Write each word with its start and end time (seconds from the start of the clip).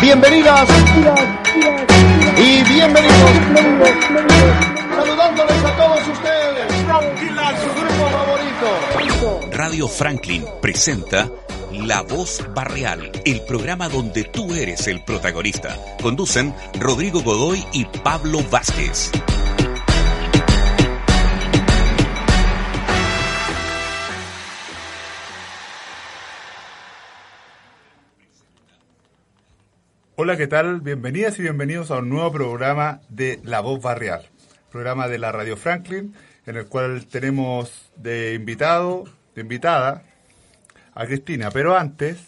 Bienvenidas 0.00 0.68
y 2.38 2.62
bienvenidos. 2.64 3.30
Saludándoles 4.96 5.64
a 5.64 5.76
todos 5.76 6.08
ustedes. 6.08 6.72
Su 7.60 7.68
grupo 7.80 8.08
favorito. 8.08 9.40
Radio 9.52 9.88
Franklin 9.88 10.44
presenta 10.62 11.30
La 11.72 12.00
Voz 12.00 12.42
Barreal, 12.54 13.12
el 13.26 13.42
programa 13.42 13.90
donde 13.90 14.24
tú 14.24 14.54
eres 14.54 14.86
el 14.86 15.04
protagonista. 15.04 15.76
Conducen 16.02 16.54
Rodrigo 16.78 17.20
Godoy 17.20 17.62
y 17.72 17.84
Pablo 17.84 18.42
Vázquez. 18.50 19.10
Hola, 30.22 30.36
¿qué 30.36 30.46
tal? 30.46 30.82
Bienvenidas 30.82 31.38
y 31.38 31.42
bienvenidos 31.42 31.90
a 31.90 31.96
un 31.96 32.10
nuevo 32.10 32.30
programa 32.30 33.00
de 33.08 33.40
La 33.42 33.60
Voz 33.60 33.80
Barrial, 33.80 34.28
programa 34.70 35.08
de 35.08 35.16
la 35.16 35.32
Radio 35.32 35.56
Franklin, 35.56 36.14
en 36.44 36.56
el 36.58 36.66
cual 36.66 37.06
tenemos 37.06 37.90
de 37.96 38.34
invitado, 38.34 39.04
de 39.34 39.40
invitada, 39.40 40.02
a 40.92 41.06
Cristina. 41.06 41.50
Pero 41.50 41.74
antes, 41.74 42.18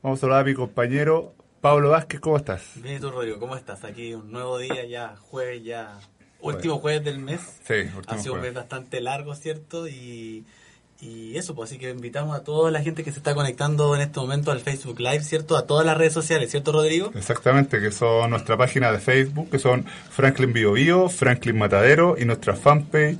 vamos 0.00 0.22
a 0.22 0.26
hablar 0.26 0.42
a 0.42 0.44
mi 0.44 0.54
compañero 0.54 1.34
Pablo 1.60 1.90
Vázquez, 1.90 2.20
¿cómo 2.20 2.36
estás? 2.36 2.70
Bien, 2.76 2.98
¿y 2.98 3.00
tú, 3.00 3.10
Rodrigo? 3.10 3.40
¿Cómo 3.40 3.56
estás? 3.56 3.82
Aquí 3.82 4.14
un 4.14 4.30
nuevo 4.30 4.56
día, 4.58 4.86
ya 4.86 5.16
jueves, 5.16 5.64
ya 5.64 5.98
último 6.40 6.78
jueves 6.78 7.02
del 7.02 7.18
mes. 7.18 7.40
Sí, 7.66 7.90
último 7.96 8.04
Ha 8.06 8.18
sido 8.18 8.34
un 8.34 8.42
mes 8.42 8.54
bastante 8.54 9.00
largo, 9.00 9.34
¿cierto? 9.34 9.88
Y, 9.88 10.46
y 11.00 11.36
eso, 11.36 11.54
pues 11.54 11.70
así 11.70 11.78
que 11.78 11.90
invitamos 11.90 12.36
a 12.36 12.44
toda 12.44 12.70
la 12.70 12.80
gente 12.80 13.04
que 13.04 13.12
se 13.12 13.18
está 13.18 13.34
conectando 13.34 13.94
en 13.94 14.00
este 14.00 14.20
momento 14.20 14.50
al 14.50 14.60
Facebook 14.60 15.00
Live, 15.00 15.22
¿cierto? 15.22 15.56
A 15.56 15.66
todas 15.66 15.84
las 15.84 15.98
redes 15.98 16.12
sociales, 16.12 16.50
¿cierto, 16.50 16.72
Rodrigo? 16.72 17.10
Exactamente, 17.14 17.80
que 17.80 17.90
son 17.90 18.30
nuestra 18.30 18.56
página 18.56 18.92
de 18.92 19.00
Facebook, 19.00 19.50
que 19.50 19.58
son 19.58 19.84
Franklin 20.10 20.52
Bio 20.52 20.72
Bio, 20.72 21.08
Franklin 21.08 21.58
Matadero 21.58 22.16
y 22.18 22.24
nuestra 22.24 22.54
fanpage, 22.54 23.18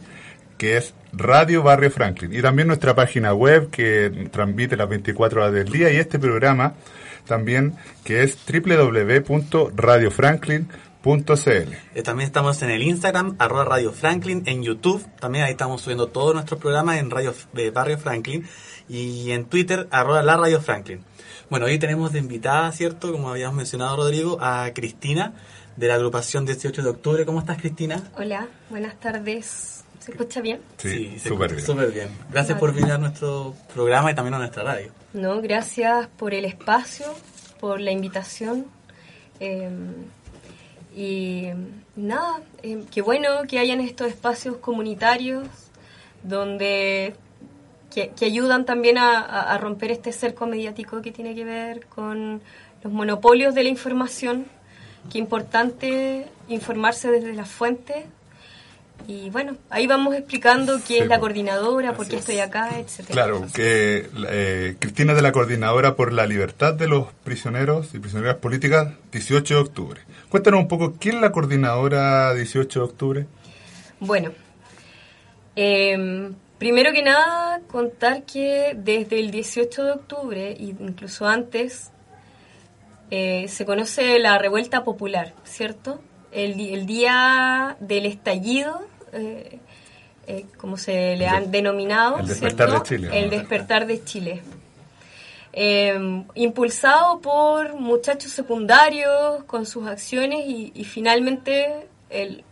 que 0.56 0.77
es 0.77 0.95
Radio 1.12 1.62
Barrio 1.62 1.91
Franklin. 1.91 2.33
Y 2.33 2.41
también 2.41 2.69
nuestra 2.69 2.95
página 2.95 3.34
web, 3.34 3.70
que 3.70 4.28
transmite 4.33 4.77
las 4.77 4.89
24 4.89 5.42
horas 5.42 5.52
del 5.52 5.70
día, 5.70 5.92
y 5.92 5.97
este 5.97 6.19
programa 6.19 6.75
también, 7.27 7.75
que 8.05 8.22
es 8.22 8.39
www.radiofranklin.cl. 8.47 10.93
Eh, 11.94 12.02
también 12.02 12.27
estamos 12.27 12.62
en 12.62 12.70
el 12.70 12.83
Instagram, 12.83 13.36
arroba 13.38 13.66
Radio 13.66 13.92
Franklin, 13.92 14.42
en 14.47 14.62
YouTube, 14.62 15.05
también 15.20 15.44
ahí 15.44 15.50
estamos 15.50 15.83
subiendo 15.83 16.06
todos 16.06 16.33
nuestros 16.33 16.58
programas 16.58 16.96
en 16.96 17.11
Radio 17.11 17.34
de 17.52 17.70
Barrio 17.70 17.98
Franklin, 17.98 18.48
y 18.88 19.30
en 19.33 19.44
Twitter, 19.44 19.86
arroba 19.91 20.22
la 20.22 20.38
Radio 20.38 20.62
Franklin. 20.62 21.05
Bueno, 21.50 21.66
hoy 21.66 21.78
tenemos 21.78 22.12
de 22.14 22.20
invitada, 22.20 22.72
¿cierto? 22.72 23.12
Como 23.12 23.28
habíamos 23.28 23.55
mencionado, 23.55 23.96
Rodrigo, 23.96 24.38
a 24.41 24.70
Cristina, 24.74 25.34
de 25.77 25.88
la 25.88 25.96
agrupación 25.96 26.46
18 26.46 26.83
de 26.83 26.88
octubre. 26.88 27.27
¿Cómo 27.27 27.41
estás, 27.41 27.58
Cristina? 27.58 28.02
Hola, 28.16 28.48
buenas 28.70 28.98
tardes. 28.98 29.84
¿Se 29.98 30.11
escucha 30.12 30.40
bien? 30.40 30.62
Sí, 30.78 31.18
súper 31.18 31.52
escucha 31.52 31.55
bien. 31.55 31.67
súper 31.67 31.90
bien. 31.92 32.08
Gracias 32.30 32.58
por 32.58 32.73
venir 32.73 32.92
a 32.92 32.98
nuestro 32.98 33.55
programa 33.74 34.11
y 34.11 34.14
también 34.14 34.33
a 34.34 34.39
nuestra 34.39 34.62
radio. 34.62 34.90
No, 35.12 35.42
gracias 35.42 36.08
por 36.17 36.33
el 36.33 36.46
espacio, 36.46 37.05
por 37.61 37.78
la 37.78 37.90
invitación. 37.90 38.64
eh, 39.39 39.68
y 40.94 41.48
nada, 41.96 42.40
eh, 42.62 42.84
qué 42.92 43.02
bueno 43.02 43.28
que 43.48 43.58
hayan 43.58 43.80
estos 43.80 44.08
espacios 44.08 44.58
comunitarios 44.58 45.48
donde 46.22 47.14
que, 47.92 48.10
que 48.10 48.24
ayudan 48.24 48.64
también 48.64 48.98
a, 48.98 49.56
romper 49.58 49.90
este 49.90 50.12
cerco 50.12 50.46
mediático 50.46 51.00
que 51.02 51.12
tiene 51.12 51.34
que 51.34 51.44
ver 51.44 51.86
con 51.86 52.42
los 52.83 52.92
monopolios 52.92 53.54
de 53.54 53.62
la 53.62 53.68
información. 53.68 54.46
Qué 55.12 55.18
importante 55.18 56.27
informarse 56.48 57.10
desde 57.10 57.34
las 57.34 57.48
fuentes. 57.48 58.04
Y 59.06 59.28
bueno, 59.28 59.56
ahí 59.68 59.86
vamos 59.86 60.14
explicando 60.14 60.78
Sí, 60.78 60.96
es 60.96 61.06
la 61.08 61.18
coordinadora, 61.20 61.92
por 61.92 62.08
qué 62.08 62.16
es. 62.16 62.20
estoy 62.20 62.38
acá, 62.38 62.70
etcétera. 62.78 63.12
Claro, 63.12 63.46
que 63.52 64.08
eh, 64.30 64.77
Cristina 64.78 65.12
es 65.12 65.16
de 65.16 65.22
la 65.22 65.32
Coordinadora 65.32 65.94
por 65.94 66.12
la 66.12 66.27
Libertad 66.27 66.72
de 66.72 66.88
los 66.88 67.12
Prisioneros 67.22 67.94
y 67.94 67.98
Prisioneras 67.98 68.36
Políticas 68.36 68.94
18 69.12 69.54
de 69.54 69.60
octubre. 69.60 70.00
Cuéntanos 70.30 70.60
un 70.60 70.68
poco, 70.68 70.94
¿quién 70.98 71.16
es 71.16 71.20
la 71.20 71.33
Coordinadora 71.33 72.33
18 72.33 72.80
de 72.80 72.84
octubre? 72.84 73.27
Bueno, 74.00 74.33
eh, 75.54 76.30
primero 76.58 76.92
que 76.92 77.02
nada, 77.02 77.60
contar 77.70 78.22
que 78.22 78.74
desde 78.77 79.20
el 79.20 79.30
18 79.30 79.84
de 79.84 79.92
octubre, 79.92 80.56
incluso 80.58 81.27
antes, 81.27 81.90
eh, 83.10 83.46
se 83.48 83.66
conoce 83.66 84.18
la 84.18 84.38
revuelta 84.38 84.83
popular, 84.83 85.34
¿cierto? 85.44 86.00
El, 86.34 86.58
el 86.61 86.84
día 86.86 87.77
del 87.80 88.06
estallido, 88.06 88.83
eh, 89.12 89.58
eh, 90.27 90.46
como 90.58 90.77
se 90.77 91.17
le 91.17 91.27
han 91.28 91.45
de- 91.50 91.58
denominado, 91.58 92.18
el 92.18 92.27
despertar 92.27 92.68
¿cierto? 92.70 92.83
de 92.84 92.89
Chile, 92.89 93.18
El 93.18 93.24
¿no? 93.27 93.30
despertar 93.36 93.86
de 93.86 94.05
Chile. 94.05 94.42
Eh, 95.52 96.24
impulsado 96.34 97.20
por 97.20 97.74
muchachos 97.74 98.33
secundarios 98.33 99.45
con 99.45 99.67
sus 99.67 99.86
acciones 99.86 100.46
y, 100.48 100.72
y 100.74 100.84
finalmente 100.84 101.86
el, 102.11 102.42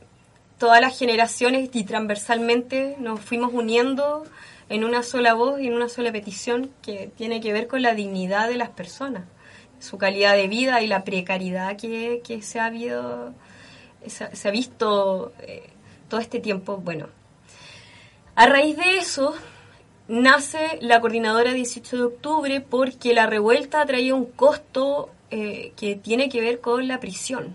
todas 0.58 0.80
las 0.80 0.96
generaciones 0.96 1.68
y 1.72 1.82
transversalmente 1.82 2.94
nos 3.00 3.18
fuimos 3.20 3.52
uniendo 3.52 4.24
en 4.68 4.84
una 4.84 5.02
sola 5.02 5.34
voz 5.34 5.60
y 5.60 5.66
en 5.66 5.72
una 5.74 5.88
sola 5.88 6.12
petición 6.12 6.70
que 6.80 7.10
tiene 7.16 7.40
que 7.40 7.52
ver 7.52 7.66
con 7.66 7.82
la 7.82 7.94
dignidad 7.94 8.48
de 8.48 8.56
las 8.56 8.68
personas, 8.68 9.24
su 9.80 9.98
calidad 9.98 10.36
de 10.36 10.46
vida 10.46 10.80
y 10.80 10.86
la 10.86 11.02
precariedad 11.02 11.76
que, 11.76 12.22
que 12.24 12.40
se 12.40 12.60
ha 12.60 12.66
habido, 12.66 13.34
se, 14.06 14.48
ha- 14.48 14.50
visto 14.50 15.32
eh, 15.40 15.68
todo 16.08 16.20
este 16.20 16.40
tiempo. 16.40 16.76
Bueno, 16.78 17.08
a 18.34 18.46
raíz 18.46 18.76
de 18.76 18.98
eso 18.98 19.34
nace 20.08 20.78
la 20.80 21.00
coordinadora 21.00 21.52
18 21.52 21.96
de 21.96 22.02
octubre 22.04 22.60
porque 22.60 23.14
la 23.14 23.26
revuelta 23.26 23.84
traía 23.86 24.14
un 24.14 24.26
costo 24.26 25.10
eh, 25.30 25.72
que 25.76 25.96
tiene 25.96 26.28
que 26.28 26.40
ver 26.40 26.60
con 26.60 26.86
la 26.88 27.00
prisión 27.00 27.54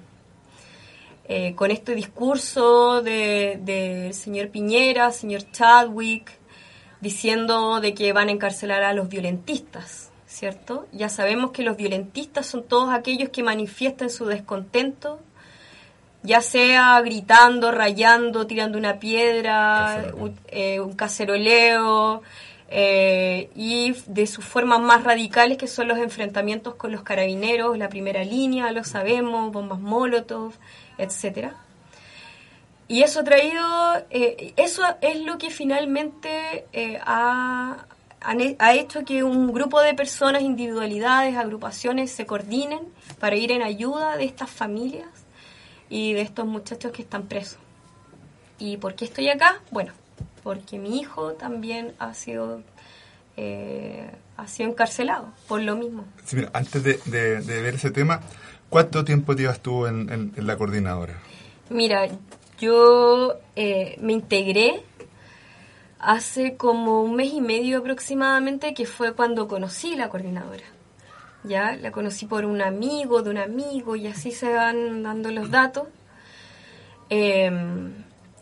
eh, 1.30 1.56
con 1.56 1.72
este 1.72 1.94
discurso 1.94 3.02
de- 3.02 3.60
del 3.62 4.14
señor 4.14 4.50
Piñera, 4.50 5.12
señor 5.12 5.42
Chadwick, 5.52 6.32
diciendo 7.02 7.80
de 7.82 7.94
que 7.94 8.14
van 8.14 8.30
a 8.30 8.32
encarcelar 8.32 8.82
a 8.84 8.94
los 8.94 9.10
violentistas, 9.10 10.10
¿cierto? 10.26 10.88
Ya 10.94 11.10
sabemos 11.10 11.52
que 11.52 11.64
los 11.64 11.76
violentistas 11.76 12.46
son 12.48 12.64
todos 12.64 12.94
aquellos 12.94 13.30
que 13.30 13.44
manifiestan 13.44 14.10
su 14.10 14.26
descontento, 14.26 15.20
ya 16.24 16.42
sea 16.42 17.00
gritando, 17.02 17.72
rayando, 17.72 18.48
tirando 18.48 18.78
una 18.78 19.00
piedra, 19.00 20.12
un, 20.16 20.38
eh, 20.48 20.80
un 20.80 20.94
caceroleo, 20.94 22.24
eh, 22.70 23.50
y 23.56 23.94
de 24.08 24.28
sus 24.28 24.44
formas 24.44 24.82
más 24.82 25.04
radicales 25.04 25.58
que 25.58 25.68
son 25.68 25.88
los 25.88 25.98
enfrentamientos 25.98 26.76
con 26.76 26.92
los 26.92 27.02
carabineros, 27.02 27.78
la 27.78 27.88
primera 27.88 28.24
línea, 28.24 28.72
lo 28.72 28.84
sabemos, 28.84 29.52
bombas 29.52 29.80
molotov, 29.80 30.54
etcétera. 30.98 31.56
Y 32.90 33.04
eso 33.04 33.22
ha 33.22 33.24
traído, 33.24 33.64
eh, 34.10 34.54
eso 34.58 34.84
es 35.02 35.22
lo 35.22 35.38
que 35.38 35.50
finalmente 35.50 36.66
eh, 36.74 37.00
ha, 37.06 37.86
ha 38.22 38.74
hecho 38.74 39.06
que 39.06 39.24
un 39.24 39.54
grupo 39.54 39.82
de 39.82 39.94
personas, 39.94 40.42
individualidades, 40.42 41.36
agrupaciones 41.38 42.12
se 42.12 42.26
coordinen 42.26 42.80
para 43.20 43.36
ir 43.36 43.52
en 43.52 43.62
ayuda 43.62 44.18
de 44.18 44.26
estas 44.26 44.50
familias 44.50 45.08
y 45.90 46.14
de 46.14 46.22
estos 46.22 46.46
muchachos 46.46 46.92
que 46.92 47.02
están 47.02 47.24
presos. 47.28 47.60
¿Y 48.60 48.78
por 48.78 48.96
qué 48.96 49.06
estoy 49.06 49.30
acá? 49.30 49.62
Bueno, 49.72 49.94
porque 50.44 50.80
mi 50.80 51.00
hijo 51.00 51.34
también 51.34 51.94
ha 52.00 52.14
sido, 52.14 52.62
eh, 53.38 54.10
ha 54.38 54.48
sido 54.48 54.70
encarcelado 54.70 55.32
por 55.48 55.62
lo 55.62 55.76
mismo. 55.76 56.06
Sí, 56.26 56.36
mira, 56.38 56.50
antes 56.54 56.84
de, 56.84 57.00
de- 57.06 57.42
de 57.42 57.62
ver 57.62 57.76
ese 57.76 57.92
tema, 57.92 58.22
¿cuánto 58.70 59.04
tiempo 59.06 59.34
llevas 59.34 59.60
tú 59.62 59.86
en, 59.86 60.12
en- 60.12 60.34
en 60.36 60.48
la 60.48 60.58
coordinadora? 60.58 61.20
Mira, 61.70 62.08
yo 62.60 63.36
eh, 63.56 63.98
me 64.02 64.14
integré 64.14 64.82
hace 66.00 66.56
como 66.58 67.02
un 67.04 67.16
mes 67.16 67.34
y 67.34 67.42
medio 67.42 67.80
aproximadamente, 67.80 68.74
que 68.74 68.86
fue 68.86 69.14
cuando 69.14 69.48
conocí 69.48 69.96
la 69.96 70.10
coordinadora. 70.10 70.64
Ya 71.48 71.76
la 71.76 71.92
conocí 71.92 72.26
por 72.26 72.46
un 72.46 72.62
amigo 72.62 73.22
de 73.22 73.30
un 73.30 73.38
amigo 73.38 73.96
y 73.96 74.08
así 74.08 74.32
se 74.32 74.54
van 74.54 75.04
dando 75.04 75.32
los 75.32 75.50
datos. 75.50 75.88
Em, 77.10 77.94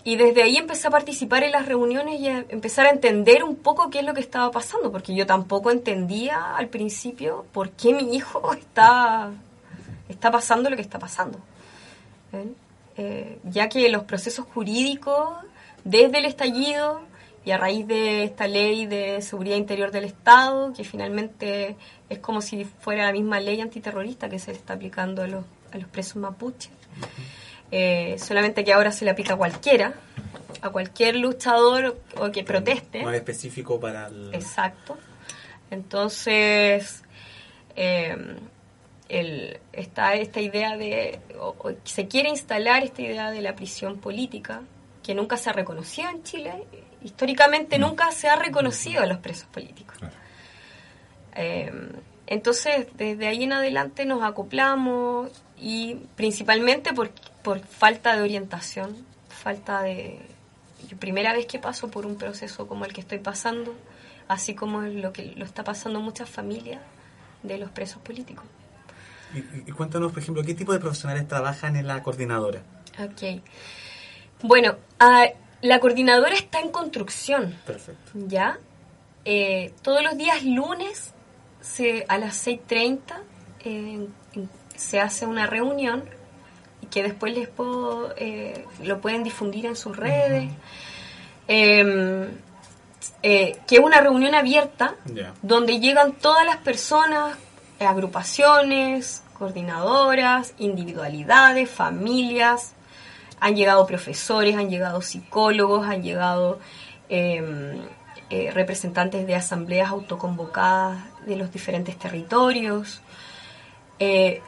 y 0.03 0.15
desde 0.17 0.43
ahí 0.43 0.57
empecé 0.57 0.87
a 0.87 0.91
participar 0.91 1.43
en 1.43 1.51
las 1.51 1.65
reuniones 1.65 2.19
y 2.19 2.27
a 2.27 2.45
empezar 2.49 2.85
a 2.85 2.91
entender 2.91 3.43
un 3.43 3.55
poco 3.55 3.89
qué 3.89 3.99
es 3.99 4.05
lo 4.05 4.13
que 4.13 4.21
estaba 4.21 4.51
pasando, 4.51 4.91
porque 4.91 5.15
yo 5.15 5.25
tampoco 5.25 5.71
entendía 5.71 6.55
al 6.55 6.67
principio 6.67 7.45
por 7.51 7.71
qué 7.71 7.93
mi 7.93 8.15
hijo 8.15 8.53
está, 8.59 9.31
está 10.09 10.31
pasando 10.31 10.69
lo 10.69 10.75
que 10.75 10.81
está 10.83 10.99
pasando. 10.99 11.39
Eh, 12.97 13.39
ya 13.43 13.69
que 13.69 13.89
los 13.89 14.03
procesos 14.03 14.45
jurídicos, 14.53 15.29
desde 15.83 16.19
el 16.19 16.25
estallido 16.25 17.01
y 17.45 17.51
a 17.51 17.57
raíz 17.57 17.87
de 17.87 18.23
esta 18.23 18.47
ley 18.47 18.87
de 18.87 19.21
seguridad 19.21 19.55
interior 19.55 19.91
del 19.91 20.03
Estado, 20.03 20.73
que 20.73 20.83
finalmente 20.83 21.75
es 22.09 22.19
como 22.19 22.41
si 22.41 22.65
fuera 22.65 23.05
la 23.05 23.11
misma 23.11 23.39
ley 23.39 23.61
antiterrorista 23.61 24.27
que 24.29 24.39
se 24.39 24.51
le 24.51 24.57
está 24.57 24.73
aplicando 24.73 25.21
a 25.21 25.27
los, 25.27 25.45
a 25.71 25.77
los 25.77 25.87
presos 25.87 26.15
mapuches. 26.17 26.71
Eh, 27.71 28.15
solamente 28.17 28.63
que 28.63 28.73
ahora 28.73 28.91
se 28.91 29.05
le 29.05 29.11
aplica 29.11 29.35
a 29.35 29.37
cualquiera, 29.37 29.93
a 30.61 30.69
cualquier 30.71 31.17
luchador 31.17 32.01
o 32.17 32.31
que 32.31 32.43
proteste. 32.43 33.03
Más 33.03 33.15
específico 33.15 33.79
para 33.79 34.07
el... 34.07 34.33
Exacto. 34.33 34.97
Entonces, 35.69 37.03
eh, 37.75 38.37
el, 39.07 39.59
está 39.71 40.15
esta 40.15 40.41
idea 40.41 40.77
de, 40.77 41.19
se 41.83 42.07
quiere 42.07 42.29
instalar 42.29 42.83
esta 42.83 43.03
idea 43.03 43.29
de 43.29 43.41
la 43.41 43.55
prisión 43.55 43.99
política, 43.99 44.61
que 45.03 45.13
nunca 45.13 45.37
se 45.37 45.51
ha 45.51 45.53
reconocido 45.53 46.09
en 46.09 46.23
Chile. 46.23 46.65
Históricamente 47.05 47.77
nunca 47.77 48.11
se 48.11 48.27
ha 48.27 48.35
reconocido 48.35 49.03
a 49.03 49.05
los 49.05 49.19
presos 49.19 49.45
políticos. 49.45 49.95
Eh, 51.35 51.71
entonces, 52.25 52.87
desde 52.95 53.27
ahí 53.27 53.43
en 53.43 53.53
adelante 53.53 54.05
nos 54.05 54.23
acoplamos 54.23 55.29
y 55.55 55.97
principalmente 56.15 56.93
por, 56.93 57.11
por 57.43 57.59
falta 57.59 58.15
de 58.15 58.23
orientación, 58.23 59.05
falta 59.29 59.83
de... 59.83 60.19
primera 60.97 61.31
vez 61.33 61.45
que 61.45 61.59
paso 61.59 61.91
por 61.91 62.07
un 62.07 62.15
proceso 62.15 62.67
como 62.67 62.85
el 62.85 62.93
que 62.93 63.01
estoy 63.01 63.19
pasando, 63.19 63.75
así 64.27 64.55
como 64.55 64.81
lo 64.81 65.13
que 65.13 65.33
lo 65.35 65.45
está 65.45 65.63
pasando 65.63 65.99
muchas 65.99 66.27
familias 66.27 66.81
de 67.43 67.59
los 67.59 67.69
presos 67.69 68.01
políticos. 68.01 68.45
Y, 69.67 69.71
cuéntanos, 69.73 70.11
por 70.11 70.23
ejemplo, 70.23 70.43
¿qué 70.43 70.55
tipo 70.55 70.73
de 70.73 70.79
profesionales 70.79 71.27
trabajan 71.27 71.75
en 71.75 71.85
la 71.85 72.01
coordinadora? 72.01 72.63
Ok. 72.97 73.43
Bueno, 74.41 74.77
ah, 74.99 75.27
la 75.65 75.79
coordinadora 75.79 76.35
está 76.35 76.59
en 76.59 76.69
construcción. 76.69 77.57
Perfecto. 77.65 78.11
¿Ya? 78.13 78.59
Eh, 79.25 79.73
todos 79.81 80.03
los 80.03 80.15
días 80.17 80.43
lunes 80.43 81.13
se, 81.59 82.05
a 82.07 82.17
las 82.19 82.45
6.30 82.47 82.99
eh, 83.63 84.07
se 84.75 84.99
hace 84.99 85.25
una 85.25 85.47
reunión 85.47 86.03
y 86.81 86.85
que 86.87 87.01
después 87.01 87.33
les 87.33 87.47
puedo, 87.47 88.13
eh, 88.17 88.65
lo 88.83 89.01
pueden 89.01 89.23
difundir 89.23 89.65
en 89.65 89.75
sus 89.75 89.97
redes. 89.97 90.51
Em, 91.47 92.27
que 93.21 93.57
es 93.67 93.79
una 93.79 94.01
reunión 94.01 94.35
abierta 94.35 94.95
donde 95.41 95.79
llegan 95.79 96.13
todas 96.13 96.45
las 96.45 96.57
personas, 96.57 97.37
agrupaciones, 97.79 99.23
coordinadoras, 99.37 100.53
individualidades, 100.57 101.69
familias, 101.69 102.75
han 103.39 103.55
llegado 103.55 103.85
profesores, 103.85 104.55
han 104.55 104.69
llegado 104.69 105.01
psicólogos, 105.01 105.87
han 105.87 106.03
llegado 106.03 106.59
em, 107.09 107.77
eh, 108.29 108.51
representantes 108.51 109.27
de 109.27 109.35
asambleas 109.35 109.89
autoconvocadas 109.89 110.97
de 111.25 111.35
los 111.35 111.51
diferentes 111.51 111.97
territorios, 111.97 113.01
eh, 113.99 114.41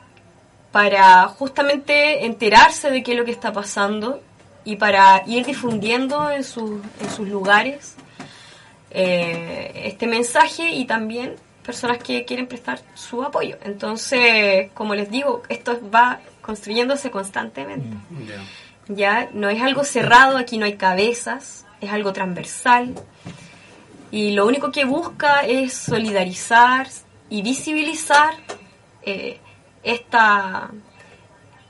para 0.72 1.28
justamente 1.28 2.26
enterarse 2.26 2.92
de 2.92 3.04
qué 3.04 3.14
es 3.14 3.18
lo 3.18 3.26
que 3.26 3.32
está 3.32 3.54
pasando 3.54 4.22
y 4.66 4.76
para 4.76 5.24
ir 5.26 5.46
difundiendo 5.46 6.30
en, 6.30 6.44
sus, 6.44 6.82
en 7.00 7.10
sus 7.10 7.28
lugares 7.28 7.96
eh, 8.92 9.72
este 9.86 10.08
mensaje 10.08 10.72
y 10.72 10.86
también 10.86 11.36
personas 11.64 11.98
que 12.00 12.26
quieren 12.26 12.48
prestar 12.48 12.82
su 12.96 13.24
apoyo. 13.24 13.58
Entonces, 13.64 14.72
como 14.74 14.96
les 14.96 15.12
digo, 15.12 15.44
esto 15.50 15.80
va 15.94 16.20
construyéndose 16.42 17.12
constantemente. 17.12 17.96
Mm, 18.10 18.28
ya 18.88 19.30
no 19.34 19.50
es 19.50 19.62
algo 19.62 19.84
cerrado, 19.84 20.38
aquí 20.38 20.58
no 20.58 20.66
hay 20.66 20.78
cabezas, 20.78 21.66
es 21.82 21.92
algo 21.92 22.14
transversal 22.14 22.96
y 24.12 24.32
lo 24.32 24.48
único 24.48 24.72
que 24.72 24.86
busca 24.86 25.42
es 25.42 25.74
solidarizar 25.74 26.88
y 27.30 27.42
visibilizar 27.42 28.34
eh, 29.02 29.40
esta, 29.84 30.72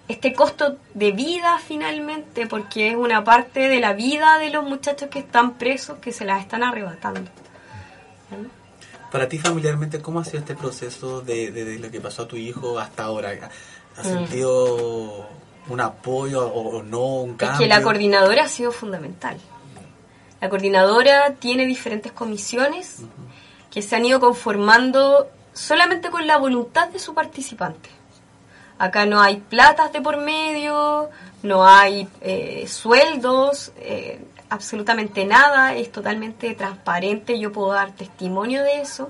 este 0.07 0.33
costo 0.33 0.77
de 0.93 1.11
vida 1.11 1.59
finalmente, 1.65 2.45
porque 2.45 2.89
es 2.89 2.95
una 2.95 3.23
parte 3.23 3.67
de 3.67 3.79
la 3.79 3.93
vida 3.93 4.37
de 4.37 4.51
los 4.51 4.63
muchachos 4.63 5.09
que 5.09 5.19
están 5.19 5.57
presos 5.57 5.97
que 5.97 6.11
se 6.11 6.25
las 6.25 6.41
están 6.41 6.63
arrebatando. 6.63 7.29
Para 9.11 9.27
ti 9.27 9.39
familiarmente, 9.39 10.01
¿cómo 10.01 10.19
ha 10.19 10.25
sido 10.25 10.39
este 10.39 10.53
proceso 10.53 11.21
de, 11.21 11.79
lo 11.81 11.89
que 11.89 12.01
pasó 12.01 12.23
a 12.23 12.27
tu 12.27 12.35
hijo 12.35 12.77
hasta 12.77 13.03
ahora? 13.03 13.31
¿Has 13.97 14.05
mm. 14.05 14.09
sentido 14.09 15.27
un 15.69 15.81
apoyo 15.81 16.47
o, 16.47 16.83
no, 16.83 17.21
un 17.21 17.35
cambio? 17.35 17.53
Es 17.53 17.59
que 17.59 17.67
la 17.67 17.81
coordinadora 17.81 18.43
ha 18.43 18.47
sido 18.47 18.71
fundamental. 18.71 19.37
La 20.39 20.49
coordinadora 20.49 21.33
tiene 21.33 21.65
diferentes 21.65 22.11
comisiones 22.11 23.03
que 23.71 23.81
se 23.81 23.95
han 23.95 24.05
ido 24.05 24.19
conformando 24.19 25.27
solamente 25.53 26.09
con 26.09 26.27
la 26.27 26.37
voluntad 26.37 26.89
de 26.89 26.99
su 26.99 27.13
participante. 27.13 27.89
Acá 28.77 29.07
no 29.07 29.19
hay 29.19 29.37
platas 29.37 29.91
de 29.91 30.01
por 30.01 30.17
medio, 30.17 31.09
no 31.41 31.67
hay 31.67 32.07
eh, 32.21 32.67
sueldos, 32.67 33.71
eh, 33.77 34.23
absolutamente 34.49 35.25
nada, 35.25 35.73
es 35.73 35.91
totalmente 35.91 36.53
transparente, 36.53 37.39
yo 37.39 37.51
puedo 37.51 37.73
dar 37.73 37.91
testimonio 37.91 38.63
de 38.63 38.81
eso. 38.81 39.09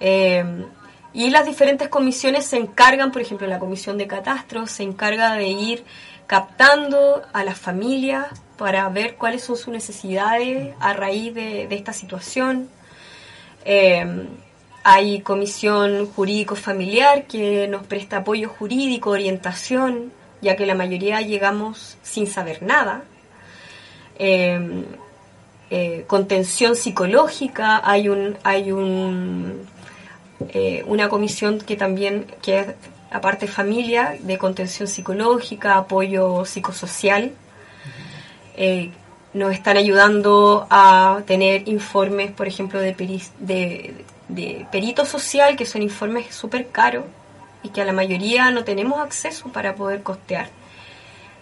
Eh, 0.00 0.64
y 1.12 1.30
las 1.30 1.46
diferentes 1.46 1.88
comisiones 1.88 2.46
se 2.46 2.58
encargan, 2.58 3.12
por 3.12 3.22
ejemplo, 3.22 3.46
la 3.46 3.58
comisión 3.58 3.98
de 3.98 4.06
catastros 4.06 4.70
se 4.70 4.82
encarga 4.82 5.34
de 5.34 5.48
ir 5.48 5.84
captando 6.26 7.22
a 7.32 7.44
las 7.44 7.58
familias 7.58 8.26
para 8.58 8.88
ver 8.90 9.16
cuáles 9.16 9.42
son 9.42 9.56
sus 9.56 9.68
necesidades 9.68 10.74
a 10.80 10.92
raíz 10.92 11.34
de, 11.34 11.66
esta 11.70 11.92
situación. 11.92 12.68
Eh, 13.64 14.26
hay 14.84 15.20
comisión 15.20 16.06
jurídico 16.06 16.54
familiar 16.56 17.26
que 17.26 17.66
nos 17.68 17.86
presta 17.86 18.18
apoyo 18.18 18.48
jurídico, 18.48 19.10
orientación, 19.10 20.12
ya 20.40 20.56
que 20.56 20.66
la 20.66 20.74
mayoría 20.74 21.20
llegamos 21.22 21.96
sin 22.02 22.26
saber 22.26 22.62
nada. 22.62 23.02
Eh, 24.18 24.84
eh, 25.70 26.04
contención 26.06 26.76
psicológica, 26.76 27.82
hay 27.84 28.08
un, 28.08 28.38
hay 28.42 28.72
un 28.72 29.66
una 30.86 31.08
comisión 31.08 31.58
que 31.58 31.76
también 31.76 32.26
que 32.42 32.60
es 32.60 32.66
aparte 33.10 33.46
familia 33.46 34.16
de 34.20 34.38
contención 34.38 34.88
psicológica, 34.88 35.76
apoyo 35.76 36.44
psicosocial 36.44 37.32
eh, 38.56 38.90
nos 39.34 39.52
están 39.52 39.76
ayudando 39.76 40.66
a 40.68 41.22
tener 41.26 41.68
informes, 41.68 42.32
por 42.32 42.48
ejemplo, 42.48 42.80
de, 42.80 42.94
de, 43.38 44.66
perito 44.72 45.04
social, 45.04 45.54
que 45.54 45.64
son 45.64 45.82
informes 45.82 46.34
súper 46.34 46.68
caros 46.68 47.04
y 47.62 47.68
que 47.68 47.82
a 47.82 47.84
la 47.84 47.92
mayoría 47.92 48.50
no 48.50 48.64
tenemos 48.64 49.00
acceso 49.00 49.52
para 49.52 49.74
poder 49.74 50.02
costear. 50.02 50.48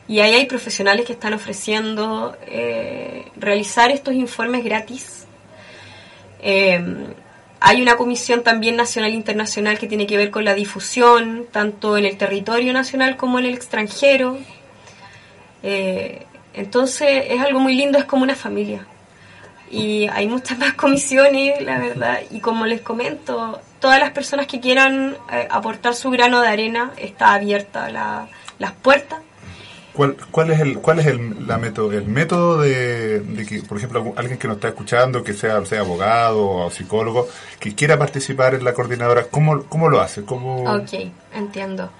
Y 0.09 0.21
ahí 0.21 0.35
hay 0.35 0.47
profesionales 0.47 1.07
que 1.07 1.15
están 1.15 1.33
ofreciendo 1.33 2.37
eh, 2.47 3.31
realizar 3.37 3.91
estos 3.91 4.15
informes 4.15 4.62
gratis. 4.62 5.25
Eh, 6.41 6.83
hay 7.61 7.83
una 7.83 7.97
comisión 7.97 8.43
también 8.43 8.77
nacional 8.77 9.13
e 9.13 9.15
internacional 9.15 9.79
que 9.79 9.87
tiene 9.87 10.07
que 10.07 10.17
ver 10.17 10.31
con 10.31 10.45
la 10.45 10.55
difusión, 10.55 11.47
tanto 11.51 11.97
en 11.97 12.05
el 12.05 12.17
territorio 12.17 12.73
nacional 12.73 13.17
como 13.17 13.39
en 13.39 13.47
el 13.47 13.55
extranjero. 13.55 14.39
Entonces 16.57 17.27
es 17.29 17.41
algo 17.41 17.61
muy 17.61 17.75
lindo, 17.75 17.99
es 17.99 18.07
como 18.07 18.23
una 18.23 18.35
familia. 18.35 18.87
Y 19.71 20.09
hay 20.09 20.27
muchas 20.27 20.59
más 20.65 20.73
comisiones, 20.75 21.61
la 21.63 21.79
verdad. 21.79 22.21
Y 22.31 22.41
como 22.41 22.67
les 22.67 22.81
comento, 22.81 23.61
todas 23.79 24.01
las 24.01 24.11
personas 24.11 24.47
que 24.47 24.59
quieran 24.59 25.17
eh, 25.31 25.47
aportar 25.51 25.95
su 25.95 26.11
grano 26.11 26.41
de 26.41 26.49
arena, 26.49 26.93
está 26.97 27.35
abierta 27.35 27.91
la, 27.91 28.29
las 28.59 28.73
puertas. 28.73 29.21
¿Cuál, 29.97 30.15
¿Cuál, 30.31 30.50
es 30.50 30.61
el 30.61 30.79
cuál 30.79 30.99
es 30.99 31.07
el, 31.07 31.47
la 31.47 31.57
método, 31.57 31.91
el 31.93 32.07
método 32.07 32.61
de, 32.61 33.47
que, 33.49 33.62
por 33.62 33.79
ejemplo, 33.79 34.12
alguien 34.17 34.38
que 34.38 34.47
nos 34.47 34.59
está 34.59 34.69
escuchando, 34.69 35.25
que 35.25 35.33
sea, 35.33 35.65
sea 35.65 35.81
abogado 35.81 36.47
o 36.47 36.71
psicólogo, 36.71 37.29
que 37.59 37.75
quiera 37.75 37.99
participar 37.99 38.55
en 38.55 38.62
la 38.62 38.75
coordinadora, 38.75 39.25
¿cómo, 39.25 39.62
cómo 39.65 39.88
lo 39.88 40.03
hace? 40.03 40.23
¿Cómo... 40.23 40.65
Ok, 40.71 41.11
entiendo. 41.35 41.91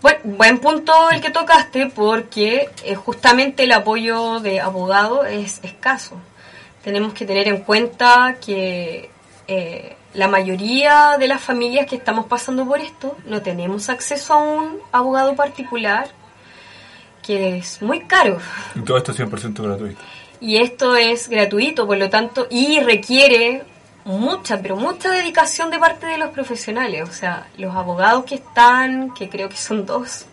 Bueno, 0.00 0.20
buen 0.22 0.58
punto 0.58 1.10
el 1.10 1.20
que 1.20 1.30
tocaste 1.30 1.86
porque 1.86 2.68
eh, 2.84 2.94
justamente 2.94 3.64
el 3.64 3.72
apoyo 3.72 4.38
de 4.38 4.60
abogado 4.60 5.24
es 5.24 5.58
escaso. 5.64 6.16
Tenemos 6.84 7.12
que 7.12 7.26
tener 7.26 7.48
en 7.48 7.62
cuenta 7.62 8.36
que 8.40 9.10
eh, 9.48 9.96
la 10.14 10.28
mayoría 10.28 11.16
de 11.18 11.26
las 11.26 11.40
familias 11.40 11.86
que 11.86 11.96
estamos 11.96 12.26
pasando 12.26 12.64
por 12.64 12.78
esto 12.78 13.16
no 13.26 13.42
tenemos 13.42 13.90
acceso 13.90 14.34
a 14.34 14.36
un 14.36 14.78
abogado 14.92 15.34
particular 15.34 16.08
que 17.26 17.58
es 17.58 17.82
muy 17.82 18.00
caro. 18.00 18.38
Y 18.74 18.80
todo 18.80 18.96
esto 18.96 19.12
es 19.12 19.18
100% 19.18 19.62
gratuito. 19.62 20.00
Y 20.40 20.58
esto 20.58 20.96
es 20.96 21.28
gratuito, 21.28 21.86
por 21.86 21.96
lo 21.96 22.08
tanto, 22.08 22.46
y 22.50 22.80
requiere 22.80 23.64
mucha, 24.04 24.60
pero 24.62 24.76
mucha 24.76 25.10
dedicación 25.10 25.70
de 25.70 25.78
parte 25.78 26.06
de 26.06 26.18
los 26.18 26.30
profesionales. 26.30 27.08
O 27.08 27.12
sea, 27.12 27.48
los 27.58 27.74
abogados 27.74 28.24
que 28.24 28.36
están, 28.36 29.12
que 29.14 29.28
creo 29.28 29.48
que 29.48 29.56
son 29.56 29.84
dos, 29.86 30.26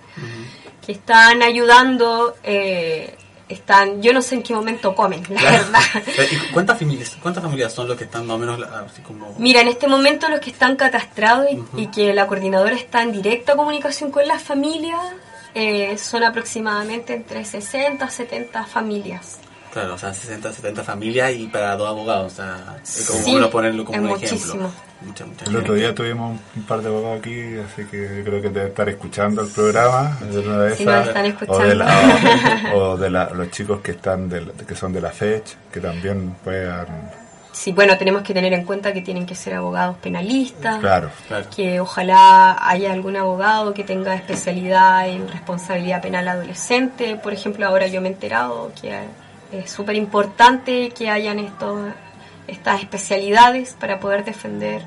que 0.85 0.91
están 0.91 1.41
ayudando, 1.41 2.35
eh, 2.43 3.15
están, 3.49 4.01
yo 4.01 4.13
no 4.13 4.21
sé 4.21 4.35
en 4.35 4.43
qué 4.43 4.53
momento 4.53 4.93
comen, 4.93 5.23
la 5.29 5.41
verdad. 5.41 5.81
Eh, 6.17 6.27
¿Y 6.31 6.51
cuántas 6.51 6.77
familias, 6.77 7.17
cuántas 7.21 7.43
familias 7.43 7.73
son 7.73 7.87
los 7.87 7.97
que 7.97 8.03
están 8.03 8.27
más 8.27 8.35
o 8.35 8.39
menos 8.39 8.61
así 8.61 9.01
como... 9.01 9.33
Mira, 9.39 9.61
en 9.61 9.67
este 9.67 9.87
momento 9.87 10.29
los 10.29 10.39
que 10.39 10.51
están 10.51 10.75
catastrados 10.75 11.47
y, 11.49 11.81
y 11.81 11.87
que 11.87 12.13
la 12.13 12.27
coordinadora 12.27 12.75
está 12.75 13.01
en 13.01 13.13
directa 13.13 13.55
comunicación 13.55 14.11
con 14.11 14.27
las 14.27 14.43
familias 14.43 14.99
eh, 15.55 15.97
son 15.97 16.23
aproximadamente 16.23 17.13
entre 17.13 17.45
60 17.45 18.05
a 18.05 18.09
70 18.09 18.65
familias. 18.65 19.39
Claro, 19.71 19.95
o 19.95 19.97
sea, 19.97 20.13
60, 20.13 20.53
70 20.53 20.83
familias 20.83 21.31
y 21.33 21.47
para 21.47 21.75
dos 21.75 21.89
abogados, 21.89 22.33
o 22.33 22.35
sea, 22.35 22.77
es 22.83 23.07
como 23.09 23.23
Sí, 23.23 23.39
ponerlo 23.51 23.83
como 23.83 23.97
es 23.97 24.03
un 24.03 24.09
muchísimo. 24.09 24.37
ejemplo. 24.53 24.71
Mucha, 25.01 25.25
mucha 25.25 25.45
El 25.45 25.55
otro 25.57 25.73
día 25.73 25.95
tuvimos 25.95 26.39
un 26.55 26.63
par 26.63 26.81
de 26.81 26.87
abogados 26.89 27.19
aquí, 27.19 27.57
así 27.57 27.83
que 27.89 28.21
creo 28.23 28.39
que 28.41 28.49
debe 28.49 28.67
estar 28.67 28.87
escuchando 28.87 29.41
el 29.41 29.47
programa. 29.49 30.15
de 30.21 30.39
una 30.39 30.59
de 30.59 30.75
Sí, 30.75 30.83
esas, 30.83 31.07
están 31.07 31.37
O 31.47 31.57
de, 31.59 31.75
la- 31.75 31.85
escuchando. 32.11 32.75
o- 32.77 32.89
o 32.91 32.97
de 32.97 33.09
la- 33.09 33.29
los 33.31 33.49
chicos 33.49 33.81
que 33.81 33.91
están 33.91 34.29
del- 34.29 34.51
que 34.51 34.75
son 34.75 34.93
de 34.93 35.01
la 35.01 35.09
FECH, 35.09 35.55
que 35.71 35.79
también 35.79 36.35
puedan... 36.43 36.85
Sí, 37.53 37.71
bueno, 37.71 37.95
tenemos 37.97 38.23
que 38.23 38.33
tener 38.33 38.51
en 38.53 38.65
cuenta 38.65 38.91
que 38.93 39.01
tienen 39.01 39.27
que 39.27 39.35
ser 39.35 39.53
abogados 39.53 39.95
penalistas. 40.01 40.79
Claro, 40.79 41.11
Claro. 41.27 41.45
que 41.55 41.79
ojalá 41.79 42.57
haya 42.67 42.91
algún 42.91 43.15
abogado 43.15 43.73
que 43.75 43.83
tenga 43.83 44.15
especialidad 44.15 45.07
en 45.07 45.29
responsabilidad 45.29 46.01
penal 46.01 46.27
adolescente. 46.27 47.15
Por 47.15 47.31
ejemplo, 47.31 47.65
ahora 47.67 47.85
yo 47.87 48.01
me 48.01 48.09
he 48.09 48.11
enterado 48.11 48.71
que 48.81 48.99
es 49.51 49.69
súper 49.69 49.95
importante 49.95 50.89
que 50.89 51.11
hayan 51.11 51.37
estos, 51.37 51.93
estas 52.47 52.81
especialidades 52.81 53.77
para 53.79 53.99
poder 53.99 54.25
defender. 54.25 54.81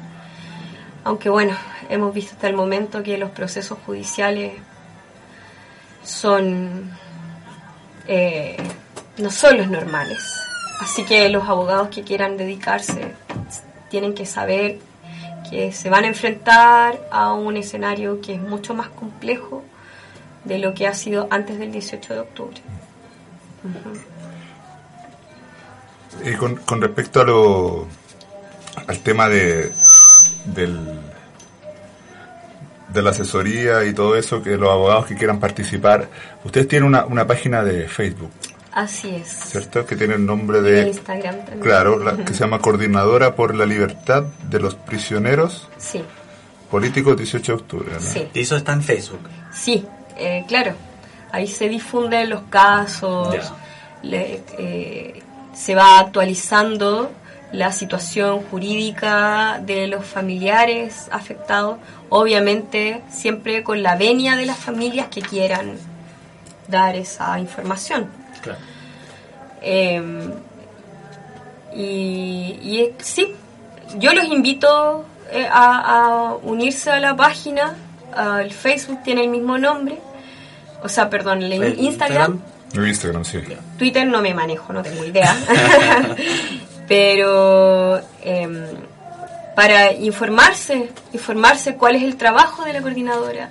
Aunque 1.05 1.29
bueno, 1.29 1.57
hemos 1.89 2.13
visto 2.13 2.33
hasta 2.35 2.49
el 2.49 2.57
momento 2.57 3.01
que 3.05 3.17
los 3.17 3.31
procesos 3.31 3.79
judiciales 3.87 4.55
son 6.03 6.91
eh, 8.09 8.57
no 9.19 9.31
son 9.31 9.57
los 9.59 9.69
normales. 9.69 10.19
Así 10.81 11.05
que 11.05 11.29
los 11.29 11.49
abogados 11.49 11.89
que 11.89 12.03
quieran 12.03 12.37
dedicarse 12.37 13.15
tienen 13.89 14.15
que 14.15 14.27
saber 14.27 14.79
que 15.51 15.73
se 15.73 15.91
van 15.91 16.05
a 16.05 16.09
enfrentar 16.09 17.01
a 17.11 17.33
un 17.33 17.57
escenario 17.57 18.21
que 18.21 18.35
es 18.35 18.41
mucho 18.41 18.75
más 18.75 18.89
complejo 18.89 19.63
de 20.45 20.59
lo 20.59 20.75
que 20.75 20.87
ha 20.87 20.95
sido 20.95 21.29
antes 21.31 21.59
del 21.59 21.73
18 21.73 22.15
de 22.15 22.21
octubre. 22.21 22.57
Y 26.25 26.35
con, 26.35 26.57
con 26.57 26.81
respecto 26.81 27.21
a 27.21 27.25
lo, 27.25 27.87
al 28.87 28.99
tema 29.01 29.29
de, 29.29 29.73
del, 30.47 31.01
de 32.89 33.03
la 33.03 33.11
asesoría 33.11 33.85
y 33.85 33.93
todo 33.93 34.17
eso, 34.17 34.43
que 34.43 34.57
los 34.57 34.71
abogados 34.71 35.07
que 35.07 35.17
quieran 35.17 35.41
participar, 35.41 36.09
ustedes 36.45 36.69
tienen 36.69 36.89
una, 36.89 37.05
una 37.07 37.27
página 37.27 37.63
de 37.63 37.89
Facebook, 37.89 38.31
Así 38.77 39.09
es. 39.09 39.29
¿cierto? 39.29 39.87
Que 39.87 39.97
tiene 39.97 40.15
el 40.15 40.27
nombre 40.27 40.59
Y 40.59 40.63
de... 40.63 40.81
en 40.83 40.89
Instagram 40.89 41.37
también. 41.39 41.61
Claro, 41.61 41.99
la- 41.99 42.17
que 42.25 42.35
se 42.35 42.41
llama 42.41 42.59
Coordinadora 42.67 43.35
por 43.35 43.55
la 43.55 43.65
Libertad 43.65 44.25
de 44.51 44.61
los 44.61 44.75
Prisioneros 44.75 45.69
Sí, 45.79 46.03
Políticos 46.71 47.17
18 47.17 47.53
de 47.53 47.59
octubre. 47.63 47.89
¿no? 47.93 48.01
sí. 48.01 48.29
Y 48.35 48.41
eso 48.41 48.55
está 48.57 48.73
en 48.75 48.83
Facebook. 48.83 49.21
Sí, 49.53 49.85
eh, 50.19 50.45
claro. 50.47 50.75
Ahí 51.33 51.47
se 51.47 51.69
difunden 51.71 52.29
los 52.29 52.43
casos, 52.51 53.35
le- 54.03 54.43
eh, 54.59 55.23
se 55.55 55.75
va 55.75 55.99
actualizando 55.99 57.11
la 57.53 57.73
situación 57.73 58.41
jurídica 58.43 59.59
de 59.65 59.87
los 59.87 60.05
familiares 60.05 61.07
afectados, 61.11 61.79
obviamente 62.11 63.01
siempre 63.11 63.63
con 63.63 63.83
la 63.83 63.97
venia 63.97 64.37
de 64.37 64.45
las 64.45 64.59
familias 64.59 65.07
que 65.09 65.23
quieran 65.23 65.73
dar 66.69 66.95
esa 66.97 67.39
información. 67.39 68.09
Claro. 68.47 68.61
Eh, 69.63 70.31
y, 71.75 72.59
y 72.63 72.81
es- 72.83 73.07
sí, 73.07 73.35
yo 73.99 74.13
los 74.15 74.25
invito 74.27 75.05
eh, 75.31 75.47
a, 75.51 76.31
a 76.31 76.35
unirse 76.43 76.91
a 76.91 77.01
la 77.01 77.17
página. 77.17 77.75
El 78.41 78.51
Facebook 78.53 79.03
tiene 79.03 79.23
el 79.25 79.29
mismo 79.29 79.59
nombre. 79.59 79.99
O 80.83 80.89
sea, 80.89 81.11
perdón, 81.11 81.43
el, 81.43 81.53
El 81.53 81.79
Instagram. 81.79 82.41
En 82.75 82.87
Instagram, 82.87 83.25
sí. 83.25 83.39
Twitter 83.79 84.07
no 84.07 84.23
me 84.23 84.33
manejo, 84.35 84.73
no 84.73 84.83
tengo 84.83 85.05
idea. 85.05 85.35
Pero 86.89 88.01
em, 88.23 88.65
para 89.55 89.93
informarse, 89.93 90.91
informarse 91.13 91.77
cuál 91.77 91.97
es 91.97 92.03
el 92.03 92.17
trabajo 92.17 92.65
de 92.65 92.73
la 92.73 92.81
coordinadora, 92.81 93.51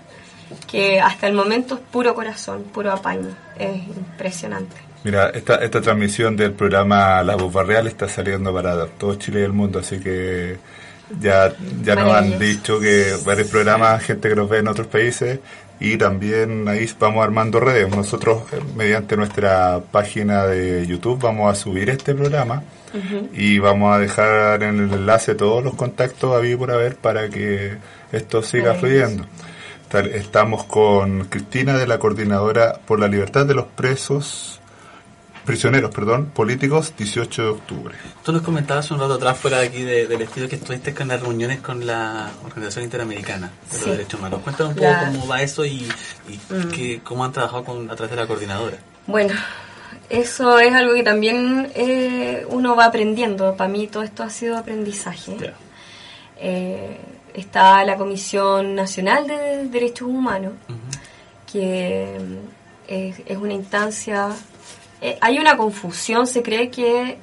que 0.68 1.00
hasta 1.00 1.28
el 1.28 1.34
momento 1.34 1.76
es 1.76 1.82
puro 1.92 2.16
corazón, 2.16 2.64
puro 2.64 2.92
apaño. 2.92 3.36
Es 3.60 3.76
impresionante. 3.88 4.76
Mira, 5.06 5.30
esta, 5.30 5.58
esta 5.58 5.82
transmisión 5.82 6.36
del 6.36 6.54
programa 6.54 7.22
La 7.22 7.36
Voz 7.36 7.54
Barreal 7.54 7.86
está 7.86 8.10
saliendo 8.10 8.52
para 8.52 8.88
todo 8.88 9.14
Chile 9.14 9.42
y 9.42 9.44
el 9.44 9.54
mundo, 9.54 9.78
así 9.78 10.00
que 10.00 10.58
ya, 11.22 11.54
ya 11.84 11.94
nos 11.94 12.12
han 12.12 12.40
dicho 12.40 12.80
que 12.80 13.14
varios 13.24 13.50
programas, 13.50 14.02
gente 14.02 14.30
que 14.30 14.36
nos 14.36 14.50
ve 14.50 14.58
en 14.58 14.68
otros 14.68 14.88
países, 14.88 15.42
y 15.80 15.98
también 15.98 16.68
ahí 16.68 16.90
vamos 17.00 17.24
armando 17.24 17.60
redes. 17.60 17.88
Nosotros, 17.96 18.52
eh, 18.52 18.60
mediante 18.76 19.16
nuestra 19.16 19.80
página 19.92 20.48
de 20.48 20.88
YouTube, 20.88 21.22
vamos 21.22 21.52
a 21.52 21.56
subir 21.56 21.92
este 21.92 22.16
programa 22.16 22.64
y 23.32 23.60
vamos 23.60 23.96
a 23.96 24.00
dejar 24.00 24.64
en 24.64 24.80
el 24.80 24.92
enlace 24.92 25.36
todos 25.36 25.64
los 25.64 25.76
contactos 25.76 26.36
a 26.36 26.40
vivo 26.40 26.62
por 26.62 26.72
haber 26.72 26.96
para 26.96 27.30
que 27.30 27.78
esto 28.12 28.42
siga 28.42 28.74
fluyendo. 28.74 29.24
Estamos 30.14 30.64
con 30.64 31.26
Cristina 31.26 31.78
de 31.78 31.86
la 31.86 32.00
Coordinadora 32.00 32.80
por 32.88 33.00
la 33.00 33.08
Libertad 33.08 33.46
de 33.46 33.54
los 33.54 33.66
Presos, 33.66 34.60
prisioneros, 35.46 35.92
perdón, 35.94 36.26
políticos, 36.34 36.94
18 36.98 37.42
de 37.44 37.48
octubre. 37.50 37.96
Tú 38.24 38.32
nos 38.32 38.42
comentabas 38.42 38.90
un 38.92 39.00
rato 39.00 39.14
atrás 39.14 39.38
fuera 39.38 39.60
de 39.60 39.68
aquí 39.68 39.82
de- 39.84 40.08
del 40.08 40.22
estudio 40.24 40.50
que 40.50 40.56
estuviste 40.56 40.94
con 40.94 41.08
las 41.08 41.22
reuniones 41.22 41.60
con 41.62 41.86
la 41.86 42.30
Organización 42.44 42.86
Interamericana 42.86 43.52
de 43.72 43.78
los 43.78 43.84
Sí. 43.86 43.90
Derechos 43.92 44.20
Humanos. 44.20 44.42
Cuéntanos 44.44 44.70
un 44.72 44.76
poco 44.78 44.90
La- 44.92 45.06
cómo 45.12 45.28
va 45.28 45.42
eso 45.42 45.64
y, 45.66 45.88
y 46.28 46.38
qué- 46.74 47.02
cómo 47.04 47.24
han 47.24 47.32
trabajado 47.32 47.64
con, 47.64 47.90
a 47.90 47.96
través 47.96 48.12
de 48.12 48.18
la 48.22 48.28
coordinadora. 48.28 48.78
Bueno, 49.08 49.34
eso 50.10 50.60
es 50.60 50.74
algo 50.74 50.94
que 50.96 51.04
también 51.04 51.72
eh, 51.76 52.46
uno 52.50 52.76
va 52.76 52.86
aprendiendo. 52.86 53.56
Para 53.56 53.70
mí 53.70 53.88
todo 53.88 54.04
esto 54.04 54.24
ha 54.24 54.30
sido 54.30 54.58
aprendizaje. 54.58 55.38
Eh, 56.38 56.98
está 57.34 57.84
la 57.86 57.96
Comisión 57.98 58.76
Nacional 58.76 59.28
de 59.28 59.68
Derechos 59.68 60.08
Humanos, 60.08 60.54
que 61.52 62.18
mm, 62.20 62.92
es, 62.92 63.16
es 63.26 63.38
una 63.38 63.54
instancia... 63.54 64.30
eh, 65.06 65.18
hay 65.22 65.40
una 65.40 65.56
confusión, 65.58 66.26
se 66.28 66.42
cree 66.42 66.70
que 66.70 67.18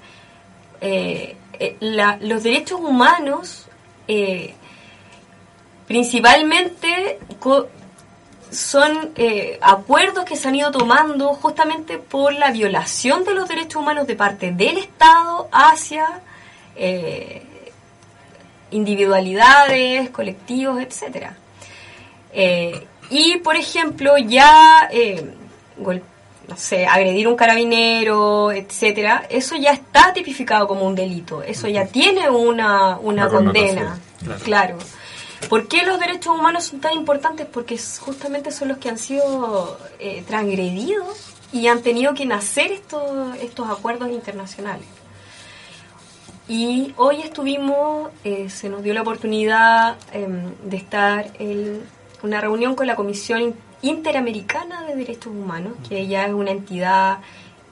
eh, 0.80 1.36
eh, 1.58 1.76
los 2.20 2.42
derechos 2.42 2.80
humanos 2.80 3.66
principalmente 5.86 7.18
son 8.50 9.12
acuerdos 9.60 10.24
que 10.24 10.36
se 10.36 10.48
han 10.48 10.54
ido 10.56 10.70
tomando 10.70 11.28
justamente 11.34 11.98
por 11.98 12.34
la 12.34 12.50
violación 12.50 13.24
de 13.24 13.34
los 13.34 13.48
derechos 13.48 13.80
humanos 13.80 14.06
de 14.06 14.14
parte 14.16 14.52
del 14.52 14.76
Estado 14.78 15.48
hacia 15.50 16.20
individualidades, 18.70 20.10
colectivos. 20.10 20.82
Eh, 22.32 22.86
y, 23.10 23.36
por 23.38 23.56
ejemplo, 23.56 24.16
ya, 24.18 24.90
gol- 25.78 26.02
no 26.48 26.56
sé, 26.56 26.86
agredir 26.86 27.28
un 27.28 27.36
carabinero, 27.36 28.52
etcétera, 28.52 29.26
eso 29.30 29.56
ya 29.56 29.72
está 29.72 30.12
tipificado 30.12 30.66
como 30.66 30.86
un 30.86 30.94
delito. 30.94 31.42
Eso 31.42 31.68
ya 31.68 31.86
tiene 31.86 32.28
una, 32.28 32.98
una 32.98 33.26
Una 33.26 33.28
condena. 33.28 33.98
Claro. 34.44 34.78
¿Por 35.48 35.68
qué 35.68 35.82
los 35.84 35.98
derechos 35.98 36.34
humanos 36.38 36.64
son 36.64 36.80
tan 36.80 36.94
importantes? 36.94 37.46
Porque 37.46 37.78
justamente 37.98 38.50
son 38.50 38.68
los 38.68 38.78
que 38.78 38.88
han 38.88 38.98
sido 38.98 39.78
eh, 39.98 40.22
transgredidos 40.26 41.34
y 41.52 41.66
han 41.66 41.82
tenido 41.82 42.14
que 42.14 42.24
nacer 42.24 42.72
estos, 42.72 43.36
estos 43.38 43.68
acuerdos 43.68 44.10
internacionales. 44.10 44.86
Y 46.48 46.92
hoy 46.96 47.22
estuvimos, 47.22 48.10
eh, 48.24 48.50
se 48.50 48.68
nos 48.68 48.82
dio 48.82 48.94
la 48.94 49.02
oportunidad 49.02 49.96
em, 50.12 50.52
de 50.64 50.76
estar 50.76 51.30
en 51.38 51.82
una 52.22 52.40
reunión 52.40 52.74
con 52.74 52.86
la 52.86 52.96
Comisión 52.96 53.54
Interamericana 53.82 54.82
de 54.86 54.94
Derechos 54.94 55.32
Humanos, 55.32 55.74
que 55.88 56.06
ya 56.06 56.26
es 56.26 56.32
una 56.32 56.52
entidad 56.52 57.18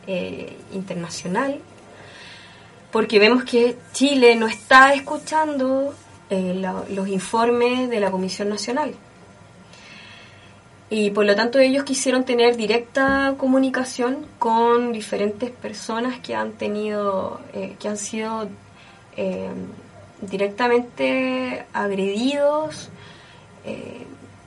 eh, 0.06 0.56
internacional, 0.72 1.60
porque 2.90 3.20
vemos 3.20 3.44
que 3.44 3.76
Chile 3.92 4.34
no 4.34 4.48
está 4.48 4.92
escuchando 4.92 5.94
eh, 6.28 6.60
los 6.90 7.08
informes 7.08 7.88
de 7.88 8.00
la 8.00 8.10
Comisión 8.10 8.48
Nacional. 8.48 8.92
Y 10.92 11.10
por 11.10 11.24
lo 11.24 11.36
tanto 11.36 11.60
ellos 11.60 11.84
quisieron 11.84 12.24
tener 12.24 12.56
directa 12.56 13.34
comunicación 13.38 14.26
con 14.40 14.92
diferentes 14.92 15.52
personas 15.52 16.18
que 16.18 16.34
han 16.34 16.52
tenido, 16.52 17.40
eh, 17.54 17.76
que 17.78 17.88
han 17.88 17.96
sido 17.96 18.48
directamente 20.22 21.66
agredidos, 21.72 22.90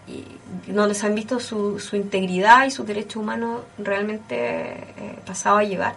y 0.07 0.71
donde 0.71 0.95
se 0.95 1.05
han 1.05 1.15
visto 1.15 1.39
su, 1.39 1.79
su 1.79 1.95
integridad 1.95 2.65
y 2.65 2.71
sus 2.71 2.85
derechos 2.85 3.17
humanos 3.17 3.61
realmente 3.77 4.35
eh, 4.35 5.19
pasado 5.25 5.57
a 5.57 5.63
llevar. 5.63 5.95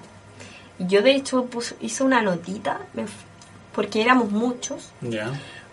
Y 0.79 0.87
yo 0.87 1.03
de 1.03 1.13
hecho 1.13 1.49
hice 1.81 2.05
una 2.05 2.23
notita, 2.23 2.81
porque 3.75 4.03
éramos 4.03 4.31
muchos. 4.31 4.91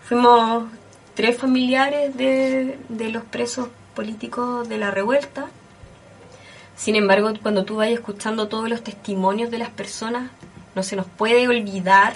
Fuimos 0.06 0.64
tres 1.14 1.36
familiares 1.36 2.16
de, 2.16 2.78
de 2.88 3.08
los 3.10 3.24
presos 3.24 3.68
políticos 3.94 4.68
de 4.68 4.78
la 4.78 4.90
revuelta. 4.90 5.46
Sin 6.76 6.96
embargo, 6.96 7.32
cuando 7.40 7.64
tú 7.64 7.76
vayas 7.76 8.00
escuchando 8.00 8.48
todos 8.48 8.68
los 8.68 8.82
testimonios 8.82 9.50
de 9.50 9.58
las 9.58 9.70
personas, 9.70 10.30
no 10.74 10.82
se 10.82 10.96
nos 10.96 11.06
puede 11.06 11.46
olvidar. 11.46 12.14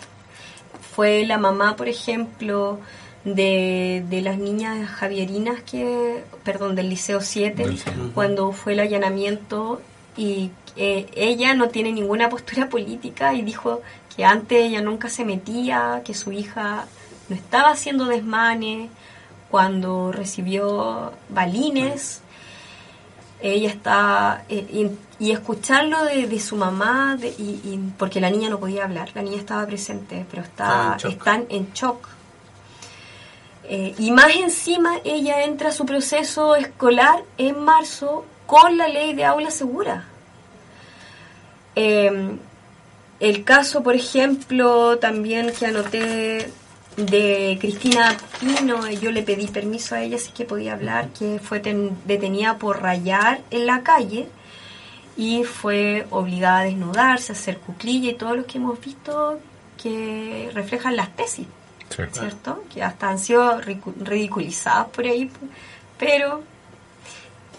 Fue 0.94 1.25
la 1.25 1.38
mamá, 1.38 1.76
por 1.76 1.88
ejemplo, 1.88 2.80
de, 3.35 4.04
de 4.08 4.20
las 4.23 4.38
niñas 4.38 4.88
javierinas 4.88 5.62
que, 5.62 6.25
perdón, 6.44 6.75
del 6.75 6.88
Liceo 6.88 7.20
7, 7.20 7.62
Del 7.62 7.73
Liceo. 7.73 7.92
cuando 8.14 8.52
fue 8.52 8.73
el 8.75 8.80
allanamiento 8.80 9.80
y 10.16 10.50
eh, 10.76 11.06
ella 11.14 11.54
no 11.54 11.68
tiene 11.68 11.92
ninguna 11.92 12.28
postura 12.28 12.68
política 12.68 13.35
y 13.35 13.42
dijo 13.42 13.82
que 14.16 14.25
antes 14.25 14.58
ella 14.64 14.80
nunca 14.82 15.08
se 15.08 15.25
metía, 15.25 16.02
que 16.04 16.14
su 16.14 16.32
hija 16.32 16.87
no 17.28 17.37
estaba 17.37 17.70
haciendo 17.70 18.04
desmanes 18.06 18.88
cuando 19.50 20.12
recibió 20.12 21.12
balines. 21.28 22.20
Ella 23.40 23.68
está. 23.70 24.44
eh, 24.49 24.66
y, 25.20 25.25
y 25.25 25.30
escucharlo 25.32 26.04
de, 26.04 26.26
de 26.26 26.40
su 26.40 26.56
mamá, 26.56 27.16
de- 27.16 27.28
y, 27.38 27.61
y- 27.64 27.92
porque 27.97 28.20
la 28.20 28.30
niña 28.30 28.50
no 28.50 28.58
podía 28.58 28.85
hablar, 28.85 29.11
la 29.14 29.23
niña 29.23 29.37
estaba 29.38 29.64
presente, 29.66 30.26
pero 30.30 30.42
está, 30.42 30.97
están 31.08 31.47
en 31.49 31.73
shock. 31.73 32.08
Eh, 33.70 33.94
y 33.98 34.10
más 34.12 34.34
encima, 34.34 34.94
ella 35.04 35.44
entra 35.44 35.68
a 35.68 35.72
su 35.72 35.84
proceso 35.84 36.56
escolar 36.56 37.22
en 37.37 37.62
marzo 37.62 38.25
con 38.46 38.78
la 38.78 38.88
ley 38.88 39.12
de 39.14 39.25
aula 39.26 39.50
segura. 39.50 40.06
Eh, 41.76 42.30
el 43.20 43.44
caso, 43.44 43.82
por 43.82 43.94
ejemplo, 43.94 44.98
también 44.98 45.52
que 45.52 45.66
anoté 45.66 46.50
de 46.96 47.58
Cristina 47.60 48.16
Pino, 48.40 48.88
yo 48.90 49.10
le 49.12 49.22
pedí 49.22 49.46
permiso 49.48 49.94
a 49.94 50.02
ella 50.02 50.18
si 50.18 50.32
que 50.32 50.44
podía 50.44 50.72
hablar, 50.72 51.08
que 51.16 51.38
fue 51.38 51.60
ten- 51.60 51.96
detenida 52.06 52.58
por 52.58 52.80
rayar 52.82 53.40
en 53.50 53.66
la 53.66 53.82
calle 53.82 54.28
y 55.16 55.44
fue 55.44 56.06
obligada 56.10 56.60
a 56.60 56.64
desnudarse, 56.64 57.32
a 57.32 57.34
hacer 57.37 57.58
cuclilla 57.58 58.10
y 58.10 58.14
todo 58.14 58.34
lo 58.34 58.46
que 58.46 58.58
hemos 58.58 58.80
visto 58.80 59.38
que 59.80 60.50
reflejan 60.54 60.96
las 60.96 61.14
tesis, 61.14 61.46
Sí. 61.90 62.02
¿cierto? 62.12 62.64
Que 62.73 62.83
hasta 62.83 63.09
han 63.09 63.18
sido 63.18 63.61
ridiculizadas 63.61 64.88
por 64.88 65.04
ahí, 65.07 65.30
pero 65.99 66.42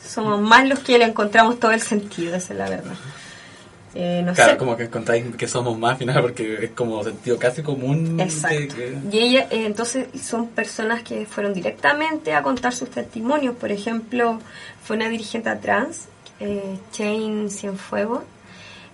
somos 0.05 0.41
más 0.41 0.67
los 0.67 0.79
que 0.79 0.97
le 0.97 1.05
encontramos 1.05 1.59
todo 1.59 1.71
el 1.71 1.81
sentido, 1.81 2.35
esa 2.35 2.53
es 2.53 2.59
la 2.59 2.69
verdad. 2.69 2.93
Eh, 3.95 4.21
no 4.23 4.33
Claro, 4.33 4.51
sé. 4.51 4.57
como 4.57 4.77
que 4.77 4.83
encontráis 4.83 5.35
que 5.35 5.47
somos 5.47 5.77
más 5.77 5.93
al 5.93 5.97
final 5.97 6.21
porque 6.21 6.65
es 6.65 6.71
como 6.71 7.03
sentido 7.03 7.39
casi 7.39 7.63
común. 7.63 8.19
Exacto. 8.19 8.75
que- 8.75 8.97
Y 9.11 9.17
ella, 9.19 9.47
eh, 9.49 9.65
entonces, 9.65 10.07
son 10.21 10.47
personas 10.49 11.01
que 11.01 11.25
fueron 11.25 11.53
directamente 11.53 12.33
a 12.33 12.43
contar 12.43 12.71
sus 12.73 12.91
testimonios. 12.91 13.55
Por 13.55 13.71
ejemplo, 13.71 14.39
fue 14.83 14.95
una 14.95 15.09
dirigente 15.09 15.53
trans, 15.55 16.05
eh, 16.39 16.77
Chain 16.91 17.49
Cienfuegos, 17.49 18.21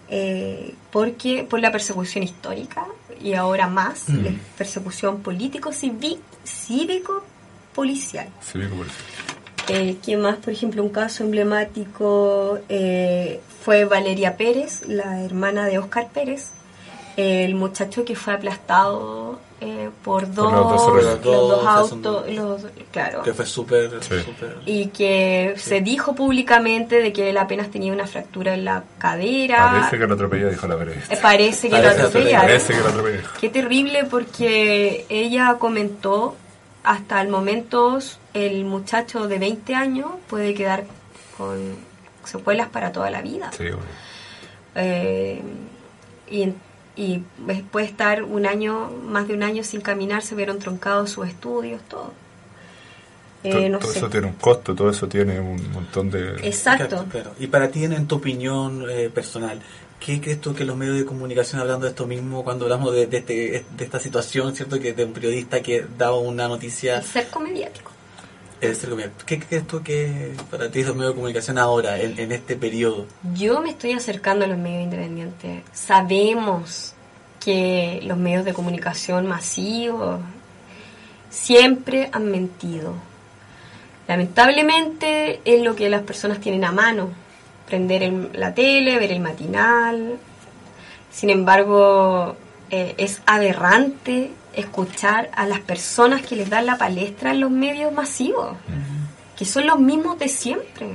eh, 0.10 0.76
porque 0.92 1.46
por 1.50 1.60
la 1.60 1.72
persecución 1.72 2.24
histórica 2.24 2.86
y 3.22 3.34
ahora 3.34 3.68
más, 3.68 4.08
Mm. 4.10 4.24
la 4.26 4.32
persecución 4.58 5.22
político, 5.22 5.72
civi- 5.72 6.20
cívico, 6.44 7.24
policial. 7.74 8.28
Eh, 9.68 9.98
¿Quién 10.04 10.22
más? 10.22 10.38
Por 10.38 10.54
ejemplo, 10.54 10.84
un 10.84 10.90
caso 10.90 11.24
emblemático 11.24 12.60
eh, 12.70 13.42
fue 13.64 13.86
Valeria 13.86 14.38
Pérez, 14.38 14.84
la 14.88 15.22
hermana 15.24 15.66
de 15.66 15.80
Oscar 15.80 16.08
Pérez, 16.14 16.52
el 17.18 17.56
muchacho 17.56 18.06
que 18.06 18.16
fue 18.16 18.34
aplastado 18.34 19.40
eh, 19.62 19.90
por 20.04 20.34
dos, 20.34 20.52
los 20.52 20.64
dos 20.70 20.94
los 20.96 21.06
autos, 21.06 21.24
dos 21.24 21.68
autos, 21.68 22.30
los- 22.34 22.62
claro, 22.92 23.24
Que 23.24 23.34
fue 23.34 23.46
súper. 23.46 23.90
Sí. 24.04 24.16
y 24.66 24.88
que 24.88 25.54
se 25.58 25.80
dijo 25.82 26.14
públicamente 26.14 27.02
de 27.02 27.14
que 27.14 27.30
él 27.30 27.38
apenas 27.38 27.72
tenía 27.72 27.94
una 27.94 28.06
fractura 28.06 28.54
en 28.54 28.66
la 28.66 28.84
cadera. 29.00 29.72
Parece 29.72 29.98
que 29.98 30.08
lo 30.08 30.14
atropelló, 30.16 30.50
dijo 30.50 30.68
la 30.68 30.78
periodista. 30.78 31.14
Eh, 31.14 31.20
parece 31.22 31.70
que 31.70 31.76
Parece 31.76 32.02
lo. 32.04 32.32
Parece 32.40 32.74
que 32.74 32.80
lo 32.80 32.88
atropelló. 32.88 33.20
Qué 33.40 33.50
terrible 33.50 34.04
porque 34.04 35.06
ella 35.10 35.56
comentó 35.58 36.36
hasta 36.84 37.22
el 37.22 37.30
momento 37.30 37.98
el 38.34 38.66
muchacho 38.66 39.28
de 39.28 39.40
20 39.40 39.74
años 39.74 40.08
puede 40.28 40.54
quedar 40.54 40.84
con 41.38 41.76
secuelas 42.26 42.68
para 42.70 42.92
toda 42.92 43.10
la 43.10 43.22
vida. 43.22 43.52
Sí, 43.56 43.64
bueno. 43.64 43.80
Eh, 44.76 45.42
y, 46.30 46.54
y 46.96 47.20
puede 47.72 47.86
estar 47.86 48.24
un 48.24 48.46
año, 48.46 48.90
más 49.06 49.28
de 49.28 49.34
un 49.34 49.44
año 49.44 49.64
sin 49.64 49.82
caminar, 49.82 50.22
se 50.24 50.36
vieron 50.36 50.60
troncados 50.60 51.10
sus 51.12 51.28
estudios, 51.28 51.82
todo. 51.90 52.14
Eh, 53.44 53.52
To- 53.52 53.70
no 53.70 53.80
todo 53.80 53.92
sé. 53.92 54.00
eso 54.00 54.10
tiene 54.10 54.28
un 54.28 54.34
costo, 54.34 54.74
todo 54.74 54.90
eso 54.90 55.08
tiene 55.08 55.40
un 55.40 55.72
montón 55.72 56.10
de... 56.10 56.36
Exacto. 56.48 57.06
Claro. 57.12 57.32
Y 57.40 57.48
para 57.48 57.70
ti, 57.70 57.84
en, 57.84 58.08
tu 58.08 58.16
opinión 58.16 58.86
eh, 58.90 59.10
personal, 59.14 59.62
¿qué 60.00 60.20
crees 60.20 60.42
tú 60.42 60.56
que 60.56 60.64
los 60.66 60.76
medios 60.76 60.98
de 60.98 61.06
comunicación, 61.06 61.62
hablando 61.62 61.86
de 61.86 61.92
esto 61.92 62.08
mismo, 62.08 62.44
cuando 62.44 62.66
hablamos 62.66 62.94
de, 62.94 63.06
de, 63.08 63.18
este- 63.18 63.66
de 63.78 63.84
esta 63.84 64.00
situación, 64.00 64.56
¿cierto? 64.56 64.80
Que 64.80 64.94
de 64.94 65.06
un 65.06 65.14
periodista 65.14 65.62
que 65.62 65.86
daba 65.98 66.18
una 66.18 66.48
noticia, 66.48 66.98
El 66.98 67.04
cerco 67.04 67.40
mediático. 67.40 67.92
Es. 68.72 68.88
¿Qué 69.26 69.40
crees 69.40 69.68
tú 69.68 69.82
que 69.82 70.34
para 70.50 70.70
ti 70.70 70.84
los 70.84 70.96
medios 70.96 71.14
de 71.14 71.16
comunicación 71.16 71.58
ahora, 71.58 72.00
en, 72.00 72.32
este 72.32 72.56
periodo? 72.56 73.06
Yo 73.34 73.62
me 73.62 73.72
estoy 73.72 73.94
acercando 73.94 74.46
a 74.46 74.48
los 74.48 74.58
medios 74.58 74.84
independientes. 74.84 75.64
Sabemos 75.74 76.94
que 77.44 78.02
los 78.04 78.18
medios 78.18 78.46
de 78.46 78.54
comunicación 78.54 79.28
masivos 79.28 80.20
siempre 81.30 82.10
han 82.12 82.32
mentido. 82.32 82.94
Lamentablemente 84.08 85.42
es 85.46 85.62
lo 85.62 85.76
que 85.76 85.90
las 85.90 86.04
personas 86.04 86.40
tienen 86.40 86.66
a 86.66 86.72
mano. 86.72 87.10
Prender 87.68 88.30
la 88.34 88.54
tele, 88.54 89.00
ver 89.00 89.12
el 89.12 89.20
matinal. 89.20 90.18
Sin 91.12 91.30
embargo, 91.30 92.36
eh, 92.70 92.96
es 92.98 93.22
aberrante 93.26 94.32
escuchar 94.56 95.30
a 95.36 95.46
las 95.48 95.60
personas 95.60 96.22
que 96.22 96.36
les 96.36 96.50
dan 96.50 96.66
la 96.66 96.78
palestra 96.78 97.32
en 97.32 97.40
los 97.42 97.52
medios 97.52 97.92
masivos, 97.94 98.56
que 99.38 99.46
son 99.46 99.68
los 99.68 99.80
mismos 99.80 100.18
de 100.20 100.30
siempre. 100.30 100.88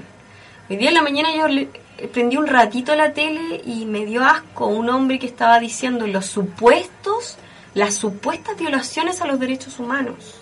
Hoy 0.68 0.76
día 0.76 0.88
en 0.88 0.94
la 0.94 1.02
mañana 1.02 1.28
yo 1.36 1.48
le- 1.48 1.68
prendí 2.12 2.36
un 2.36 2.46
ratito 2.46 2.94
la 2.94 3.12
tele 3.12 3.60
y 3.66 3.84
me 3.84 4.06
dio 4.06 4.24
asco 4.24 4.66
un 4.66 4.88
hombre 4.88 5.18
que 5.18 5.26
estaba 5.26 5.58
diciendo 5.60 6.06
los 6.06 6.26
supuestos, 6.26 7.36
las 7.74 7.94
supuestas 7.94 8.56
violaciones 8.56 9.20
a 9.20 9.26
los 9.26 9.38
derechos 9.38 9.78
humanos, 9.78 10.36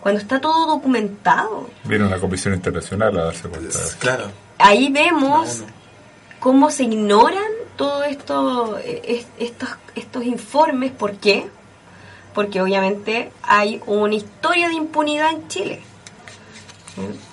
cuando 0.00 0.20
está 0.20 0.40
todo 0.40 0.66
documentado. 0.66 1.70
Viene 1.84 2.04
una 2.06 2.18
comisión 2.18 2.54
internacional 2.54 3.16
a 3.18 3.24
darse 3.24 3.48
cuenta. 3.48 3.78
Claro. 3.98 4.30
Ahí 4.58 4.90
vemos 4.92 5.62
cómo 6.40 6.70
se 6.70 6.84
ignoran 6.84 7.42
todos 7.76 8.06
esto, 8.06 8.78
eh, 8.78 9.00
es- 9.06 9.26
estos, 9.38 9.70
estos 9.94 10.24
informes. 10.24 10.90
¿Por 10.92 11.14
qué? 11.14 11.46
Porque 12.34 12.60
obviamente 12.60 13.30
hay 13.42 13.80
una 13.86 14.14
historia 14.14 14.68
de 14.68 14.74
impunidad 14.74 15.30
en 15.30 15.48
Chile. 15.48 15.80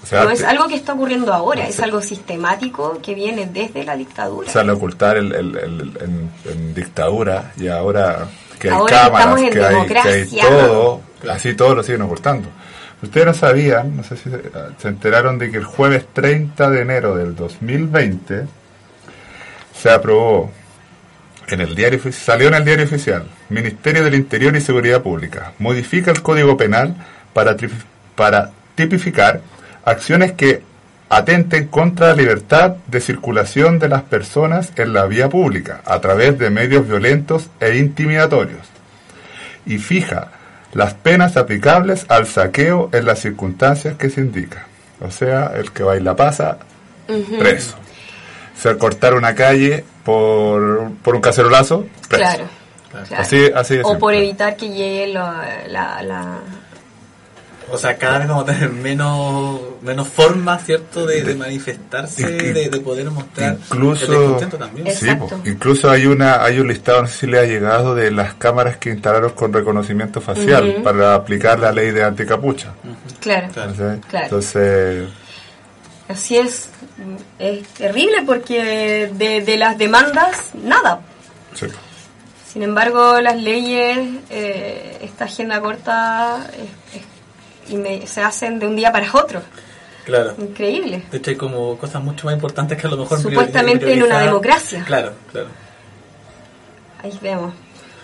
O 0.03 0.05
sea, 0.05 0.23
no 0.23 0.29
es 0.31 0.43
algo 0.43 0.67
que 0.67 0.75
está 0.75 0.93
ocurriendo 0.93 1.33
ahora, 1.33 1.67
es 1.67 1.79
algo 1.81 2.01
sistemático 2.01 2.99
que 3.03 3.13
viene 3.13 3.45
desde 3.45 3.83
la 3.83 3.95
dictadura. 3.97 4.47
O 4.47 4.51
sea, 4.51 4.61
al 4.61 4.69
ocultar 4.69 5.17
el, 5.17 5.33
el- 5.33 5.57
el- 5.57 5.97
en, 6.01 6.31
en 6.45 6.73
dictadura 6.73 7.51
y 7.57 7.67
ahora 7.67 8.27
que 8.57 8.69
hay 8.69 8.75
Ahora 8.75 8.97
cámaras, 9.03 9.25
que 9.51 9.65
hay, 9.65 9.73
que 10.03 10.09
hay 10.09 10.21
todo, 10.49 11.01
así 11.29 11.53
todo 11.55 11.75
lo 11.75 11.83
siguen 11.83 12.01
ocultando. 12.03 12.47
Ustedes 13.01 13.25
no 13.27 13.33
sabían, 13.33 13.95
no 13.97 14.03
sé 14.03 14.17
si 14.17 14.29
se, 14.29 14.41
se 14.81 14.87
enteraron 14.87 15.37
de 15.37 15.51
que 15.51 15.57
el 15.57 15.65
jueves 15.65 16.05
30 16.13 16.69
de 16.69 16.81
enero 16.81 17.15
del 17.15 17.35
2020 17.35 18.45
se 19.73 19.89
aprobó 19.89 20.51
en 21.55 21.61
el 21.61 21.75
diario 21.75 21.99
salió 22.11 22.47
en 22.47 22.55
el 22.55 22.65
diario 22.65 22.85
oficial 22.85 23.23
Ministerio 23.49 24.03
del 24.03 24.15
Interior 24.15 24.55
y 24.55 24.61
Seguridad 24.61 25.01
Pública 25.01 25.53
modifica 25.59 26.11
el 26.11 26.21
Código 26.21 26.57
Penal 26.57 26.95
para 27.33 27.55
para 28.15 28.51
tipificar 28.75 29.41
acciones 29.85 30.33
que 30.33 30.61
atenten 31.09 31.67
contra 31.67 32.07
la 32.07 32.13
libertad 32.13 32.75
de 32.87 33.01
circulación 33.01 33.79
de 33.79 33.89
las 33.89 34.03
personas 34.03 34.71
en 34.75 34.93
la 34.93 35.05
vía 35.05 35.27
pública 35.29 35.81
a 35.85 35.99
través 35.99 36.37
de 36.37 36.49
medios 36.49 36.87
violentos 36.87 37.49
e 37.59 37.77
intimidatorios 37.77 38.61
y 39.65 39.79
fija 39.79 40.31
las 40.73 40.93
penas 40.93 41.35
aplicables 41.35 42.05
al 42.09 42.27
saqueo 42.27 42.89
en 42.93 43.05
las 43.05 43.19
circunstancias 43.19 43.95
que 43.97 44.09
se 44.09 44.21
indica. 44.21 44.67
O 45.01 45.09
sea, 45.09 45.51
el 45.55 45.71
que 45.71 45.83
baila 45.83 46.15
pasa, 46.15 46.57
preso. 47.39 47.75
O 48.59 48.61
sea, 48.61 48.77
cortar 48.77 49.13
una 49.13 49.33
calle 49.33 49.85
por, 50.03 50.91
por 51.01 51.15
un 51.15 51.21
cacerolazo, 51.21 51.85
preso. 52.09 52.23
Claro. 52.23 52.45
claro. 52.91 53.21
Así, 53.23 53.49
así 53.55 53.77
de 53.77 53.83
o 53.85 53.97
por 53.97 54.13
evitar 54.13 54.57
que 54.57 54.67
llegue 54.67 55.07
la, 55.07 55.45
la, 55.69 56.03
la- 56.03 56.39
O 57.71 57.77
sea, 57.77 57.95
cada 57.97 58.17
vez 58.19 58.27
vamos 58.27 58.43
a 58.49 58.53
tener 58.53 58.69
menos, 58.71 59.61
menos 59.81 60.09
formas, 60.09 60.65
¿cierto?, 60.65 61.05
de, 61.05 61.23
de 61.23 61.35
manifestarse, 61.35 62.27
de, 62.27 62.67
de 62.69 62.79
poder 62.81 63.09
mostrar 63.11 63.51
el 63.53 63.59
incluso 63.59 64.11
descontento 64.11 64.57
también. 64.57 64.93
Sí, 64.93 65.07
incluso 65.45 65.89
hay 65.89 66.05
una 66.07 66.43
hay 66.43 66.59
un 66.59 66.67
listado 66.67 67.03
no 67.03 67.07
sé 67.07 67.13
si 67.19 67.27
le 67.27 67.39
ha 67.39 67.45
llegado 67.45 67.95
de 67.95 68.11
las 68.11 68.33
cámaras 68.33 68.75
que 68.77 68.89
instalaron 68.89 69.31
con 69.31 69.53
reconocimiento 69.53 70.19
facial 70.19 70.81
para 70.83 71.13
aplicar 71.15 71.59
la 71.59 71.71
ley 71.71 71.91
de 71.91 72.03
anticapucha 72.03 72.73
Claro. 73.21 73.47
Claro. 73.53 73.71
¿sí? 73.71 74.01
Claro. 74.09 74.25
entonces 74.25 75.07
Así 76.09 76.37
es. 76.37 76.71
Es 77.37 77.67
terrible 77.69 78.23
porque 78.25 79.09
de, 79.13 79.41
de 79.41 79.57
las 79.57 79.77
demandas, 79.77 80.51
nada. 80.53 81.01
sí. 81.55 81.65
Sin 82.51 82.63
embargo, 82.63 83.21
las 83.21 83.35
leyes, 83.37 83.99
eh, 84.31 84.97
esta 85.01 85.25
agenda 85.25 85.61
corta, 85.61 86.47
es- 86.53 86.99
es- 86.99 87.71
y 87.71 87.77
me- 87.77 88.07
se 88.07 88.21
hacen 88.21 88.57
de 88.57 88.65
un 88.65 88.75
día 88.75 88.91
para 88.91 89.07
otro. 89.13 89.39
Claro. 90.03 90.33
Increíble. 90.39 91.03
De 91.11 91.19
hecho, 91.19 91.29
hay 91.29 91.35
como 91.37 91.77
cosas 91.77 92.01
mucho 92.03 92.25
más 92.25 92.33
importantes 92.33 92.75
que 92.81 92.87
a 92.87 92.89
lo 92.89 92.97
mejor 92.97 93.21
Supuestamente 93.21 93.93
en 93.93 94.01
una 94.01 94.19
democracia. 94.21 94.83
Claro, 94.83 95.13
claro. 95.31 95.47
Ahí 97.03 97.17
vemos 97.21 97.53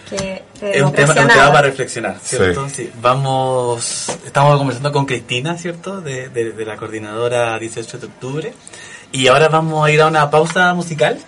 que 0.10 0.44
Es 0.62 0.82
un 0.82 0.94
tema, 0.94 1.14
un 1.14 1.28
tema 1.28 1.52
para 1.52 1.62
reflexionar, 1.64 2.18
¿cierto? 2.22 2.68
Sí. 2.70 2.92
Vamos, 3.02 4.10
estamos 4.26 4.58
conversando 4.58 4.92
con 4.92 5.06
Cristina, 5.06 5.58
¿cierto? 5.58 6.02
De, 6.02 6.30
de, 6.30 6.52
de 6.52 6.66
la 6.66 6.78
coordinadora 6.78 7.58
18 7.60 7.98
de 7.98 8.06
octubre. 8.08 8.54
Y 9.12 9.28
ahora 9.28 9.48
vamos 9.48 9.86
a 9.86 9.92
ir 9.92 10.02
a 10.02 10.08
una 10.08 10.30
pausa 10.30 10.74
musical, 10.74 11.20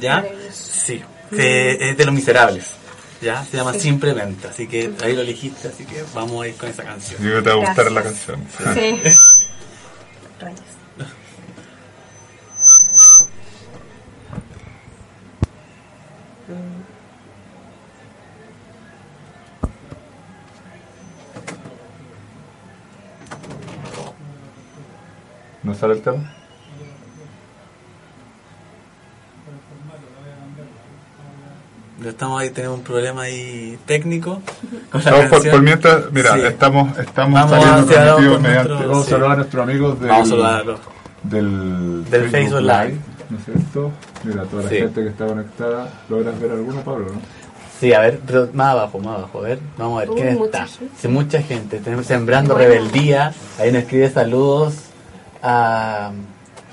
¿ya? 0.00 0.24
Sí, 0.52 1.02
que 1.30 1.90
es 1.90 1.96
de 1.96 2.04
Los 2.04 2.14
Miserables, 2.14 2.66
¿ya? 3.20 3.44
Se 3.44 3.56
llama 3.56 3.72
Sí. 3.72 3.80
Simplemente, 3.80 4.48
así 4.48 4.66
que 4.66 4.92
ahí 5.02 5.14
lo 5.14 5.22
elegiste, 5.22 5.68
así 5.68 5.84
que 5.84 6.04
vamos 6.14 6.44
a 6.44 6.48
ir 6.48 6.54
con 6.54 6.68
esa 6.68 6.84
canción. 6.84 7.22
yo 7.22 7.42
te 7.42 7.50
va 7.50 7.54
a 7.56 7.66
gustar 7.66 7.90
la 7.90 8.02
canción 8.02 8.46
sí. 8.58 8.64
Sí. 8.74 9.10
Rayos. 10.40 10.60
¿No 25.62 25.74
sale 25.74 25.94
el 25.94 26.02
tema? 26.02 26.22
Ya 32.02 32.10
estamos 32.10 32.40
ahí, 32.40 32.50
tenemos 32.50 32.78
un 32.78 32.84
problema 32.84 33.22
ahí 33.22 33.78
técnico. 33.86 34.42
con 34.90 35.04
la 35.04 35.10
No, 35.22 35.28
por, 35.28 35.62
mientras, 35.62 36.10
mira, 36.10 36.34
Sí. 36.34 36.40
estamos, 36.46 36.98
estamos 36.98 37.34
Vamos 37.50 37.50
saliendo 37.88 38.40
mediante. 38.40 38.68
nuestro- 38.68 38.88
vamos 38.88 38.98
a 38.98 39.04
sí. 39.04 39.10
saludar 39.10 39.30
a 39.32 39.36
nuestros 39.36 39.62
amigos 39.62 40.00
del, 40.00 40.08
Vamos 40.08 40.26
a 40.26 40.30
saludarlo. 40.30 40.78
del, 41.22 42.04
Del 42.10 42.30
Facebook 42.30 42.60
Live. 42.62 42.96
¿no 43.30 43.38
es 43.38 43.44
cierto? 43.44 43.92
Mira, 44.24 44.42
toda 44.44 44.62
la 44.64 44.68
Sí. 44.68 44.76
gente 44.76 45.02
que 45.02 45.08
está 45.08 45.26
conectada, 45.26 45.88
¿logras 46.08 46.40
ver 46.40 46.50
alguno, 46.50 46.80
Pablo, 46.82 47.06
no? 47.14 47.20
Sí, 47.80 47.92
a 47.94 48.00
ver, 48.00 48.20
pero 48.26 48.48
más 48.52 48.68
abajo, 48.72 48.98
más 48.98 49.18
abajo, 49.18 49.38
a 49.38 49.42
ver, 49.42 49.58
vamos 49.78 49.96
a 49.96 50.00
ver, 50.00 50.10
Uh, 50.10 50.14
¿quién 50.14 50.34
mucha 50.38 50.64
está? 50.64 50.78
gente. 50.78 50.94
Sí, 51.00 51.08
mucha 51.08 51.42
gente, 51.42 51.78
tenemos 51.78 52.06
Sembrando 52.06 52.54
Bueno. 52.54 52.68
Rebeldía, 52.68 53.32
ahí 53.58 53.72
nos 53.72 53.82
escribe 53.82 54.10
saludos 54.10 54.74
a... 55.42 56.10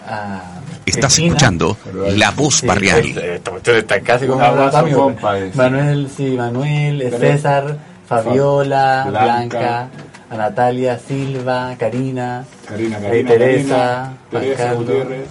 a 0.08 0.42
Estás 0.86 1.14
Cristina. 1.16 1.28
escuchando 1.36 1.78
La 2.16 2.32
Voz 2.32 2.56
Sí, 2.58 2.68
Barrial. 2.68 3.00
este- 3.00 3.52
cuestión 3.52 3.78
está 3.78 4.00
casi 4.02 4.26
como 4.26 4.40
Un 4.40 4.44
abrazo, 4.44 4.78
amigo. 4.78 5.04
compa, 5.04 5.38
ese. 5.38 5.58
Manuel, 5.58 6.10
sí, 6.16 6.36
Manuel, 6.36 7.02
eh, 7.02 7.12
César, 7.12 7.78
Fabiola, 8.08 9.02
Fa- 9.06 9.10
Blanca, 9.12 9.26
Blanca. 9.60 9.90
a 10.32 10.38
Natalia, 10.38 10.98
Silva, 10.98 11.76
Karina, 11.78 12.44
Karina, 12.68 13.00
Teresa, 13.00 13.28
Karina, 13.28 14.14
Teresa. 14.32 14.74
Gutiérrez, 14.74 15.28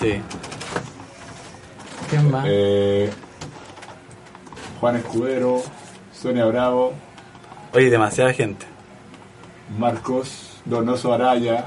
Sí. 0.00 0.20
¿Quién 2.10 2.30
más? 2.30 2.44
eh, 2.48 3.10
Juan 4.80 4.96
Escudero, 4.96 5.62
Sonia 6.12 6.44
Bravo, 6.46 6.92
Oye, 7.72 7.90
demasiada 7.90 8.32
gente. 8.32 8.64
Marcos 9.78 10.60
Donoso 10.64 11.12
Araya, 11.12 11.64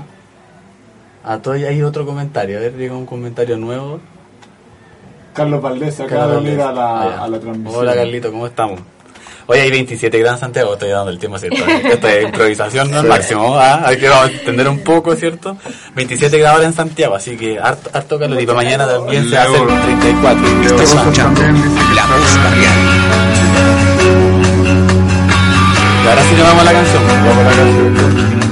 A 1.27 1.39
todos 1.39 1.57
hay 1.57 1.81
otro 1.81 2.05
comentario, 2.05 2.57
a 2.57 2.61
ver, 2.61 2.73
llega 2.77 2.95
un 2.95 3.05
comentario 3.05 3.57
nuevo. 3.57 3.99
Carlos 5.33 5.61
Valdés 5.61 5.99
acaba 5.99 6.21
Carlos 6.27 6.43
de 6.43 6.49
unir 6.51 6.61
a 6.61 6.71
la, 6.71 7.01
Ah, 7.01 7.23
a 7.25 7.27
la 7.27 7.39
transmisión. 7.39 7.81
Hola 7.81 7.95
Carlito, 7.95 8.31
¿cómo 8.31 8.47
estamos? 8.47 8.79
Hoy 9.49 9.59
hay 9.59 9.69
27 9.71 10.17
grados 10.19 10.39
en 10.39 10.45
Santiago, 10.47 10.73
estoy 10.73 10.89
dando 10.89 11.11
el 11.11 11.19
tiempo, 11.19 11.37
¿cierto? 11.37 11.63
Esto 11.91 12.07
es 12.07 12.23
improvisación, 12.25 12.89
no 12.91 12.97
es 12.97 13.03
Sí. 13.03 13.09
máximo, 13.09 13.57
¿ah? 13.57 13.81
hay 13.85 13.97
que 13.97 14.07
entender 14.07 14.67
un 14.69 14.79
poco, 14.79 15.15
¿cierto? 15.15 15.57
27 15.95 16.37
grados 16.39 16.63
en 16.63 16.73
Santiago, 16.73 17.15
así 17.15 17.35
que 17.37 17.59
harto, 17.59 17.89
harto 17.93 18.17
calor 18.19 18.41
y 18.41 18.45
para 18.45 18.57
mañana 18.57 18.87
también 18.87 19.29
se 19.29 19.37
hace 19.37 19.51
Leo- 19.51 19.67
34. 19.67 20.47
Estás 20.63 20.93
escuchando 20.95 21.41
La 21.41 22.05
Voz 22.07 22.37
Barrial. 22.43 22.77
Y 26.03 26.07
ahora 26.07 26.23
sí 26.23 26.35
nos 26.35 26.43
vamos 26.47 26.61
a 26.61 26.63
la 26.65 26.71
canción. 26.71 27.03
Vamos 27.07 27.37
a 27.37 27.43
la 27.43 27.55
canción. 27.57 28.46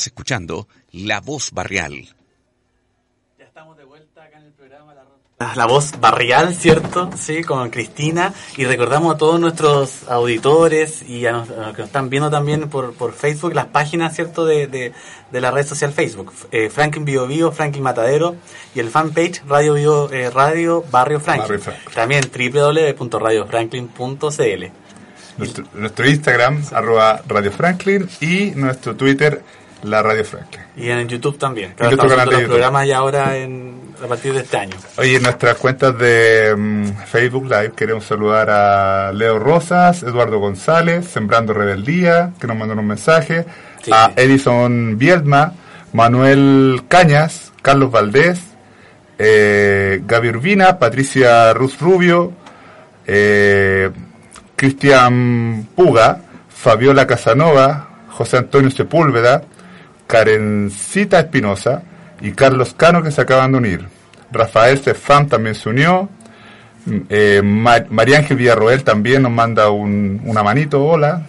Estás 0.00 0.12
escuchando 0.14 0.66
La 0.92 1.20
Voz 1.20 1.50
Barrial. 1.52 1.92
Ya 3.38 3.44
estamos 3.44 3.76
de 3.76 3.84
vuelta 3.84 4.22
acá 4.24 4.38
en 4.38 4.44
el 4.46 4.52
programa 4.52 4.94
La, 5.38 5.54
la 5.54 5.66
Voz 5.66 6.00
Barrial, 6.00 6.54
¿cierto? 6.54 7.10
Sí, 7.18 7.42
con 7.44 7.68
Cristina. 7.68 8.32
Y 8.56 8.64
recordamos 8.64 9.14
a 9.14 9.18
todos 9.18 9.38
nuestros 9.38 10.08
auditores 10.08 11.02
y 11.02 11.26
a, 11.26 11.32
nos- 11.32 11.50
a 11.50 11.66
los 11.66 11.72
que 11.76 11.82
nos 11.82 11.88
están 11.88 12.08
viendo 12.08 12.30
también 12.30 12.70
por, 12.70 12.94
por 12.94 13.12
Facebook, 13.12 13.52
las 13.54 13.66
páginas, 13.66 14.14
¿cierto? 14.16 14.46
De, 14.46 14.68
de, 14.68 14.94
de 15.30 15.40
la 15.42 15.50
red 15.50 15.66
social 15.66 15.92
Facebook. 15.92 16.32
Eh, 16.50 16.70
Franklin 16.70 17.04
Bio 17.04 17.26
Bio, 17.26 17.52
Franklin 17.52 17.82
Matadero 17.82 18.36
y 18.74 18.80
el 18.80 18.88
fanpage 18.88 19.42
Radio, 19.46 19.74
Bio, 19.74 20.10
eh, 20.10 20.30
Radio 20.30 20.82
Barrio 20.90 21.20
Franklin. 21.20 21.58
Barrio 21.58 21.62
Franklin. 21.62 21.94
También 21.94 22.24
www.radiofranklin.cl. 22.54 24.64
Nuestro, 25.38 25.64
nuestro 25.72 26.06
Instagram, 26.06 26.62
arroba 26.72 27.22
Radio 27.26 27.50
Franklin, 27.52 28.06
y 28.20 28.50
nuestro 28.56 28.94
Twitter, 28.94 29.42
La 29.82 30.02
Radio 30.02 30.24
Franklin. 30.24 30.60
Y 30.76 30.90
en 30.90 31.08
YouTube 31.08 31.38
también. 31.38 31.72
Que 31.74 31.84
Y 31.84 31.86
ahora 31.86 31.96
nuestro 31.96 32.06
estamos 32.06 32.12
canal 32.12 32.28
de 32.28 32.34
haciendo 32.34 32.36
los 32.36 32.40
YouTube. 32.42 32.52
programas 32.52 32.86
ya 32.88 32.96
ahora 32.98 33.36
en, 33.36 33.80
a 34.02 34.06
partir 34.06 34.32
de 34.34 34.40
este 34.40 34.56
año. 34.58 34.76
Oye, 34.98 35.16
en 35.16 35.22
nuestras 35.22 35.56
cuentas 35.56 35.98
de 35.98 36.54
mm, 36.56 36.86
Facebook 37.06 37.44
Live 37.44 37.72
queremos 37.76 38.04
saludar 38.04 38.50
a 38.50 39.12
Leo 39.12 39.38
Rosas, 39.38 40.02
Eduardo 40.02 40.38
González, 40.38 41.06
Sembrando 41.06 41.52
Rebeldía, 41.54 42.32
que 42.40 42.46
nos 42.46 42.56
mandaron 42.56 42.80
un 42.80 42.88
mensaje, 42.88 43.44
Sí. 43.82 43.90
a 43.94 44.12
Edison 44.16 44.98
Bielma, 44.98 45.54
Manuel 45.94 46.82
Cañas, 46.88 47.52
Carlos 47.62 47.90
Valdés, 47.90 48.40
eh, 49.18 50.02
Gaby 50.06 50.28
Urbina, 50.28 50.78
Patricia 50.78 51.52
Ruz 51.54 51.80
Rubio, 51.80 52.32
eh, 53.06 53.90
Cristian 54.56 55.66
Puga, 55.74 56.20
Fabiola 56.48 57.06
Casanova, 57.06 57.88
José 58.10 58.36
Antonio 58.36 58.70
Sepúlveda, 58.70 59.42
Karencita 60.10 61.20
Espinosa 61.20 61.82
y 62.20 62.32
Carlos 62.32 62.74
Cano 62.76 63.02
que 63.02 63.10
se 63.12 63.20
acaban 63.20 63.52
de 63.52 63.58
unir. 63.58 63.86
Rafael 64.32 64.78
Cefam 64.78 65.28
también 65.28 65.54
se 65.54 65.68
unió. 65.68 66.08
Mm, 66.86 66.96
eh, 67.08 67.40
Ma- 67.44 67.84
María 67.90 68.18
Ángel 68.18 68.36
Villarroel 68.36 68.82
también 68.84 69.22
nos 69.22 69.32
manda 69.32 69.70
un- 69.70 70.20
una 70.24 70.42
manito, 70.42 70.84
hola. 70.84 71.22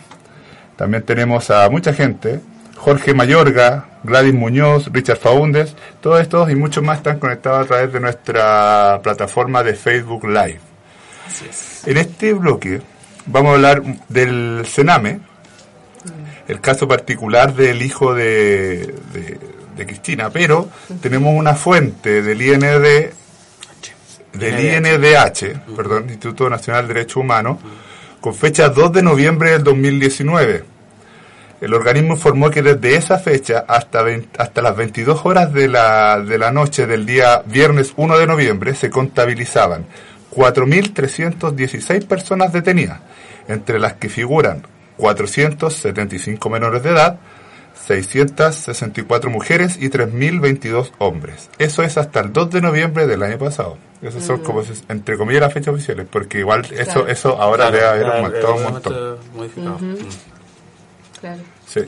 También 0.75 1.03
tenemos 1.03 1.49
a 1.51 1.69
mucha 1.69 1.93
gente. 1.93 2.39
Jorge 2.77 3.13
Mayorga, 3.13 3.85
Gladys 4.03 4.33
Muñoz, 4.33 4.89
Richard 4.91 5.17
Faúndes, 5.19 5.75
todos 6.01 6.19
estos 6.19 6.49
y 6.49 6.55
muchos 6.55 6.83
más 6.83 6.97
están 6.97 7.19
conectados 7.19 7.65
a 7.65 7.67
través 7.67 7.93
de 7.93 7.99
nuestra 7.99 8.99
plataforma 9.03 9.61
de 9.61 9.75
Facebook 9.75 10.25
Live. 10.25 10.59
Así 11.27 11.45
es. 11.47 11.87
En 11.87 11.97
este 11.97 12.33
bloque 12.33 12.81
vamos 13.27 13.51
a 13.51 13.55
hablar 13.55 13.83
del 14.09 14.63
Sename, 14.65 15.19
el 16.51 16.61
caso 16.61 16.87
particular 16.87 17.53
del 17.53 17.81
hijo 17.81 18.13
de, 18.13 18.93
de- 19.13 19.39
de 19.75 19.85
Cristina, 19.85 20.29
pero 20.29 20.69
tenemos 21.01 21.33
una 21.33 21.55
fuente 21.55 22.21
del 22.21 22.41
IND, 22.41 22.63
del 24.33 24.59
INDH, 24.59 25.75
perdón, 25.75 26.03
Instituto 26.09 26.49
Nacional 26.49 26.87
de 26.87 26.93
Derechos 26.93 27.17
Humanos, 27.17 27.57
con 28.19 28.35
fecha 28.35 28.69
2 28.69 28.91
de 28.91 29.01
noviembre 29.01 29.51
del 29.51 29.63
2019. 29.63 30.63
El 31.61 31.73
organismo 31.73 32.15
informó 32.15 32.49
que 32.49 32.61
desde 32.61 32.95
esa 32.95 33.17
fecha 33.19 33.65
hasta, 33.67 34.01
20 34.01 34.41
hasta 34.41 34.61
las 34.61 34.75
22 34.75 35.21
horas 35.25 35.53
de 35.53 35.67
la, 35.67 36.19
de 36.19 36.37
la 36.37 36.51
noche 36.51 36.85
del 36.87 37.05
día 37.05 37.41
viernes 37.45 37.93
1 37.95 38.17
de 38.17 38.27
noviembre 38.27 38.73
se 38.75 38.89
contabilizaban 38.89 39.85
4.316 40.35 42.05
personas 42.07 42.51
detenidas, 42.53 42.99
entre 43.47 43.79
las 43.79 43.93
que 43.93 44.09
figuran 44.09 44.63
475 45.01 46.49
menores 46.49 46.83
de 46.83 46.91
edad, 46.91 47.17
664 47.87 49.29
mujeres 49.31 49.77
y 49.79 49.89
3.022 49.89 50.91
hombres. 50.99 51.49
Eso 51.57 51.81
es 51.83 51.97
hasta 51.97 52.19
el 52.19 52.31
2 52.31 52.51
de 52.51 52.61
noviembre 52.61 53.07
del 53.07 53.23
año 53.23 53.37
pasado. 53.39 53.77
Esas 54.01 54.23
son 54.23 54.39
como, 54.43 54.63
se- 54.63 54.73
entre 54.89 55.17
comillas, 55.17 55.41
las 55.41 55.53
fechas 55.53 55.73
oficiales, 55.73 56.07
porque 56.09 56.39
igual 56.39 56.65
eso, 56.71 56.93
Claro. 56.93 57.07
eso 57.07 57.41
ahora 57.41 57.69
Claro, 57.69 57.75
debe 57.75 57.87
haber 57.87 58.03
claro, 58.03 58.17
aumentado 58.25 58.55
un 58.55 58.63
montón. 58.73 59.17
modificado. 59.35 59.79
Mm. 59.79 59.95
Claro. 61.19 61.41
Sí. 61.67 61.79
Eh, 61.79 61.87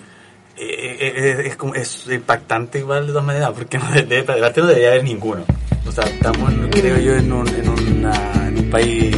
eh, 0.58 1.14
eh, 1.16 1.44
es, 1.48 1.56
como- 1.56 1.74
es 1.76 2.08
impactante 2.08 2.80
igual 2.80 3.02
de 3.08 3.14
todas 3.14 3.26
maneras, 3.26 3.52
porque 3.56 3.78
no, 3.80 3.92
de, 3.92 4.04
de 4.04 4.24
parte 4.24 4.62
no 4.62 4.68
debería 4.68 4.90
haber 4.90 5.04
ninguno. 5.04 5.44
O 5.88 5.92
sea, 5.92 6.06
estamos, 6.06 6.52
creo 6.72 6.98
yo, 6.98 7.16
en 7.16 7.32
un, 7.32 7.48
en, 7.48 7.70
una- 7.70 8.48
en 8.48 8.58
un 8.60 8.70
país 8.70 9.16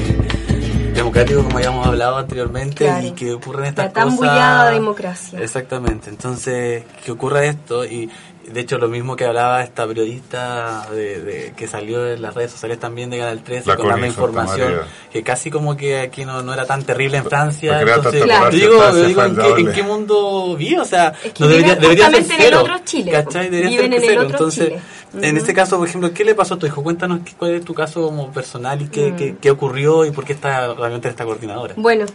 democrático, 1.06 1.44
como 1.44 1.58
habíamos 1.58 1.88
hablado 1.88 2.18
anteriormente, 2.18 2.86
Claro. 2.86 3.08
y 3.08 3.12
que 3.12 3.34
ocurren 3.34 3.66
estas 3.66 3.86
La 3.86 3.94
tan 3.94 4.16
cosas. 4.18 4.74
democracia. 4.74 5.40
Exactamente. 5.40 6.10
Entonces, 6.10 6.84
que 7.04 7.12
ocurra 7.12 7.46
esto, 7.46 7.86
y 7.86 8.10
de 8.52 8.60
hecho, 8.62 8.78
lo 8.78 8.88
mismo 8.88 9.16
que 9.16 9.26
hablaba 9.26 9.64
esta 9.64 9.88
periodista 9.88 10.88
de, 10.92 11.22
de- 11.22 11.54
que 11.56 11.68
salió 11.68 12.08
en 12.12 12.22
las 12.22 12.34
redes 12.36 12.52
sociales 12.52 12.80
también 12.80 13.10
de 13.10 13.18
Canal 13.20 13.42
13, 13.44 13.68
La 13.70 13.76
con 13.76 13.86
dando 13.86 13.94
Connie 14.02 14.08
información, 14.10 14.74
que 15.12 15.24
casi 15.24 15.50
como 15.52 15.76
que 15.76 16.00
aquí 16.00 16.26
no, 16.26 16.42
no 16.44 16.54
era 16.54 16.66
tan 16.66 16.84
terrible 16.84 17.18
en 17.18 17.24
Francia. 17.26 17.82
Entonces, 17.82 18.22
población, 18.22 18.52
digo, 18.52 18.94
digo, 19.08 19.24
¿en, 19.24 19.36
qué, 19.36 19.62
en 19.62 19.72
qué 19.74 19.84
mundo 19.84 20.56
vive? 20.58 20.80
O 20.80 20.86
sea, 20.86 21.14
Es 21.24 21.34
que 21.34 21.44
no 21.44 21.50
debería, 21.50 21.76
ser 21.76 21.86
justamente 21.86 22.18
en 22.36 22.40
el 22.42 22.48
cero. 22.48 22.60
otro 22.62 22.76
Chile, 22.86 23.12
¿Cachai? 23.12 23.50
Debería 23.50 23.78
ser 23.78 23.86
en 23.86 23.94
el 23.94 24.02
cero. 24.02 24.22
otro 24.22 24.32
Entonces, 24.38 24.66
Chile. 24.68 25.28
en 25.30 25.38
este 25.38 25.54
caso, 25.54 25.78
por 25.78 25.88
ejemplo, 25.88 26.14
¿qué 26.14 26.24
le 26.24 26.36
pasó 26.36 26.54
a 26.54 26.60
tu 26.60 26.66
hijo? 26.68 26.84
Cuéntanos 26.84 27.20
qué- 27.26 27.34
cuál 27.38 27.52
es 27.56 27.66
tu 27.66 27.74
caso 27.74 28.04
como 28.06 28.32
personal 28.32 28.82
y 28.82 28.88
qué, 28.90 29.12
Mm. 29.12 29.16
qué, 29.16 29.36
qué 29.42 29.52
ocurrió 29.52 30.06
y 30.06 30.12
por 30.12 30.24
qué 30.26 30.34
está 30.34 30.74
realmente 30.74 31.10
esta 31.10 31.26
coordinadora. 31.26 31.74
Bueno, 31.78 32.06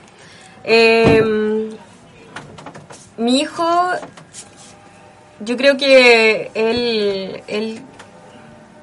eh, 0.65 1.69
mi 3.17 3.41
hijo, 3.41 3.65
yo 5.41 5.57
creo 5.57 5.77
que 5.77 6.51
él, 6.55 7.43
él 7.49 7.81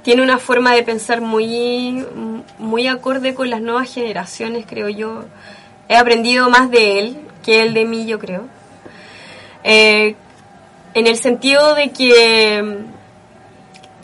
tiene 0.03 0.21
una 0.21 0.39
forma 0.39 0.73
de 0.73 0.83
pensar 0.83 1.21
muy, 1.21 2.05
muy 2.57 2.87
acorde 2.87 3.33
con 3.33 3.49
las 3.49 3.61
nuevas 3.61 3.93
generaciones, 3.93 4.65
creo 4.67 4.89
yo. 4.89 5.25
He 5.89 5.95
aprendido 5.95 6.49
más 6.49 6.71
de 6.71 6.99
él 6.99 7.17
que 7.43 7.61
él 7.63 7.73
de 7.73 7.85
mí, 7.85 8.05
yo 8.05 8.17
creo. 8.17 8.45
Eh, 9.63 10.15
en 10.93 11.07
el 11.07 11.17
sentido 11.17 11.75
de 11.75 11.91
que 11.91 12.85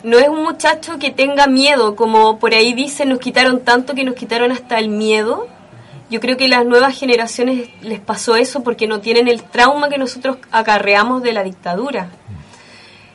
no 0.02 0.18
es 0.18 0.28
un 0.28 0.44
muchacho 0.44 0.98
que 0.98 1.10
tenga 1.10 1.46
miedo, 1.46 1.96
como 1.96 2.38
por 2.38 2.52
ahí 2.54 2.74
dicen, 2.74 3.08
nos 3.08 3.18
quitaron 3.18 3.60
tanto 3.60 3.94
que 3.94 4.04
nos 4.04 4.14
quitaron 4.14 4.52
hasta 4.52 4.78
el 4.78 4.90
miedo. 4.90 5.48
Yo 6.10 6.20
creo 6.20 6.36
que 6.36 6.48
las 6.48 6.66
nuevas 6.66 6.98
generaciones 6.98 7.70
les 7.80 7.98
pasó 7.98 8.36
eso 8.36 8.62
porque 8.62 8.86
no 8.86 9.00
tienen 9.00 9.26
el 9.26 9.42
trauma 9.42 9.88
que 9.88 9.96
nosotros 9.96 10.36
acarreamos 10.52 11.22
de 11.22 11.32
la 11.32 11.42
dictadura. 11.42 12.10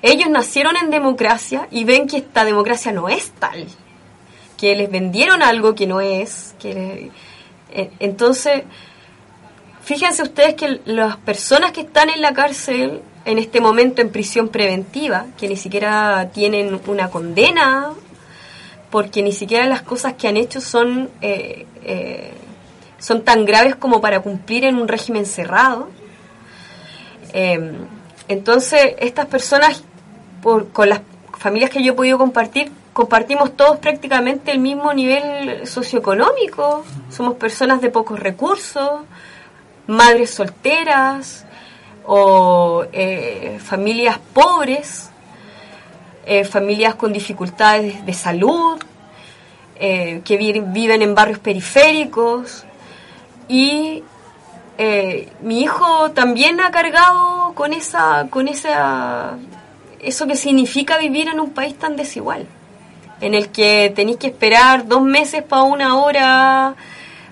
Ellos 0.02 0.30
nacieron 0.30 0.78
en 0.78 0.90
democracia 0.90 1.68
y 1.72 1.84
ven 1.84 2.08
que 2.08 2.18
esta 2.18 2.46
democracia 2.46 2.92
no 2.92 3.10
es 3.10 3.32
tal, 3.32 3.68
que 4.58 4.76
les 4.76 4.90
vendieron 4.90 5.42
algo 5.44 5.76
que 5.76 5.88
no 5.88 6.00
es, 6.02 6.56
que 6.60 6.74
le- 6.74 7.12
eh, 7.72 7.92
entonces 8.00 8.64
fíjense 9.84 10.24
ustedes 10.24 10.56
que 10.56 10.80
las 10.86 11.18
personas 11.18 11.72
que 11.72 11.82
están 11.82 12.10
en 12.10 12.22
la 12.22 12.34
cárcel 12.34 13.02
en 13.26 13.38
este 13.40 13.60
momento 13.60 14.02
en 14.02 14.10
prisión 14.10 14.48
preventiva, 14.50 15.26
que 15.38 15.48
ni 15.50 15.56
siquiera 15.58 16.30
tienen 16.34 16.80
una 16.88 17.10
condena, 17.10 17.92
porque 18.90 19.22
ni 19.22 19.32
siquiera 19.34 19.66
las 19.66 19.82
cosas 19.82 20.14
que 20.14 20.28
han 20.28 20.38
hecho 20.38 20.62
son, 20.62 21.10
eh, 21.22 21.66
eh, 21.84 22.32
son 23.00 23.24
tan 23.24 23.46
graves 23.46 23.76
como 23.76 24.00
para 24.02 24.22
cumplir 24.22 24.64
en 24.64 24.76
un 24.76 24.88
régimen 24.88 25.26
cerrado, 25.26 25.90
Eh, 27.34 27.60
entonces, 28.28 28.96
estas 29.00 29.28
personas, 29.28 29.84
con 30.42 30.90
las 30.90 31.02
familias 31.38 31.70
que 31.70 31.84
yo 31.84 31.94
he 31.94 31.96
podido 31.96 32.18
compartir, 32.18 32.72
compartimos 32.94 33.56
todos 33.56 33.78
prácticamente 33.80 34.52
el 34.52 34.60
mismo 34.60 34.94
nivel 34.94 35.66
socioeconómico. 35.68 36.84
Somos 37.10 37.36
personas 37.36 37.82
de 37.82 37.90
pocos 37.90 38.20
recursos, 38.20 39.02
madres 39.88 40.32
solteras 40.32 41.46
o 42.06 42.86
eh, 42.92 43.60
familias 43.64 44.20
pobres, 44.34 45.10
eh, 46.26 46.44
familias 46.44 46.96
con 46.96 47.14
dificultades 47.14 48.06
de 48.06 48.14
salud, 48.14 48.80
eh, 49.76 50.22
que 50.26 50.38
vi- 50.38 50.60
viven 50.60 51.02
en 51.02 51.16
barrios 51.16 51.40
periféricos. 51.40 52.66
Y 53.48 54.04
mi 55.42 55.62
hijo 55.62 56.12
también 56.12 56.62
ha 56.62 56.72
cargado 56.72 57.54
con 57.54 57.74
esa, 57.74 58.28
con 58.30 58.48
esa, 58.48 59.38
eso 60.02 60.28
que 60.28 60.36
significa 60.36 60.98
vivir 60.98 61.28
en 61.28 61.40
un 61.40 61.52
país 61.52 61.76
tan 61.78 61.96
desigual, 61.96 62.48
en 63.22 63.34
el 63.34 63.50
que 63.50 63.92
tenéis 63.96 64.18
que 64.18 64.28
esperar 64.28 64.88
dos 64.88 65.02
meses 65.02 65.44
para 65.44 65.64
una 65.64 65.98
hora, 65.98 66.76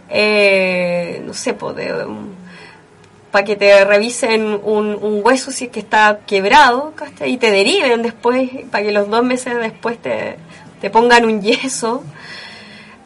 eh, 0.10 1.21
no 1.25 1.34
sé, 1.34 1.53
para 1.53 3.45
que 3.45 3.56
te 3.56 3.86
revisen 3.86 4.60
un, 4.63 5.21
hueso 5.23 5.51
si 5.51 5.65
es 5.65 5.71
que 5.71 5.80
está 5.80 6.19
quebrado, 6.25 6.93
y 7.25 7.38
te 7.38 7.51
deriven 7.51 8.01
después, 8.01 8.49
para 8.69 8.84
que 8.84 8.91
los 8.91 9.10
dos 9.10 9.23
meses 9.23 9.56
después 9.60 9.97
te, 10.01 10.38
pongan 10.89 11.25
un 11.25 11.41
yeso, 11.41 12.03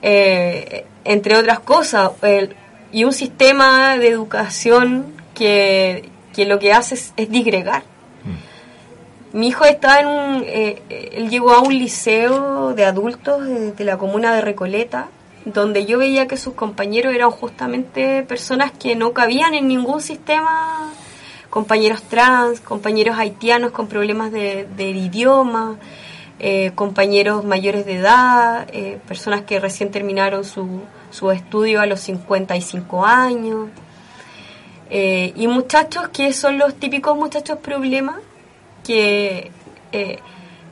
eh, 0.01 0.85
entre 1.03 1.35
otras 1.37 1.59
cosas. 1.59 2.11
Y 2.93 3.05
un 3.05 3.13
sistema 3.13 3.97
de 3.97 4.09
educación 4.09 5.13
que, 5.33 6.09
que 6.33 6.45
lo 6.45 6.59
que 6.59 6.73
hace 6.73 6.95
es, 6.95 7.13
es 7.15 7.29
disgregar. 7.29 7.83
Mi 9.33 9.47
hijo 9.47 9.65
estaba 9.65 9.99
en 9.99 10.07
un, 10.07 10.43
eh, 10.43 10.81
eh, 10.89 11.09
él 11.13 11.29
llegó 11.29 11.51
a 11.51 11.61
un 11.61 11.77
liceo 11.77 12.73
de 12.73 12.85
adultos 12.85 13.45
de, 13.45 13.71
de 13.71 13.83
la 13.85 13.97
comuna 13.97 14.33
de 14.33 14.41
Recoleta, 14.41 15.07
donde 15.45 15.85
yo 15.85 15.97
veía 15.97 16.27
que 16.27 16.37
sus 16.37 16.53
compañeros 16.53 17.13
eran 17.13 17.31
justamente 17.31 18.23
personas 18.23 18.71
que 18.71 18.95
no 18.95 19.13
cabían 19.13 19.53
en 19.53 19.67
ningún 19.67 20.01
sistema, 20.01 20.91
compañeros 21.49 22.03
trans, 22.03 22.61
compañeros 22.61 23.17
haitianos 23.17 23.71
con 23.71 23.87
problemas 23.87 24.31
de, 24.31 24.67
idioma, 24.77 25.77
eh, 26.39 26.71
compañeros 26.75 27.43
mayores 27.43 27.85
de 27.85 27.95
edad, 27.95 28.67
eh, 28.71 28.99
personas 29.07 29.41
que 29.43 29.59
recién 29.59 29.91
terminaron 29.91 30.43
su, 30.43 30.81
su 31.11 31.31
estudio 31.31 31.81
a 31.81 31.85
los 31.85 31.99
55 31.99 33.05
años, 33.05 33.69
eh, 34.89 35.33
y 35.35 35.47
muchachos 35.47 36.09
que 36.09 36.33
son 36.33 36.57
los 36.57 36.75
típicos 36.75 37.15
muchachos 37.15 37.59
problemas 37.59 38.17
que 38.83 39.51
eh, 39.91 40.19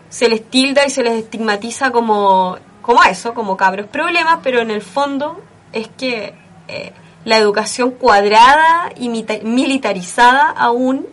se 0.09 0.29
les 0.29 0.49
tilda 0.49 0.85
y 0.85 0.89
se 0.89 1.03
les 1.03 1.13
estigmatiza 1.23 1.91
como, 1.91 2.57
como 2.81 3.03
eso, 3.03 3.33
como 3.33 3.57
cabros 3.57 3.87
problemas, 3.87 4.39
pero 4.43 4.59
en 4.59 4.71
el 4.71 4.81
fondo 4.81 5.41
es 5.71 5.87
que 5.87 6.33
eh, 6.67 6.93
la 7.25 7.37
educación 7.37 7.91
cuadrada 7.91 8.91
y 8.97 9.09
militarizada 9.09 10.49
aún 10.49 11.05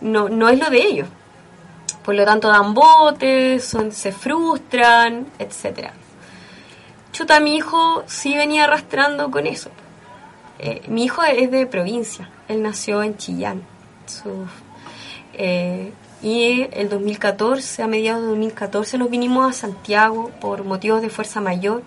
no, 0.00 0.28
no 0.28 0.48
es 0.48 0.58
lo 0.58 0.70
de 0.70 0.78
ellos. 0.78 1.08
Por 2.04 2.16
lo 2.16 2.24
tanto 2.24 2.48
dan 2.48 2.74
botes, 2.74 3.76
se 3.90 4.12
frustran, 4.12 5.26
etcétera. 5.38 5.92
Chuta, 7.12 7.38
mi 7.40 7.56
hijo 7.56 8.02
sí 8.06 8.34
venía 8.36 8.64
arrastrando 8.64 9.30
con 9.30 9.46
eso. 9.46 9.70
Eh, 10.58 10.82
mi 10.88 11.04
hijo 11.04 11.22
es 11.22 11.50
de 11.50 11.66
provincia, 11.66 12.30
él 12.48 12.62
nació 12.62 13.02
en 13.02 13.16
Chillán. 13.16 13.62
Eh, 15.34 15.92
y 16.22 16.68
el 16.72 16.88
2014, 16.88 17.82
a 17.82 17.86
mediados 17.88 18.22
de 18.22 18.28
2014, 18.28 18.98
nos 18.98 19.10
vinimos 19.10 19.50
a 19.50 19.52
Santiago 19.52 20.30
por 20.40 20.64
motivos 20.64 21.02
de 21.02 21.10
fuerza 21.10 21.40
mayor. 21.40 21.82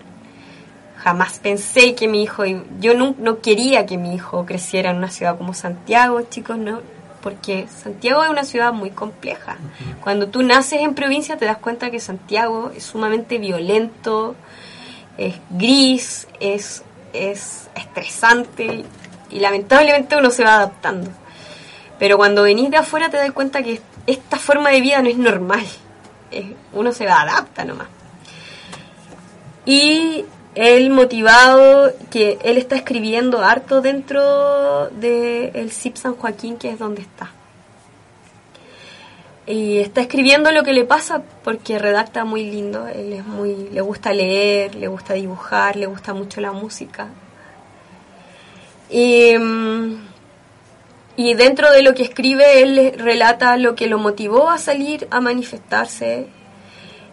Jamás 0.98 1.38
pensé 1.38 1.94
que 1.94 2.06
mi 2.06 2.22
hijo, 2.22 2.44
yo 2.80 2.94
no, 2.94 3.14
no 3.18 3.40
quería 3.40 3.86
que 3.86 3.96
mi 3.96 4.14
hijo 4.14 4.44
creciera 4.44 4.90
en 4.90 4.96
una 4.98 5.10
ciudad 5.10 5.38
como 5.38 5.54
Santiago, 5.54 6.20
chicos, 6.22 6.58
no, 6.58 6.80
porque 7.22 7.66
Santiago 7.68 8.22
es 8.24 8.30
una 8.30 8.44
ciudad 8.44 8.72
muy 8.72 8.90
compleja. 8.90 9.56
Cuando 10.02 10.28
tú 10.28 10.42
naces 10.42 10.80
en 10.80 10.94
provincia 10.94 11.36
te 11.36 11.44
das 11.44 11.58
cuenta 11.58 11.90
que 11.90 11.98
Santiago 11.98 12.70
es 12.76 12.84
sumamente 12.84 13.38
violento, 13.38 14.34
es 15.16 15.34
gris, 15.50 16.28
es, 16.40 16.82
es 17.12 17.68
estresante 17.74 18.84
y 19.30 19.40
lamentablemente 19.40 20.16
uno 20.16 20.30
se 20.30 20.44
va 20.44 20.56
adaptando. 20.56 21.10
Pero 21.98 22.16
cuando 22.16 22.42
venís 22.42 22.70
de 22.70 22.76
afuera 22.76 23.08
te 23.08 23.16
das 23.16 23.32
cuenta 23.32 23.62
que 23.62 23.80
esta 24.06 24.38
forma 24.38 24.70
de 24.70 24.80
vida 24.80 25.02
no 25.02 25.08
es 25.08 25.16
normal. 25.16 25.66
Uno 26.72 26.92
se 26.92 27.08
adapta 27.08 27.64
nomás. 27.64 27.88
Y 29.64 30.24
él 30.54 30.90
motivado, 30.90 31.92
que 32.10 32.38
él 32.42 32.56
está 32.56 32.76
escribiendo 32.76 33.42
harto 33.42 33.80
dentro 33.80 34.88
del 34.90 35.70
CIP 35.70 35.96
San 35.96 36.14
Joaquín, 36.14 36.56
que 36.56 36.70
es 36.70 36.78
donde 36.78 37.02
está. 37.02 37.30
Y 39.46 39.78
está 39.78 40.00
escribiendo 40.00 40.50
lo 40.50 40.64
que 40.64 40.72
le 40.72 40.84
pasa 40.84 41.22
porque 41.44 41.78
redacta 41.78 42.24
muy 42.24 42.50
lindo. 42.50 42.88
Él 42.88 43.12
es 43.12 43.24
muy, 43.24 43.68
le 43.70 43.80
gusta 43.80 44.12
leer, 44.12 44.74
le 44.74 44.88
gusta 44.88 45.14
dibujar, 45.14 45.76
le 45.76 45.86
gusta 45.86 46.14
mucho 46.14 46.40
la 46.40 46.52
música. 46.52 47.08
Y, 48.90 49.36
mm, 49.38 50.15
y 51.16 51.34
dentro 51.34 51.70
de 51.70 51.82
lo 51.82 51.94
que 51.94 52.02
escribe, 52.02 52.62
él 52.62 52.94
relata 52.98 53.56
lo 53.56 53.74
que 53.74 53.86
lo 53.86 53.98
motivó 53.98 54.50
a 54.50 54.58
salir 54.58 55.08
a 55.10 55.20
manifestarse. 55.20 56.26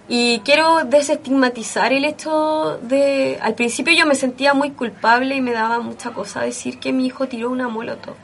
Y 0.09 0.39
quiero 0.39 0.83
desestigmatizar 0.83 1.93
el 1.93 2.03
hecho 2.03 2.79
de... 2.81 3.39
Al 3.41 3.55
principio 3.55 3.93
yo 3.93 4.05
me 4.05 4.15
sentía 4.15 4.53
muy 4.53 4.71
culpable 4.71 5.35
y 5.35 5.41
me 5.41 5.53
daba 5.53 5.79
mucha 5.79 6.11
cosa 6.11 6.41
decir 6.41 6.79
que 6.79 6.91
mi 6.91 7.05
hijo 7.05 7.27
tiró 7.27 7.49
una 7.49 7.69
molotov. 7.69 8.15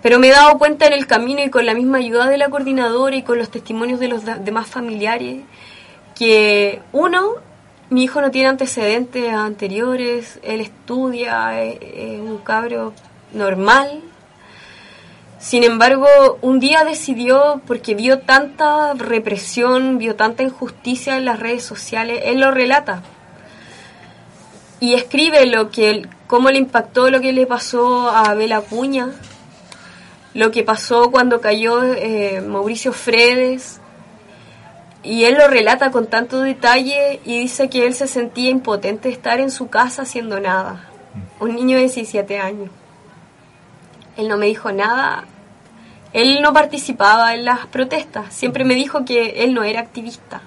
Pero 0.00 0.18
me 0.20 0.28
he 0.28 0.32
dado 0.32 0.58
cuenta 0.58 0.86
en 0.86 0.92
el 0.92 1.06
camino 1.06 1.42
y 1.42 1.50
con 1.50 1.66
la 1.66 1.74
misma 1.74 1.98
ayuda 1.98 2.28
de 2.28 2.38
la 2.38 2.50
coordinadora 2.50 3.16
y 3.16 3.22
con 3.22 3.38
los 3.38 3.50
testimonios 3.50 3.98
de 3.98 4.08
los 4.08 4.22
demás 4.44 4.68
familiares 4.68 5.42
que 6.14 6.80
uno, 6.92 7.34
mi 7.90 8.04
hijo 8.04 8.20
no 8.20 8.30
tiene 8.30 8.48
antecedentes 8.48 9.32
anteriores, 9.32 10.38
él 10.42 10.60
estudia, 10.60 11.62
es, 11.62 11.78
es 11.80 12.20
un 12.20 12.38
cabro 12.38 12.92
normal. 13.34 14.00
Sin 15.38 15.62
embargo, 15.62 16.06
un 16.40 16.58
día 16.58 16.84
decidió, 16.84 17.60
porque 17.66 17.94
vio 17.94 18.20
tanta 18.20 18.94
represión, 18.94 19.98
vio 19.98 20.16
tanta 20.16 20.42
injusticia 20.42 21.16
en 21.16 21.26
las 21.26 21.38
redes 21.38 21.64
sociales, 21.64 22.22
él 22.24 22.40
lo 22.40 22.50
relata. 22.50 23.02
Y 24.80 24.94
escribe 24.94 25.44
lo 25.46 25.70
que 25.70 25.90
él- 25.90 26.08
cómo 26.26 26.50
le 26.50 26.58
impactó 26.58 27.10
lo 27.10 27.20
que 27.20 27.32
le 27.32 27.46
pasó 27.46 28.08
a 28.08 28.30
Abel 28.30 28.52
Acuña, 28.52 29.10
lo 30.32 30.50
que 30.50 30.62
pasó 30.62 31.10
cuando 31.10 31.40
cayó 31.40 31.82
eh, 31.82 32.40
Mauricio 32.40 32.92
Fredes. 32.92 33.80
Y 35.02 35.24
él 35.24 35.34
lo 35.34 35.48
relata 35.48 35.90
con 35.90 36.06
tanto 36.06 36.40
detalle 36.40 37.20
y 37.26 37.38
dice 37.40 37.68
que 37.68 37.86
él 37.86 37.94
se 37.94 38.06
sentía 38.06 38.48
impotente 38.48 39.08
de 39.08 39.14
estar 39.14 39.38
en 39.38 39.50
su 39.50 39.68
casa 39.68 40.02
haciendo 40.02 40.40
nada. 40.40 40.88
Un 41.40 41.54
niño 41.54 41.76
de 41.76 41.82
17 41.82 42.38
años. 42.40 42.70
Él 44.16 44.28
no 44.28 44.36
me 44.36 44.46
dijo 44.46 44.72
nada. 44.72 45.24
Él 46.12 46.40
no 46.42 46.52
participaba 46.52 47.34
en 47.34 47.44
las 47.44 47.66
protestas. 47.66 48.32
Siempre 48.32 48.64
me 48.64 48.74
dijo 48.74 49.04
que 49.04 49.42
él 49.44 49.52
no 49.52 49.64
era 49.64 49.80
activista. 49.80 50.42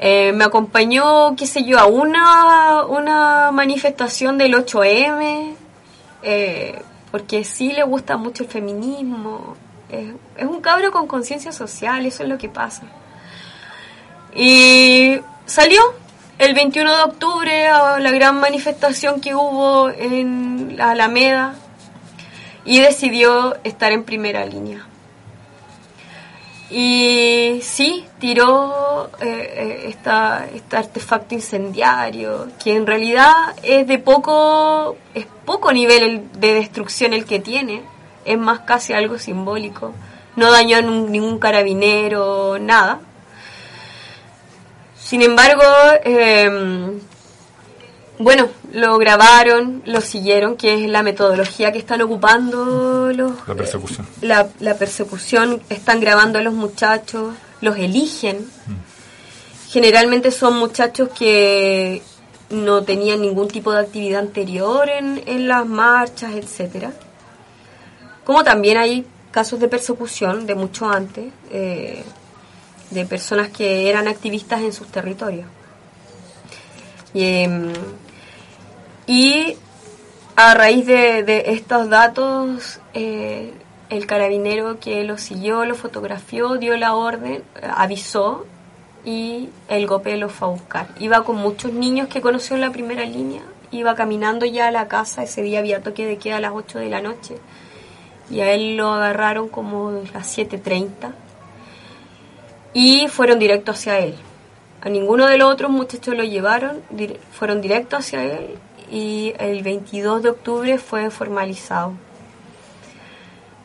Eh, 0.00 0.32
me 0.32 0.44
acompañó, 0.44 1.34
qué 1.36 1.46
sé 1.46 1.64
yo, 1.64 1.78
a 1.78 1.86
una, 1.86 2.84
una 2.84 3.50
manifestación 3.50 4.38
del 4.38 4.54
8M, 4.54 5.54
eh, 6.22 6.82
porque 7.10 7.42
sí 7.42 7.72
le 7.72 7.82
gusta 7.82 8.16
mucho 8.16 8.44
el 8.44 8.48
feminismo. 8.48 9.56
Es, 9.88 10.12
un 10.46 10.60
cabro 10.60 10.92
con 10.92 11.06
conciencia 11.06 11.50
social, 11.50 12.04
eso 12.06 12.22
es 12.22 12.28
lo 12.28 12.38
que 12.38 12.48
pasa. 12.48 12.82
Y 14.34 15.18
salió 15.46 15.80
el 16.38 16.54
21 16.54 16.96
de 16.96 17.02
octubre 17.02 17.66
a 17.66 17.98
la 17.98 18.10
gran 18.12 18.38
manifestación 18.38 19.20
que 19.20 19.34
hubo 19.34 19.88
en 19.88 20.76
la 20.76 20.90
Alameda 20.90 21.54
y 22.68 22.80
decidió 22.80 23.56
estar 23.64 23.92
en 23.92 24.04
primera 24.04 24.44
línea. 24.44 24.84
Y 26.70 27.60
sí, 27.62 28.04
tiró 28.18 29.10
eh, 29.22 29.24
eh, 29.24 29.84
esta, 29.88 30.46
este 30.54 30.76
artefacto 30.76 31.34
incendiario, 31.34 32.48
que 32.62 32.74
en 32.76 32.86
realidad 32.86 33.32
es 33.62 33.86
de 33.86 33.98
poco, 33.98 34.96
es 35.14 35.24
poco 35.46 35.72
nivel 35.72 36.02
el- 36.02 36.32
de 36.40 36.52
destrucción 36.54 37.14
el 37.14 37.24
que 37.24 37.38
tiene, 37.40 37.80
es 38.26 38.36
más 38.38 38.60
casi 38.60 38.92
algo 38.92 39.18
simbólico. 39.18 39.94
No 40.36 40.50
dañó 40.52 40.76
a 40.76 40.82
ningún 40.82 41.38
carabinero, 41.38 42.58
nada. 42.60 43.00
Sin 45.00 45.22
embargo, 45.22 45.62
eh, 46.04 46.98
Bueno, 48.18 48.48
lo 48.72 48.98
grabaron, 48.98 49.82
lo 49.86 50.00
siguieron, 50.00 50.56
que 50.56 50.74
es 50.74 50.90
la 50.90 51.02
metodología 51.02 51.72
que 51.72 51.78
están 51.78 52.02
ocupando 52.02 53.12
los... 53.12 53.32
La 53.46 53.54
persecución. 53.54 54.06
La, 54.22 54.48
la 54.58 54.74
persecución, 54.74 55.62
están 55.68 56.00
grabando 56.00 56.38
a 56.38 56.42
los 56.42 56.54
muchachos, 56.54 57.34
los 57.60 57.76
eligen. 57.76 58.50
Generalmente 59.68 60.30
son 60.32 60.58
muchachos 60.58 61.10
que 61.16 62.02
no 62.50 62.82
tenían 62.82 63.20
ningún 63.20 63.48
tipo 63.48 63.72
de 63.72 63.80
actividad 63.80 64.20
anterior 64.20 64.88
en, 64.88 65.22
en 65.26 65.46
las 65.46 65.66
marchas, 65.66 66.34
etcétera. 66.34 66.92
Como 68.24 68.42
también 68.42 68.78
hay 68.78 69.06
casos 69.30 69.60
de 69.60 69.68
persecución 69.68 70.46
de 70.46 70.54
mucho 70.54 70.88
antes, 70.88 71.32
eh, 71.50 72.02
de 72.90 73.04
personas 73.04 73.50
que 73.50 73.88
eran 73.88 74.08
activistas 74.08 74.62
en 74.62 74.72
sus 74.72 74.88
territorios. 74.88 75.46
Y, 77.14 77.24
em, 77.24 77.72
y 79.08 79.56
a 80.36 80.54
raíz 80.54 80.86
de, 80.86 81.44
estos 81.46 81.88
datos, 81.88 82.78
eh, 82.92 83.54
el 83.88 84.06
carabinero 84.06 84.78
que 84.78 85.02
lo 85.02 85.16
siguió, 85.16 85.64
lo 85.64 85.74
fotografió, 85.74 86.58
dio 86.58 86.76
la 86.76 86.94
orden, 86.94 87.42
avisó 87.74 88.44
y 89.06 89.48
el 89.68 89.86
GOPE 89.86 90.18
lo 90.18 90.28
fue 90.28 90.48
a 90.48 90.50
buscar. 90.50 90.88
Iba 91.00 91.24
con 91.24 91.36
muchos 91.36 91.72
niños 91.72 92.08
que 92.08 92.20
conoció 92.20 92.54
en 92.54 92.60
la 92.60 92.70
primera 92.70 93.04
línea, 93.04 93.40
iba 93.70 93.94
caminando 93.94 94.44
ya 94.44 94.68
a 94.68 94.70
la 94.70 94.88
casa, 94.88 95.22
ese 95.22 95.40
día 95.40 95.60
había 95.60 95.82
toque 95.82 96.06
de 96.06 96.18
queda 96.18 96.36
a 96.36 96.40
las 96.40 96.52
8 96.52 96.78
de 96.78 96.90
la 96.90 97.00
noche 97.00 97.38
y 98.30 98.40
a 98.40 98.52
él 98.52 98.76
lo 98.76 98.92
agarraron 98.92 99.48
como 99.48 99.88
a 99.88 99.92
las 100.12 100.36
7.30 100.36 101.12
y 102.74 103.08
fueron 103.08 103.38
directo 103.38 103.72
hacia 103.72 103.98
él. 104.00 104.14
A 104.82 104.90
ninguno 104.90 105.26
de 105.26 105.38
los 105.38 105.50
otros 105.50 105.70
muchachos 105.70 106.14
lo 106.14 106.24
llevaron, 106.24 106.82
fueron 107.32 107.62
directo 107.62 107.96
hacia 107.96 108.22
él 108.22 108.58
y 108.90 109.34
el 109.38 109.62
22 109.62 110.22
de 110.22 110.30
octubre 110.30 110.78
fue 110.78 111.10
formalizado. 111.10 111.92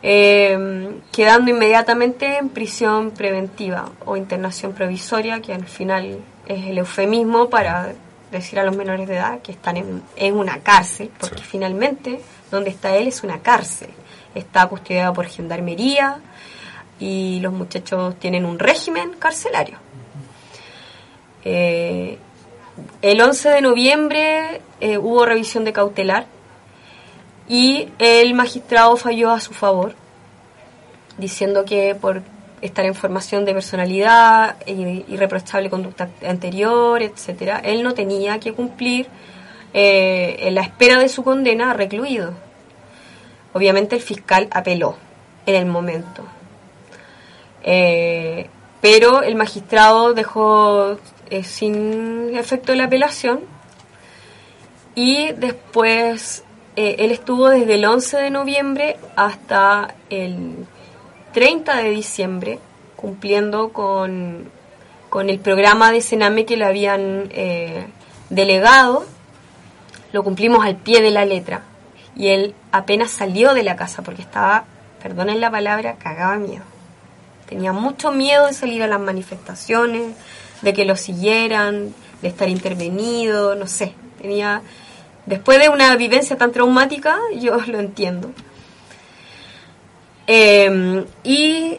Eh, 0.05 0.99
quedando 1.13 1.49
inmediatamente 1.49 2.38
en 2.38 2.49
prisión 2.49 3.11
preventiva 3.11 3.89
o 4.05 4.17
internación 4.17 4.74
provisoria, 4.74 5.41
que 5.41 5.53
al 5.53 5.65
final 5.65 6.19
es 6.45 6.65
el 6.65 6.78
eufemismo 6.78 7.49
para 7.49 7.93
decir 8.30 8.59
a 8.59 8.63
los 8.65 8.76
menores 8.76 9.07
de 9.07 9.15
edad 9.15 9.39
que 9.41 9.53
están 9.53 9.78
en, 9.78 10.03
en 10.17 10.36
una 10.36 10.59
cárcel, 10.59 11.09
porque 11.19 11.38
Sí. 11.38 11.43
finalmente 11.45 12.19
donde 12.51 12.69
está 12.71 12.95
él 12.97 13.07
es 13.07 13.24
una 13.24 13.39
cárcel. 13.39 13.89
Está 14.36 14.67
custodiado 14.67 15.13
por 15.13 15.26
gendarmería 15.28 16.19
y 16.99 17.39
los 17.41 17.53
muchachos 17.53 18.19
tienen 18.19 18.43
un 18.45 18.59
régimen 18.59 19.11
carcelario. 19.19 19.78
Eh, 21.45 22.17
el 23.01 23.21
11 23.21 23.49
de 23.49 23.61
noviembre 23.61 24.61
eh, 24.84 24.97
hubo 24.97 25.25
revisión 25.25 25.63
de 25.63 25.71
cautelar 25.71 26.25
y 27.47 27.88
el 27.99 28.34
magistrado 28.34 28.97
falló 28.97 29.31
a 29.31 29.39
su 29.39 29.53
favor, 29.53 29.95
diciendo 31.17 31.63
que 31.63 31.95
por 31.95 32.21
estar 32.59 32.84
en 32.84 32.93
formación 32.93 33.45
de 33.45 33.53
personalidad, 33.53 34.57
eh, 34.65 35.05
irreprochable 35.07 35.69
conducta 35.69 36.09
anterior, 36.27 37.01
etcétera, 37.01 37.61
él 37.63 37.81
no 37.81 37.93
tenía 37.93 38.41
que 38.41 38.51
cumplir 38.51 39.07
eh, 39.73 40.36
en 40.39 40.55
la 40.55 40.63
espera 40.63 40.99
de 40.99 41.07
su 41.07 41.23
condena 41.23 41.71
recluido. 41.71 42.34
Obviamente 43.53 43.95
el 43.95 44.01
fiscal 44.01 44.49
apeló 44.51 44.97
en 45.45 45.55
el 45.55 45.65
momento. 45.65 46.25
Pero 48.81 49.21
el 49.21 49.36
magistrado 49.36 50.13
dejó 50.13 50.97
sin 51.41 52.36
efecto 52.36 52.75
la 52.75 52.84
apelación 52.84 53.52
y 54.95 55.31
después 55.33 56.43
eh, 56.75 56.95
él 56.99 57.11
estuvo 57.11 57.49
desde 57.49 57.75
el 57.75 57.85
11 57.85 58.17
de 58.17 58.29
noviembre 58.29 58.97
hasta 59.15 59.95
el 60.09 60.65
30 61.33 61.77
de 61.77 61.89
diciembre 61.89 62.59
cumpliendo 62.95 63.73
con, 63.73 64.49
con 65.09 65.29
el 65.29 65.39
programa 65.39 65.91
de 65.91 66.01
Sename 66.01 66.45
que 66.45 66.57
le 66.57 66.65
habían 66.65 67.29
eh, 67.31 67.85
delegado. 68.29 69.05
Lo 70.11 70.23
cumplimos 70.23 70.65
al 70.65 70.77
pie 70.77 71.01
de 71.01 71.11
la 71.11 71.25
letra. 71.25 71.63
Y 72.15 72.29
él 72.29 72.55
apenas 72.71 73.11
salió 73.11 73.53
de 73.53 73.63
la 73.63 73.75
casa 73.75 74.03
porque 74.03 74.21
estaba, 74.21 74.65
perdonen 75.01 75.41
la 75.41 75.51
palabra, 75.51 75.95
cagaba 75.95 76.37
miedo. 76.37 76.63
Tenía 77.47 77.73
mucho 77.73 78.11
miedo 78.11 78.47
de 78.47 78.53
salir 78.53 78.83
a 78.83 78.87
las 78.87 78.99
manifestaciones, 78.99 80.15
de 80.61 80.73
que 80.73 80.85
lo 80.85 80.95
siguieran, 80.95 81.93
de 82.21 82.27
estar 82.27 82.47
intervenido, 82.47 83.55
no 83.55 83.67
sé. 83.67 83.93
Tenía, 84.21 84.61
después 85.26 85.59
de 85.59 85.69
una 85.69 85.95
vivencia 85.95 86.38
tan 86.38 86.51
traumática, 86.51 87.17
yo 87.39 87.57
lo 87.67 87.80
entiendo. 87.80 88.32
Eh, 90.28 91.05
y 91.24 91.78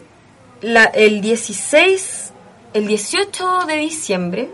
el 0.62 1.20
16, 1.20 2.32
el 2.74 2.86
18 2.86 3.66
de 3.66 3.76
diciembre, 3.76 4.50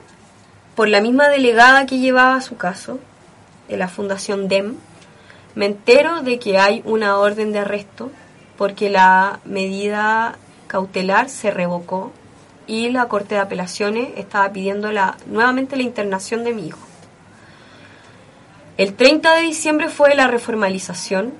por 0.74 0.88
la 0.88 1.00
misma 1.00 1.28
delegada 1.28 1.86
que 1.86 1.98
llevaba 1.98 2.40
su 2.40 2.56
caso, 2.56 2.98
de 3.68 3.76
la 3.76 3.88
Fundación 3.88 4.48
DEM, 4.48 4.74
me 5.54 5.66
entero 5.66 6.22
de 6.22 6.38
que 6.38 6.58
hay 6.58 6.82
una 6.84 7.18
orden 7.18 7.52
de 7.52 7.60
arresto 7.60 8.10
porque 8.56 8.90
la 8.90 9.40
medida 9.44 10.36
cautelar 10.66 11.28
se 11.28 11.50
revocó 11.50 12.12
y 12.66 12.90
la 12.90 13.08
Corte 13.08 13.36
de 13.36 13.40
Apelaciones 13.40 14.10
estaba 14.16 14.52
pidiendo 14.52 14.92
la, 14.92 15.16
nuevamente 15.26 15.76
la 15.76 15.82
internación 15.82 16.44
de 16.44 16.52
mi 16.52 16.66
hijo. 16.66 16.89
El 18.80 18.94
30 18.94 19.34
de 19.34 19.42
diciembre 19.42 19.90
fue 19.90 20.14
la 20.14 20.26
reformalización 20.26 21.34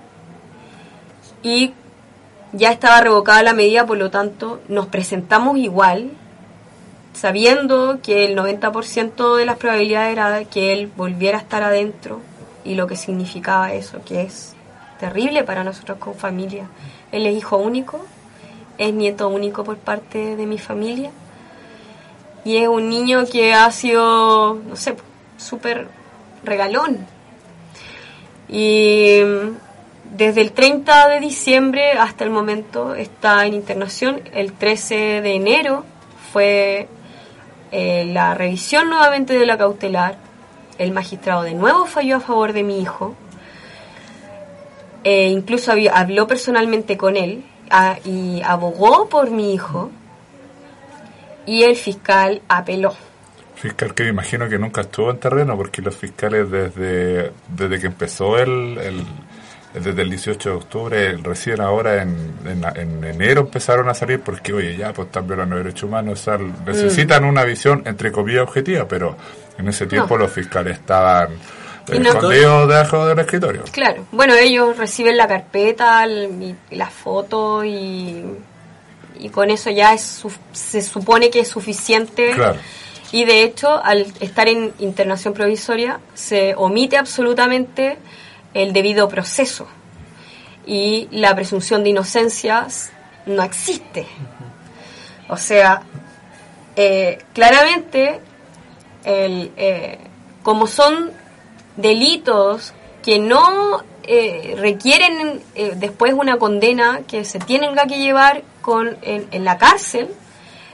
y 1.42 1.72
ya 2.52 2.70
estaba 2.70 3.00
revocada 3.00 3.42
la 3.42 3.54
medida, 3.54 3.86
por 3.86 3.96
lo 3.96 4.10
tanto 4.10 4.60
nos 4.68 4.88
presentamos 4.88 5.56
igual, 5.56 6.10
sabiendo 7.14 7.98
que 8.02 8.26
el 8.26 8.36
90% 8.36 9.36
de 9.36 9.46
las 9.46 9.56
probabilidades 9.56 10.12
era 10.12 10.44
que 10.44 10.74
él 10.74 10.92
volviera 10.94 11.38
a 11.38 11.40
estar 11.40 11.62
adentro 11.62 12.20
y 12.62 12.74
lo 12.74 12.86
que 12.86 12.94
significaba 12.94 13.72
eso, 13.72 14.04
que 14.04 14.20
es 14.20 14.54
terrible 14.98 15.42
para 15.42 15.64
nosotros 15.64 15.96
como 15.96 16.16
familia. 16.16 16.66
Él 17.10 17.24
es 17.24 17.34
hijo 17.34 17.56
único, 17.56 18.04
es 18.76 18.92
nieto 18.92 19.30
único 19.30 19.64
por 19.64 19.78
parte 19.78 20.36
de 20.36 20.44
mi 20.44 20.58
familia 20.58 21.10
y 22.44 22.58
es 22.58 22.68
un 22.68 22.90
niño 22.90 23.24
que 23.24 23.54
ha 23.54 23.72
sido, 23.72 24.56
no 24.56 24.76
sé, 24.76 24.94
súper 25.38 25.88
regalón. 26.44 27.06
Y 28.50 29.20
mm, 29.24 30.16
desde 30.16 30.40
el 30.40 30.52
30 30.52 31.08
de 31.08 31.20
diciembre 31.20 31.92
hasta 31.92 32.24
el 32.24 32.30
momento 32.30 32.94
está 32.94 33.46
en 33.46 33.54
internación. 33.54 34.20
El 34.32 34.52
13 34.52 35.22
de 35.22 35.34
enero 35.34 35.84
fue 36.32 36.88
eh, 37.70 38.04
la 38.06 38.34
revisión 38.34 38.90
nuevamente 38.90 39.38
de 39.38 39.46
la 39.46 39.56
cautelar. 39.56 40.16
El 40.78 40.92
magistrado 40.92 41.42
de 41.42 41.54
nuevo 41.54 41.86
falló 41.86 42.16
a 42.16 42.20
favor 42.20 42.52
de 42.52 42.64
mi 42.64 42.80
hijo. 42.80 43.14
Eh, 45.04 45.28
incluso 45.28 45.72
habló 45.92 46.26
personalmente 46.26 46.96
con 46.96 47.16
él 47.16 47.44
ah, 47.70 47.98
y 48.04 48.42
abogó 48.42 49.08
por 49.08 49.30
mi 49.30 49.54
hijo. 49.54 49.90
Y 51.46 51.62
el 51.62 51.76
fiscal 51.76 52.42
apeló. 52.48 52.94
Fiscal 53.60 53.94
que 53.94 54.04
me 54.04 54.08
imagino 54.10 54.48
que 54.48 54.58
nunca 54.58 54.80
estuvo 54.82 55.10
en 55.10 55.18
terreno 55.18 55.56
porque 55.56 55.82
los 55.82 55.94
fiscales 55.94 56.50
desde, 56.50 57.32
desde 57.48 57.78
que 57.80 57.86
empezó 57.86 58.38
el, 58.38 58.78
el- 58.78 59.04
desde 59.74 60.02
el 60.02 60.10
18 60.10 60.48
de 60.48 60.54
octubre, 60.56 61.16
recién 61.18 61.60
ahora 61.60 62.02
en, 62.02 62.32
en, 62.44 62.64
en 62.76 63.04
enero 63.04 63.42
empezaron 63.42 63.88
a 63.88 63.94
salir 63.94 64.18
porque, 64.20 64.52
oye, 64.52 64.76
ya, 64.76 64.92
pues 64.92 65.06
están 65.06 65.28
violando 65.28 65.54
derechos 65.56 65.84
humanos, 65.84 66.20
o 66.20 66.22
sea, 66.24 66.38
necesitan 66.66 67.24
una 67.24 67.44
visión 67.44 67.82
entre 67.86 68.10
comillas 68.10 68.42
objetiva, 68.42 68.88
pero 68.88 69.16
en 69.58 69.68
ese 69.68 69.86
tiempo 69.86 70.16
No. 70.16 70.24
los 70.24 70.32
fiscales 70.32 70.78
estaban 70.78 71.28
Y 71.92 71.98
no- 72.00 72.08
escondidos 72.08 72.66
debajo 72.68 73.06
del 73.06 73.18
escritorio. 73.20 73.62
Claro, 73.70 74.06
bueno, 74.10 74.34
ellos 74.34 74.76
reciben 74.76 75.16
la 75.16 75.28
carpeta, 75.28 76.02
el- 76.02 76.56
y 76.70 76.74
la 76.74 76.90
foto 76.90 77.64
y, 77.64 78.24
y 79.20 79.28
con 79.28 79.50
eso 79.50 79.70
ya 79.70 79.94
es 79.94 80.24
se 80.52 80.82
supone 80.82 81.30
que 81.30 81.40
es 81.40 81.48
suficiente. 81.48 82.32
Claro. 82.34 82.58
Y 83.12 83.24
de 83.24 83.42
hecho, 83.42 83.82
al 83.82 84.06
estar 84.20 84.48
en 84.48 84.72
internación 84.78 85.34
provisoria, 85.34 86.00
se 86.14 86.54
omite 86.54 86.96
absolutamente 86.96 87.98
el 88.54 88.72
debido 88.72 89.08
proceso. 89.08 89.66
Y 90.66 91.08
la 91.10 91.34
presunción 91.34 91.82
de 91.82 91.90
inocencia 91.90 92.66
no 93.26 93.42
existe. 93.42 94.06
O 95.28 95.36
sea, 95.36 95.82
eh, 96.76 97.18
claramente, 97.34 98.20
el, 99.04 99.50
eh, 99.56 99.98
como 100.42 100.66
son 100.68 101.10
delitos 101.76 102.74
que 103.02 103.18
no 103.18 103.82
eh, 104.04 104.54
requieren 104.58 105.42
eh, 105.54 105.72
después 105.76 106.14
una 106.14 106.36
condena 106.38 107.00
que 107.08 107.24
se 107.24 107.38
tienen 107.38 107.74
que 107.88 107.98
llevar 107.98 108.42
con, 108.60 108.96
en, 109.02 109.26
en 109.30 109.44
la 109.44 109.58
cárcel, 109.58 110.08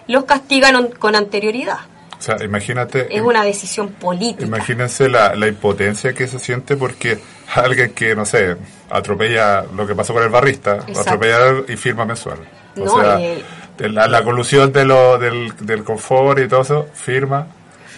los 0.07 0.24
castigan 0.24 0.76
on- 0.76 0.91
con 0.91 1.14
anterioridad. 1.16 1.78
Sea, 2.27 2.45
imagínate. 2.45 3.07
Es 3.14 3.22
una 3.22 3.45
decisión 3.45 3.91
política. 3.91 4.45
Imagínense 4.47 5.09
la, 5.09 5.35
la 5.37 5.47
impotencia 5.47 6.12
que 6.12 6.27
se 6.27 6.39
siente 6.41 6.77
porque 6.77 7.18
alguien 7.55 7.93
que, 7.95 8.16
no 8.16 8.24
sé, 8.27 8.57
atropella 8.91 9.64
lo 9.77 9.87
que 9.87 9.95
pasó 9.95 10.12
con 10.12 10.24
el 10.24 10.29
barrista, 10.31 10.77
Exacto. 10.89 11.01
atropella 11.01 11.62
y 11.68 11.77
firma 11.77 12.05
mensual. 12.05 12.39
O 12.79 12.85
No, 12.85 13.01
sea, 13.01 13.16
de 13.16 13.89
la, 13.91 14.09
la 14.09 14.24
colusión 14.24 14.72
de 14.72 14.85
lo, 14.85 15.18
del, 15.18 15.53
del 15.61 15.85
confort 15.85 16.39
y 16.41 16.49
todo 16.49 16.62
eso, 16.62 16.89
firma. 16.95 17.47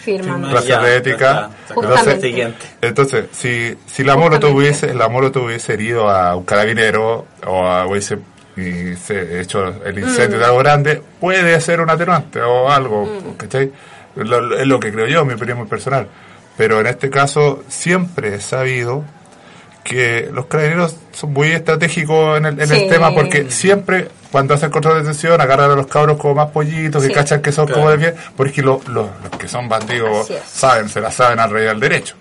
Firma. 0.03 0.51
Raza 0.51 0.67
Ya, 0.81 0.95
ética. 0.95 1.49
Entonces, 1.69 2.21
Siguiente. 2.21 2.65
entonces, 2.81 3.25
si, 3.31 3.75
si 3.85 4.03
la 4.03 4.15
moro 4.15 4.35
Justamente. 4.35 4.47
tuviese, 4.53 4.93
la 4.93 5.09
moro 5.09 5.31
tuviese 5.31 5.73
herido 5.73 6.09
a 6.09 6.35
un 6.35 6.43
carabinero 6.45 7.25
o 7.47 7.65
a 7.65 7.85
hubiese 7.87 8.17
y 8.55 8.95
se 8.95 9.41
hecho 9.41 9.65
el 9.85 9.99
incendio 9.99 10.37
Mm. 10.37 10.39
de 10.41 10.45
algo 10.45 10.57
grande, 10.59 11.01
puede 11.19 11.59
ser 11.61 11.81
un 11.81 11.89
atenuante 11.89 12.41
o 12.41 12.69
algo, 12.69 13.05
Mm. 13.05 13.33
¿cachai? 13.37 13.71
Lo- 14.15 14.41
lo- 14.41 14.57
es 14.57 14.67
lo 14.67 14.79
que 14.79 14.91
creo 14.91 15.07
yo, 15.07 15.23
mi 15.25 15.33
opinión 15.33 15.57
muy 15.59 15.67
personal. 15.67 16.07
Pero 16.57 16.79
en 16.79 16.87
este 16.87 17.09
caso, 17.09 17.63
siempre 17.69 18.35
he 18.35 18.41
sabido 18.41 19.03
que 19.83 20.29
los 20.33 20.45
carabineros 20.47 20.95
son 21.13 21.33
muy 21.33 21.51
estratégicos 21.51 22.37
en 22.37 22.45
el, 22.45 22.53
en 22.55 22.71
el 22.71 22.79
Sí. 22.81 22.87
tema 22.89 23.11
porque 23.13 23.49
siempre 23.49 24.09
cuando 24.31 24.53
hacen 24.53 24.69
control 24.69 24.95
de 24.95 24.99
detención 25.01 25.39
agarran 25.41 25.71
a 25.71 25.75
los 25.75 25.87
cabros 25.87 26.17
como 26.17 26.35
más 26.35 26.51
pollitos 26.51 27.01
Sí. 27.01 27.07
que 27.09 27.15
cachan 27.15 27.41
que 27.41 27.51
son 27.51 27.65
Claro. 27.65 27.79
como 27.81 27.91
de 27.91 27.97
bien 27.97 28.13
porque 28.35 28.61
lo- 28.61 28.81
lo- 28.87 29.09
los 29.23 29.31
que 29.39 29.47
son 29.47 29.67
bandidos 29.69 30.27
saben, 30.45 30.89
se 30.89 30.99
la 31.01 31.09
saben 31.11 31.39
al 31.39 31.49
rey 31.49 31.65
del 31.65 31.79
derecho. 31.79 32.15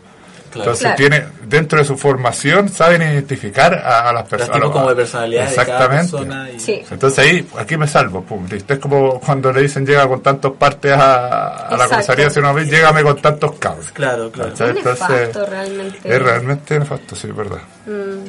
Claro. 0.51 0.71
Entonces 0.73 0.83
Claro. 0.83 0.97
tiene 0.97 1.25
dentro 1.47 1.79
de 1.79 1.85
su 1.85 1.97
formación 1.97 2.69
saben 2.69 3.03
identificar 3.03 3.75
a, 3.75 4.09
a 4.09 4.13
las 4.13 4.23
Los 4.23 4.31
personas. 4.31 4.57
tipos 4.57 4.73
como 4.73 4.89
de 4.91 4.97
personalidad 4.97 5.49
de 5.49 5.55
cada 5.55 5.63
Exactamente. 5.63 6.11
persona. 6.13 6.51
Y... 6.51 6.61
Sí. 6.61 6.83
Entonces 6.91 7.19
ahí, 7.19 7.49
aquí 7.59 7.77
me 7.77 7.87
salvo, 7.87 8.23
pum, 8.23 8.47
listo. 8.51 8.73
Es 8.75 8.79
como 8.79 9.21
cuando 9.21 9.53
le 9.53 9.63
dicen 9.63 9.87
llega 9.87 10.07
con 10.09 10.23
tantos 10.23 10.53
partes 10.57 10.93
a, 10.93 11.69
a 11.69 11.77
la 11.77 11.89
comisaría, 11.89 12.31
si 12.31 12.39
uno 12.41 12.55
ve, 12.55 12.65
llégame 12.67 13.03
con 13.03 13.17
tantos 13.21 13.53
cabros. 13.59 13.91
Claro, 13.93 14.31
claro. 14.31 14.51
¿Cachai? 14.51 14.71
Es 14.71 14.75
nefasto 14.85 15.47
realmente. 15.47 15.99
Es 16.05 16.23
realmente 16.23 16.79
nefasto, 16.79 17.15
sí, 17.17 17.29
es 17.29 17.37
verdad. 17.37 17.59
Mm, 17.87 18.29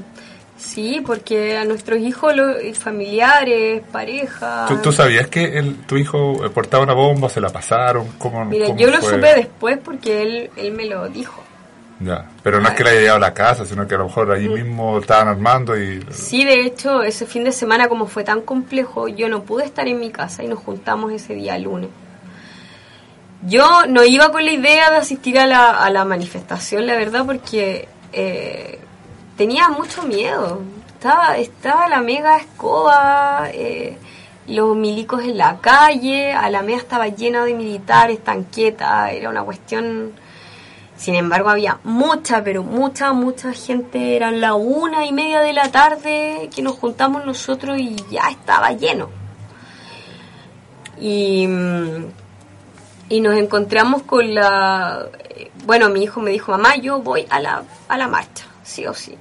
sí, 0.58 1.02
porque 1.06 1.58
a 1.58 1.66
nuestros 1.66 2.00
hijos, 2.00 2.36
los 2.36 2.56
familiares, 2.78 3.82
parejas... 3.92 4.68
¿Tú, 4.68 4.78
tú 4.78 4.92
sabías 4.92 5.28
que 5.28 5.58
el, 5.58 5.76
tu 5.86 5.98
hijo 5.98 6.46
eh, 6.46 6.50
portaba 6.50 6.84
una 6.84 6.94
bomba, 6.94 7.30
se 7.30 7.42
la 7.42 7.50
pasaron? 7.50 8.08
¿Cómo, 8.18 8.44
Mira, 8.46 8.68
cómo 8.68 8.78
yo 8.80 8.90
lo 8.90 9.02
supe 9.02 9.34
después 9.36 9.78
porque 9.84 10.22
él, 10.22 10.50
él 10.58 10.72
me 10.74 10.86
lo 10.86 11.08
dijo. 11.10 11.44
Ya, 12.02 12.30
pero 12.44 12.62
no 12.62 12.70
es 12.70 12.76
que 12.76 12.84
le 12.86 12.92
haya 12.92 13.00
llegado 13.02 13.18
a 13.18 13.20
la 13.20 13.34
casa, 13.34 13.66
sino 13.66 13.86
que 13.86 13.96
a 13.96 13.98
lo 13.98 14.06
mejor 14.06 14.32
allí 14.32 14.48
mismo 14.48 15.00
estaban 15.00 15.28
armando 15.28 15.78
y... 15.78 16.02
Sí, 16.12 16.46
de 16.46 16.62
hecho, 16.62 17.04
ese 17.04 17.26
fin 17.26 17.44
de 17.44 17.52
semana, 17.52 17.90
como 17.90 18.08
fue 18.08 18.24
tan 18.24 18.42
complejo, 18.42 19.10
yo 19.10 19.28
no 19.28 19.44
pude 19.44 19.66
estar 19.66 19.86
en 19.86 20.00
mi 20.00 20.10
casa 20.10 20.42
y 20.42 20.48
nos 20.48 20.60
juntamos 20.60 21.12
ese 21.12 21.34
día 21.34 21.58
lunes. 21.58 21.90
Yo 23.42 23.86
no 23.88 24.06
iba 24.06 24.32
con 24.32 24.46
la 24.46 24.52
idea 24.52 24.92
de 24.92 24.98
asistir 24.98 25.38
a 25.40 25.46
la, 25.46 25.72
a 25.72 25.90
la 25.90 26.06
manifestación, 26.06 26.88
la 26.88 26.96
verdad, 26.96 27.26
porque 27.26 27.90
eh, 28.14 28.80
tenía 29.36 29.68
mucho 29.68 30.04
miedo. 30.04 30.62
Estaba, 30.88 31.38
estaba 31.38 31.90
la 31.90 32.00
mega 32.00 32.38
escoba, 32.38 33.50
eh, 33.52 33.98
los 34.48 34.74
milicos 34.74 35.24
en 35.24 35.38
la 35.38 35.58
calle, 35.60 36.32
Alameda 36.32 36.78
estaba 36.78 37.08
llena 37.10 37.44
de 37.44 37.54
militares, 37.54 38.24
tanquetas, 38.24 39.12
era 39.12 39.30
una 39.30 39.44
cuestión... 39.44 40.14
Sin 41.00 41.16
embargo, 41.16 41.50
había 41.50 41.80
mucha, 41.86 42.44
pero 42.44 42.62
mucha, 42.62 43.14
mucha 43.14 43.54
gente. 43.54 44.18
Eran 44.18 44.42
la 44.42 44.56
una 44.56 45.06
y 45.06 45.14
media 45.14 45.40
de 45.40 45.54
la 45.54 45.72
tarde 45.72 46.50
que 46.54 46.62
nos 46.62 46.76
juntamos 46.76 47.26
nosotros 47.26 47.78
y 47.80 47.96
ya 48.12 48.30
estaba 48.30 48.74
lleno. 48.74 49.10
Y, 51.00 51.48
mm, 51.48 52.06
y 53.08 53.22
nos 53.22 53.38
encontramos 53.38 54.02
con 54.02 54.36
la... 54.36 55.08
Bueno, 55.66 55.88
mi 55.88 56.04
hijo 56.04 56.20
me 56.20 56.32
dijo, 56.32 56.52
mamá, 56.52 56.76
yo 56.76 57.00
voy 57.00 57.26
a 57.30 57.40
la, 57.40 57.64
a 57.88 57.98
la 57.98 58.10
marcha, 58.10 58.46
sí 58.64 58.86
o 58.86 58.94
sí. 58.94 59.18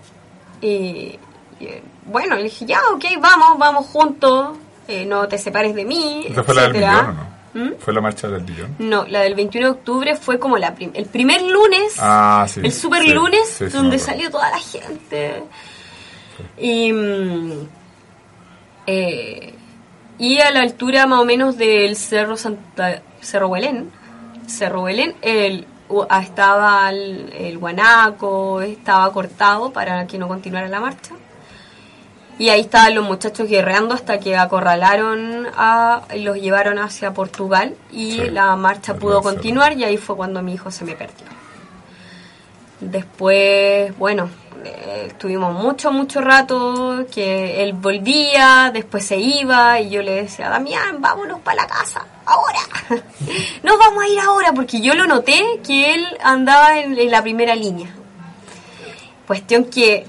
Y, 0.61 1.16
y, 1.61 1.68
bueno, 2.07 2.35
le 2.35 2.45
dije, 2.45 2.66
ya, 2.66 2.81
ok, 2.93 3.05
vamos, 3.20 3.57
vamos 3.57 3.87
juntos, 3.87 4.59
eh, 4.89 5.07
no 5.07 5.29
te 5.29 5.39
separes 5.39 5.76
de 5.76 5.85
mí. 5.85 6.26
¿Esa 6.29 6.43
fue 6.43 6.57
la 6.57 6.62
del 6.62 6.72
millón 6.72 7.16
no? 7.16 7.38
¿Mm? 7.55 7.71
¿Fue 7.79 7.93
la 7.95 8.01
marcha 8.01 8.29
del 8.29 8.43
millón? 8.43 8.75
No, 8.79 9.07
la 9.07 9.21
del 9.21 9.35
21 9.35 9.67
de 9.69 9.73
octubre 9.73 10.17
fue 10.17 10.39
como 10.39 10.59
la 10.59 10.75
prim- 10.75 10.91
el 10.95 11.07
primer 11.07 11.43
lunes, 11.43 11.95
Ah, 11.99 12.47
sí. 12.49 12.61
el 12.63 12.73
super 12.73 13.03
sí, 13.03 13.11
lunes, 13.13 13.49
sí, 13.49 13.65
donde 13.67 13.99
salió 13.99 14.31
toda 14.31 14.51
la 14.51 14.59
gente. 14.59 15.43
Y, 16.59 16.93
mm, 16.93 17.53
eh, 18.87 19.55
y 20.19 20.41
a 20.41 20.51
la 20.51 20.61
altura 20.61 21.07
más 21.07 21.21
o 21.21 21.25
menos 21.25 21.57
del 21.57 21.97
Cerro 21.97 22.37
Santa, 22.37 23.03
Cerro 23.21 23.51
Belén, 23.51 23.91
Cerro 24.47 24.83
Belén, 24.85 25.15
el, 25.23 25.67
ah, 26.11 26.23
estaba 26.23 26.91
el, 26.91 27.33
el 27.37 27.59
guanaco, 27.59 28.61
estaba 28.63 29.13
cortado 29.13 29.73
para 29.73 30.07
que 30.07 30.19
no 30.19 30.29
continuara 30.29 30.69
la 30.69 30.81
marcha. 30.81 31.15
Y 32.39 32.51
ahí 32.51 32.61
estaban 32.61 32.95
los 32.95 33.05
muchachos 33.05 33.49
guerreando 33.49 33.95
hasta 33.95 34.20
que 34.20 34.36
acorralaron 34.36 35.49
a, 35.57 36.03
y 36.14 36.20
los 36.20 36.36
llevaron 36.36 36.78
hacia 36.78 37.12
Portugal 37.12 37.74
y 37.91 38.12
Sí, 38.12 38.30
la 38.30 38.55
marcha 38.57 38.95
pudo 38.95 39.22
continuar 39.22 39.72
y 39.76 39.84
ahí 39.84 39.97
fue 39.97 40.16
cuando 40.16 40.41
mi 40.41 40.55
hijo 40.55 40.70
se 40.70 40.84
me 40.84 40.95
perdió. 40.95 41.26
Después, 42.80 43.97
bueno, 43.99 44.30
eh, 44.64 45.07
estuvimos 45.09 45.53
mucho, 45.53 45.93
mucho 45.93 46.20
rato 46.20 47.07
que 47.12 47.62
él 47.62 47.72
volvía, 47.72 48.70
después 48.72 49.05
se 49.05 49.16
iba 49.16 49.80
y 49.80 49.91
yo 49.91 50.03
le 50.03 50.22
decía, 50.22 50.49
Damián, 50.49 51.01
vámonos 51.01 51.41
para 51.41 51.62
la 51.62 51.66
casa, 51.66 52.05
ahora. 52.24 52.61
Nos 53.62 53.78
vamos 53.78 54.05
a 54.05 54.09
ir 54.09 54.20
ahora 54.20 54.53
porque 54.53 54.80
yo 54.80 54.95
lo 54.95 55.07
noté 55.07 55.61
que 55.66 55.95
él 55.95 56.07
andaba 56.22 56.78
en, 56.78 56.99
en 56.99 57.11
la 57.11 57.22
primera 57.22 57.55
línea. 57.55 57.91
Cuestión 59.26 59.64
que, 59.64 60.07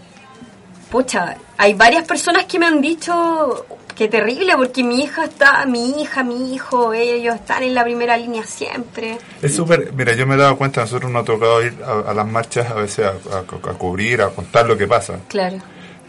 pucha, 0.90 1.38
hay 1.60 1.74
varias 1.74 2.06
personas 2.08 2.46
que 2.46 2.58
me 2.58 2.66
han 2.66 2.80
dicho 2.82 3.66
que 3.96 4.08
terrible 4.08 4.54
porque 4.56 4.82
mi 4.82 5.02
hija 5.04 5.26
está, 5.26 5.66
mi 5.66 6.02
hija, 6.02 6.24
mi 6.24 6.54
hijo, 6.56 6.94
ellos 6.94 7.36
están 7.36 7.64
en 7.64 7.76
la 7.76 7.84
primera 7.84 8.16
línea 8.16 8.46
siempre. 8.46 9.18
Es 9.42 9.56
súper, 9.56 9.92
mira, 9.92 10.14
yo 10.14 10.26
me 10.26 10.36
he 10.36 10.38
dado 10.38 10.58
cuenta, 10.58 10.80
nosotros 10.82 11.12
nos 11.12 11.24
ha 11.24 11.26
tocado 11.26 11.62
ir 11.62 11.76
a, 11.86 12.10
a 12.12 12.14
las 12.14 12.26
marchas 12.26 12.72
a 12.72 12.76
veces 12.76 13.06
a, 13.06 13.10
a- 13.10 13.40
a 13.72 13.74
cubrir, 13.74 14.22
a 14.22 14.30
contar 14.30 14.66
lo 14.68 14.78
que 14.78 14.88
pasa. 14.88 15.20
Claro. 15.28 15.58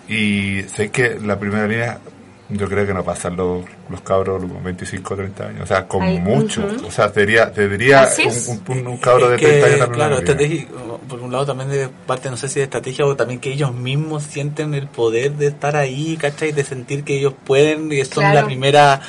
Y 0.08 0.62
sé 0.74 0.90
que 0.90 1.18
la 1.20 1.36
primera 1.38 1.66
línea, 1.66 1.98
yo 2.50 2.68
creo 2.68 2.86
que 2.86 2.92
no 2.94 3.04
pasan 3.04 3.36
los, 3.36 3.64
los 3.88 4.00
cabros 4.00 4.42
los 4.42 4.62
25 4.62 5.14
o 5.14 5.16
30 5.16 5.46
años, 5.46 5.60
o 5.62 5.66
sea, 5.66 5.86
con 5.86 6.02
Ay, 6.02 6.18
mucho. 6.20 6.62
ujú. 6.66 6.86
O 6.86 6.90
sea, 6.90 7.08
sería, 7.10 7.52
tendría 7.52 8.02
Así 8.02 8.22
es. 8.22 8.48
un, 8.48 8.62
un- 8.68 8.86
un 8.86 8.96
cabro 8.98 9.28
de 9.28 9.36
Es 9.36 9.40
que, 9.40 9.46
30 9.46 9.66
años 9.66 9.74
en 9.74 9.80
la 9.80 9.86
primera 9.86 10.08
claro, 10.22 10.98
por 11.08 11.20
un 11.20 11.32
lado 11.32 11.46
también 11.46 11.70
de 11.70 11.88
parte, 12.06 12.30
no 12.30 12.36
sé 12.36 12.48
si 12.48 12.60
de 12.60 12.64
estrategia 12.64 13.04
o 13.06 13.16
también 13.16 13.40
que 13.40 13.52
ellos 13.52 13.74
mismos 13.74 14.22
sienten 14.24 14.74
el 14.74 14.86
poder 14.88 15.32
de 15.32 15.46
estar 15.48 15.76
ahí, 15.76 16.16
¿cachai? 16.16 16.52
De 16.52 16.64
sentir 16.64 17.04
que 17.04 17.18
ellos 17.18 17.34
pueden 17.44 17.90
y 17.92 18.04
son 18.04 18.22
Claro. 18.24 18.34
la 18.40 18.46
primera, 18.46 19.00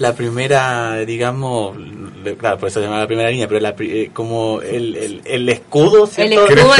la 0.00 0.14
primera, 0.14 0.96
digamos, 1.06 1.76
claro, 2.38 2.58
por 2.58 2.68
eso 2.68 2.80
se 2.80 2.86
llama 2.86 2.98
la 2.98 3.06
primera 3.06 3.30
línea, 3.30 3.46
pero 3.46 3.60
la, 3.60 3.76
pri- 3.76 3.90
eh, 4.04 4.10
como 4.12 4.60
el, 4.62 4.96
el, 4.96 5.20
el 5.24 5.48
escudo, 5.48 6.06
¿cierto? 6.08 6.46
El 6.46 6.58
escudo 6.58 6.72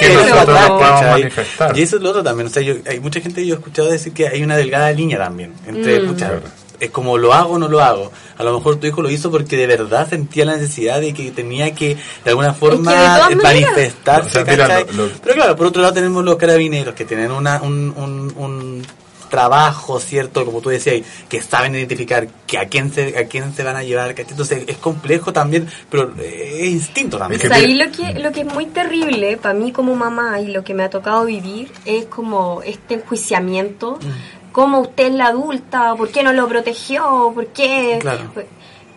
que 0.00 0.06
que 0.06 1.06
manifestar. 1.10 1.76
Y 1.78 1.82
eso 1.82 1.96
es 1.96 2.02
lo 2.02 2.10
otro 2.10 2.22
también, 2.24 2.48
o 2.48 2.50
sea, 2.50 2.62
yo, 2.62 2.74
hay 2.88 2.98
mucha 3.00 3.20
gente 3.20 3.40
que 3.42 3.46
yo 3.46 3.54
he 3.54 3.58
escuchado 3.58 3.88
decir 3.90 4.12
que 4.12 4.26
hay 4.28 4.42
una 4.42 4.56
delgada 4.56 4.90
línea 4.92 5.18
también, 5.18 5.52
entre, 5.66 6.00
Mm. 6.00 6.06
pucha, 6.08 6.32
es 6.80 6.90
como 6.90 7.16
lo 7.16 7.32
hago 7.32 7.54
o 7.54 7.58
no 7.58 7.68
lo 7.68 7.80
hago. 7.80 8.12
A 8.36 8.44
lo 8.44 8.52
mejor 8.58 8.76
tu 8.76 8.86
hijo 8.86 9.00
lo 9.00 9.08
hizo 9.10 9.30
porque 9.30 9.56
de 9.56 9.66
verdad 9.66 10.06
sentía 10.08 10.44
la 10.44 10.56
necesidad 10.56 11.00
de 11.00 11.14
que 11.14 11.30
tenía 11.30 11.74
que 11.74 11.96
de 12.24 12.30
alguna 12.30 12.52
forma 12.52 12.92
todas 12.92 13.34
maneras- 13.34 13.42
manifestarse. 13.42 14.28
O 14.28 14.32
sea, 14.32 14.44
mira, 14.44 14.68
¿cachai? 14.68 14.94
lo- 14.96 15.06
lo- 15.06 15.12
Pero 15.22 15.34
claro, 15.34 15.56
por 15.56 15.66
otro 15.68 15.80
lado 15.80 15.94
tenemos 15.94 16.22
los 16.22 16.36
carabineros 16.36 16.94
que 16.94 17.06
tienen 17.06 17.30
una, 17.30 17.62
un, 17.62 17.94
un, 17.96 18.32
un 18.36 18.82
trabajo, 19.28 20.00
¿cierto? 20.00 20.44
Como 20.44 20.60
tú 20.60 20.68
decías, 20.70 21.06
que 21.28 21.40
saben 21.42 21.74
identificar 21.74 22.28
que 22.46 22.58
a 22.58 22.66
quién 22.66 22.92
se, 22.92 23.18
a 23.18 23.26
quién 23.26 23.54
se 23.54 23.62
van 23.62 23.76
a 23.76 23.82
llevar, 23.82 24.14
¿cachai? 24.14 24.30
Entonces 24.32 24.64
es 24.66 24.76
complejo 24.78 25.32
también, 25.32 25.68
pero 25.90 26.12
eh, 26.18 26.58
es 26.62 26.68
instinto 26.70 27.18
también. 27.18 27.40
Es 27.40 27.46
O 27.46 27.48
que 27.48 27.54
sea, 27.54 27.66
tiene- 27.66 27.82
ahí 27.82 27.88
lo 27.88 27.92
que, 27.96 28.18
lo 28.20 28.32
que 28.32 28.40
es 28.42 28.46
muy 28.54 28.66
terrible 28.66 29.36
para 29.36 29.54
mí 29.54 29.72
como 29.72 29.94
mamá 29.96 30.40
y 30.40 30.48
lo 30.48 30.62
que 30.64 30.74
me 30.74 30.82
ha 30.84 30.90
tocado 30.90 31.24
vivir 31.24 31.70
es 31.84 32.06
como 32.06 32.62
este 32.62 32.94
enjuiciamiento. 32.94 33.98
¿Cómo 34.52 34.80
usted 34.80 35.08
es 35.08 35.12
la 35.14 35.26
adulta? 35.26 35.94
¿Por 35.96 36.08
qué 36.10 36.22
no 36.22 36.32
lo 36.32 36.48
protegió? 36.48 37.30
¿Por 37.34 37.48
qué? 37.48 37.98
Claro. 38.00 38.32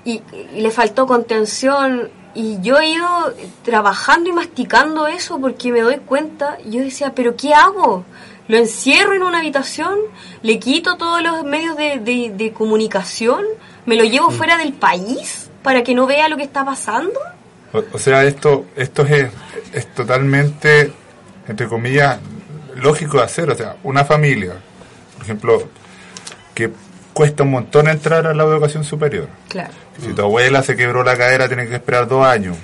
Y, 0.06 0.22
y 0.56 0.62
le 0.62 0.72
faltó 0.72 1.06
contención. 1.06 2.10
Y 2.36 2.60
yo 2.62 2.80
he 2.80 2.90
ido 2.92 3.08
trabajando 3.64 4.30
y 4.30 4.34
masticando 4.34 5.08
eso 5.08 5.40
porque 5.40 5.72
me 5.74 5.82
doy 5.82 5.98
cuenta. 5.98 6.58
Yo 6.66 6.80
decía, 6.82 7.14
¿pero 7.14 7.36
qué 7.36 7.54
hago? 7.54 8.06
¿Lo 8.50 8.58
encierro 8.58 9.14
en 9.14 9.24
una 9.24 9.38
habitación? 9.40 9.96
¿Le 10.42 10.60
quito 10.60 10.98
todos 10.98 11.22
los 11.24 11.46
medios 11.46 11.78
de, 11.78 12.00
de- 12.00 12.32
de 12.36 12.52
comunicación? 12.52 13.42
¿Me 13.86 13.96
lo 13.96 14.04
llevo 14.04 14.30
fuera 14.32 14.58
del 14.58 14.74
país 14.74 15.50
para 15.64 15.84
que 15.84 15.94
no 15.96 16.06
vea 16.06 16.28
lo 16.28 16.36
que 16.36 16.44
está 16.44 16.66
pasando? 16.66 17.18
O, 17.72 17.82
o 17.94 17.98
sea, 18.00 18.24
esto, 18.26 18.66
esto 18.76 19.06
es, 19.06 19.30
es 19.74 19.94
totalmente, 19.94 20.92
entre 21.48 21.68
comillas, 21.68 22.20
lógico 22.76 23.18
de 23.18 23.24
hacer. 23.24 23.50
O 23.52 23.56
sea, 23.56 23.78
una 23.84 24.04
familia, 24.04 24.54
por 25.16 25.24
ejemplo, 25.24 25.70
que 26.56 26.72
cuesta 27.14 27.44
un 27.44 27.52
montón 27.52 27.88
entrar 27.88 28.26
a 28.28 28.34
la 28.34 28.44
educación 28.44 28.84
superior. 28.84 29.28
Claro. 29.48 29.74
Si 30.02 30.14
tu 30.14 30.22
abuela 30.24 30.64
se 30.64 30.76
quebró 30.76 31.04
la 31.04 31.16
cadera, 31.18 31.48
tienes 31.48 31.70
que 31.70 31.76
esperar 31.76 32.08
dos 32.08 32.26
años. 32.26 32.58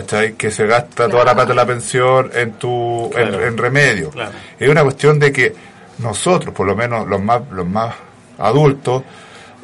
¿Cachai? 0.00 0.32
Que 0.34 0.50
se 0.50 0.66
gasta 0.66 1.08
toda 1.08 1.24
la 1.24 1.34
plata 1.34 1.48
de 1.50 1.54
la 1.54 1.66
pensión 1.66 2.30
en 2.34 2.52
tu 2.52 3.06
en- 3.06 3.10
Claro. 3.28 3.46
en, 3.46 3.56
remedio. 3.56 4.10
Claro. 4.10 4.32
Es 4.58 4.68
una 4.68 4.82
cuestión 4.82 5.18
de 5.18 5.32
que 5.32 5.54
nosotros, 5.98 6.54
por 6.54 6.66
lo 6.66 6.76
menos 6.76 7.06
los 7.08 7.20
más 7.22 7.40
los 7.50 7.66
más 7.66 7.94
adultos, 8.38 9.02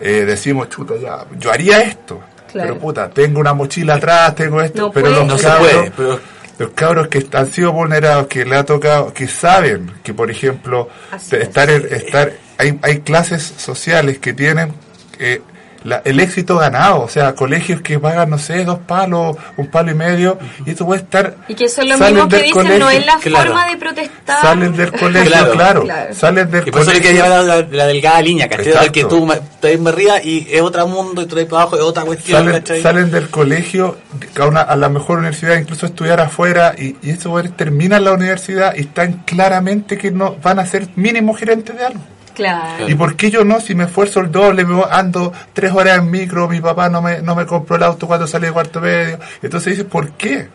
eh, 0.00 0.24
decimos, 0.26 0.68
chuta, 0.68 0.94
ya, 1.00 1.24
yo 1.38 1.52
haría 1.52 1.82
esto. 1.82 2.20
Claro. 2.50 2.70
Pero 2.70 2.80
puta, 2.80 3.10
tengo 3.10 3.40
una 3.40 3.52
mochila 3.54 3.94
atrás, 3.94 4.34
tengo 4.34 4.60
esto. 4.60 4.82
No 4.82 4.90
pero 4.92 5.06
puede. 5.06 5.16
los 5.18 5.26
No 5.26 5.38
se 5.38 5.44
cabros, 5.46 5.70
puede, 5.70 5.90
pero 5.96 6.20
los 6.58 6.70
cabros 6.70 7.08
que 7.08 7.26
han 7.32 7.50
sido 7.52 7.72
vulnerados, 7.72 8.26
que 8.26 8.44
le 8.44 8.56
ha 8.56 8.64
tocado, 8.64 9.12
que 9.12 9.26
saben 9.28 9.90
que, 10.02 10.14
por 10.14 10.30
ejemplo, 10.30 10.88
Así 11.10 11.36
es. 11.36 11.42
estar, 11.42 11.68
en- 11.70 11.88
estar 11.92 12.32
hay, 12.58 12.78
hay 12.82 13.00
clases 13.00 13.42
sociales 13.56 14.18
que 14.18 14.32
tienen 14.32 14.72
eh, 15.18 15.40
la- 15.84 16.02
el 16.04 16.20
éxito 16.20 16.56
ganado, 16.58 17.02
o 17.02 17.08
sea, 17.08 17.34
colegios 17.34 17.80
que 17.80 17.98
pagan, 17.98 18.30
no 18.30 18.38
sé, 18.38 18.64
dos 18.64 18.78
palos, 18.80 19.36
un 19.56 19.66
palo 19.68 19.90
y 19.90 19.94
medio, 19.94 20.38
y 20.66 20.70
esto 20.70 20.86
puede 20.86 21.00
estar... 21.02 21.36
Y 21.48 21.54
que 21.54 21.68
son 21.68 21.88
los 21.88 21.98
salen 21.98 22.14
mismos 22.14 22.32
que 22.34 22.42
dicen, 22.42 22.78
no 22.78 22.90
es 22.90 23.06
la 23.06 23.16
claro. 23.18 23.46
forma 23.50 23.66
de 23.68 23.76
protestar. 23.76 24.40
Salen 24.42 24.76
del 24.76 24.92
colegio, 24.92 25.30
Claro. 25.30 25.52
claro, 25.52 25.82
Claro. 25.82 26.14
salen 26.14 26.50
del 26.50 26.68
Y 26.68 26.70
por 26.70 26.82
eso 26.82 26.90
hay 26.92 27.00
que 27.00 27.12
llevar 27.12 27.44
la, 27.44 27.62
la 27.62 27.86
delgada 27.86 28.20
línea, 28.22 28.48
¿cachai? 28.48 28.90
Que 28.92 29.04
tú 29.04 29.26
ves 29.62 29.80
más 29.80 29.92
arriba 29.94 30.22
y 30.22 30.46
es 30.50 30.60
otro 30.62 30.86
mundo 30.86 31.22
y 31.22 31.26
tú 31.26 31.36
te 31.36 31.46
para 31.46 31.62
abajo 31.62 31.76
es 31.76 31.82
otra 31.82 32.04
cuestión, 32.04 32.44
Salen, 32.44 32.82
salen 32.82 33.10
del 33.10 33.28
colegio 33.30 33.96
a, 34.40 34.46
una- 34.46 34.60
a 34.62 34.76
la 34.76 34.88
mejor 34.88 35.18
universidad, 35.18 35.56
incluso 35.56 35.86
estudiar 35.86 36.20
afuera, 36.20 36.74
y, 36.76 36.96
y 37.02 37.14
güeyes 37.24 37.56
terminan 37.56 38.04
la 38.04 38.12
universidad 38.12 38.74
y 38.76 38.80
están 38.82 39.22
claramente 39.24 39.96
que 39.98 40.10
no 40.10 40.36
van 40.42 40.58
a 40.58 40.66
ser 40.66 40.88
mínimo 40.96 41.34
gerentes 41.34 41.76
de 41.76 41.84
algo. 41.86 42.00
Claro. 42.34 42.88
¿Y 42.88 42.94
por 42.94 43.16
qué 43.16 43.30
yo 43.30 43.44
no? 43.44 43.60
Si 43.60 43.74
me 43.74 43.84
esfuerzo 43.84 44.20
el 44.20 44.30
doble, 44.32 44.64
me 44.64 44.82
ando 44.90 45.32
tres 45.52 45.72
horas 45.72 45.98
en 45.98 46.10
micro, 46.10 46.48
mi 46.48 46.60
papá 46.60 46.88
no 46.88 47.02
me, 47.02 47.20
no 47.22 47.34
me 47.34 47.46
compró 47.46 47.76
el 47.76 47.82
auto 47.82 48.06
cuando 48.06 48.26
salí 48.26 48.46
de 48.46 48.52
cuarto 48.52 48.80
medio. 48.80 49.18
Entonces 49.42 49.72
dices, 49.76 49.84
¿por 49.90 50.12
qué? 50.12 50.48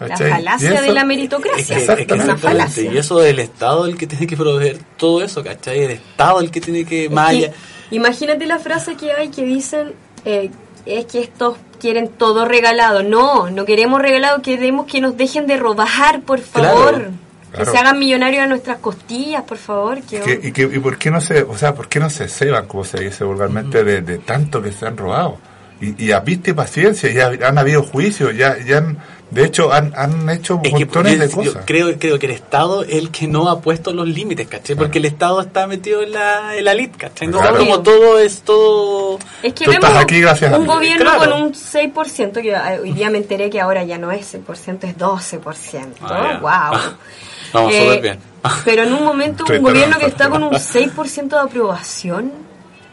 La 0.00 0.16
falacia 0.30 0.68
de 0.82 0.92
la 0.92 1.04
meritocracia. 1.04 1.76
que- 1.76 1.82
es 1.82 2.06
que 2.06 2.14
Exactamente. 2.14 2.82
Y 2.94 2.98
eso 2.98 3.22
el 3.22 3.38
Estado 3.38 3.86
el 3.86 3.96
que 3.96 4.06
tiene 4.06 4.26
que 4.26 4.36
proveer 4.36 4.78
todo 4.96 5.22
eso, 5.22 5.42
¿cachai? 5.42 5.80
El 5.84 5.90
Estado 5.92 6.40
el 6.40 6.50
que 6.50 6.60
tiene 6.60 6.84
que... 6.84 7.08
Que 7.08 7.96
imagínate 7.96 8.44
la 8.46 8.58
frase 8.58 8.96
que 8.96 9.12
hay 9.12 9.28
que 9.28 9.44
dicen 9.44 9.92
eh, 10.24 10.50
es 10.86 11.06
que 11.06 11.20
estos 11.20 11.56
quieren 11.80 12.08
todo 12.08 12.44
regalado. 12.44 13.02
No, 13.02 13.50
no 13.50 13.64
queremos 13.64 14.00
regalado, 14.02 14.42
queremos 14.42 14.86
que 14.86 15.00
nos 15.00 15.16
dejen 15.16 15.46
de 15.46 15.56
robar, 15.58 16.22
por 16.22 16.40
favor. 16.40 16.94
Claro. 16.94 17.10
Que 17.54 17.62
Claro. 17.62 17.72
se 17.72 17.78
hagan 17.78 17.98
millonarios 17.98 18.42
a 18.42 18.46
nuestras 18.48 18.78
costillas, 18.78 19.42
por 19.44 19.58
favor. 19.58 20.02
Que 20.02 20.20
¿Qué- 20.20 20.40
y, 20.42 20.52
qué- 20.52 20.62
y 20.72 20.78
por 20.80 20.98
qué 20.98 21.10
no 21.10 21.20
se, 21.20 21.42
o 21.42 21.56
sea, 21.56 21.74
por 21.74 21.88
qué 21.88 22.00
no 22.00 22.10
se 22.10 22.28
ceban, 22.28 22.66
como 22.66 22.84
se 22.84 22.98
dice 23.00 23.22
vulgarmente, 23.24 23.84
de, 23.84 24.02
de 24.02 24.18
tanto 24.18 24.60
que 24.60 24.72
se 24.72 24.86
han 24.86 24.96
robado? 24.96 25.38
Y, 25.80 26.04
y 26.06 26.12
a 26.12 26.20
vista 26.20 26.50
y 26.50 26.52
paciencia, 26.52 27.10
ya 27.12 27.46
han 27.48 27.58
habido 27.58 27.82
juicios, 27.82 28.34
ya, 28.36 28.56
ya 28.64 28.78
han, 28.78 28.98
de 29.30 29.44
hecho, 29.44 29.72
han, 29.72 29.92
han 29.96 30.28
hecho 30.30 30.60
Es 30.62 30.72
que 30.72 30.78
montones 30.84 31.14
yo- 31.14 31.18
de 31.20 31.28
yo 31.28 31.34
cosas. 31.34 31.62
creo, 31.66 31.98
creo 31.98 32.18
que 32.18 32.26
el 32.26 32.32
Estado 32.32 32.84
es 32.84 32.94
el 32.94 33.10
que 33.10 33.26
no 33.26 33.48
ha 33.48 33.60
puesto 33.60 33.92
los 33.92 34.06
límites, 34.08 34.46
¿cachai? 34.48 34.76
Porque 34.76 34.98
el 34.98 35.04
Estado 35.04 35.40
está 35.40 35.66
metido 35.66 36.02
en 36.02 36.12
la, 36.12 36.56
en 36.56 36.64
la 36.64 36.72
elite, 36.72 36.96
¿cachai? 36.96 37.26
No, 37.28 37.38
Claro. 37.40 37.58
como 37.58 37.80
todo 37.82 38.18
es 38.20 38.42
todo... 38.42 39.18
Es 39.42 39.52
que 39.52 39.64
Tú 39.64 39.70
vemos 39.72 39.88
estás 39.88 40.02
aquí 40.02 40.20
gracias 40.20 40.52
a 40.52 40.56
un 40.58 40.66
gobierno 40.66 41.10
Claro. 41.10 41.32
con 41.32 41.42
un 41.42 41.52
6%, 41.54 42.40
que 42.40 42.50
eh, 42.52 42.80
hoy 42.80 42.92
día 42.92 43.10
me 43.10 43.18
enteré 43.18 43.50
que 43.50 43.60
ahora 43.60 43.82
ya 43.84 43.98
no 43.98 44.12
es 44.12 44.32
6%, 44.34 44.84
es 44.84 44.96
12%. 44.96 45.86
Ah, 46.02 46.38
wow. 46.40 46.80
Vamos 47.54 47.72
Eh, 47.72 47.80
súper 47.80 48.02
bien. 48.02 48.18
Pero 48.64 48.82
en 48.82 48.92
un 48.92 49.04
momento 49.04 49.44
un 49.48 49.62
gobierno 49.62 49.98
que 49.98 50.06
está 50.06 50.28
con 50.28 50.42
un 50.42 50.52
6% 50.52 51.28
de 51.28 51.38
aprobación 51.38 52.32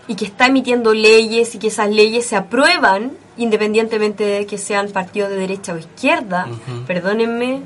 y 0.07 0.16
que 0.16 0.26
está 0.26 0.45
emitiendo 0.45 0.93
leyes 0.93 1.53
y 1.55 1.59
que 1.59 1.68
esas 1.68 1.89
leyes 1.89 2.26
se 2.26 2.38
aprueban 2.38 3.12
independientemente 3.38 4.24
de 4.24 4.45
que 4.45 4.57
sean 4.57 4.89
partidos 4.89 5.30
de 5.30 5.38
derecha 5.38 5.74
o 5.74 5.78
izquierda, 5.78 6.47
perdónenme, 6.86 7.62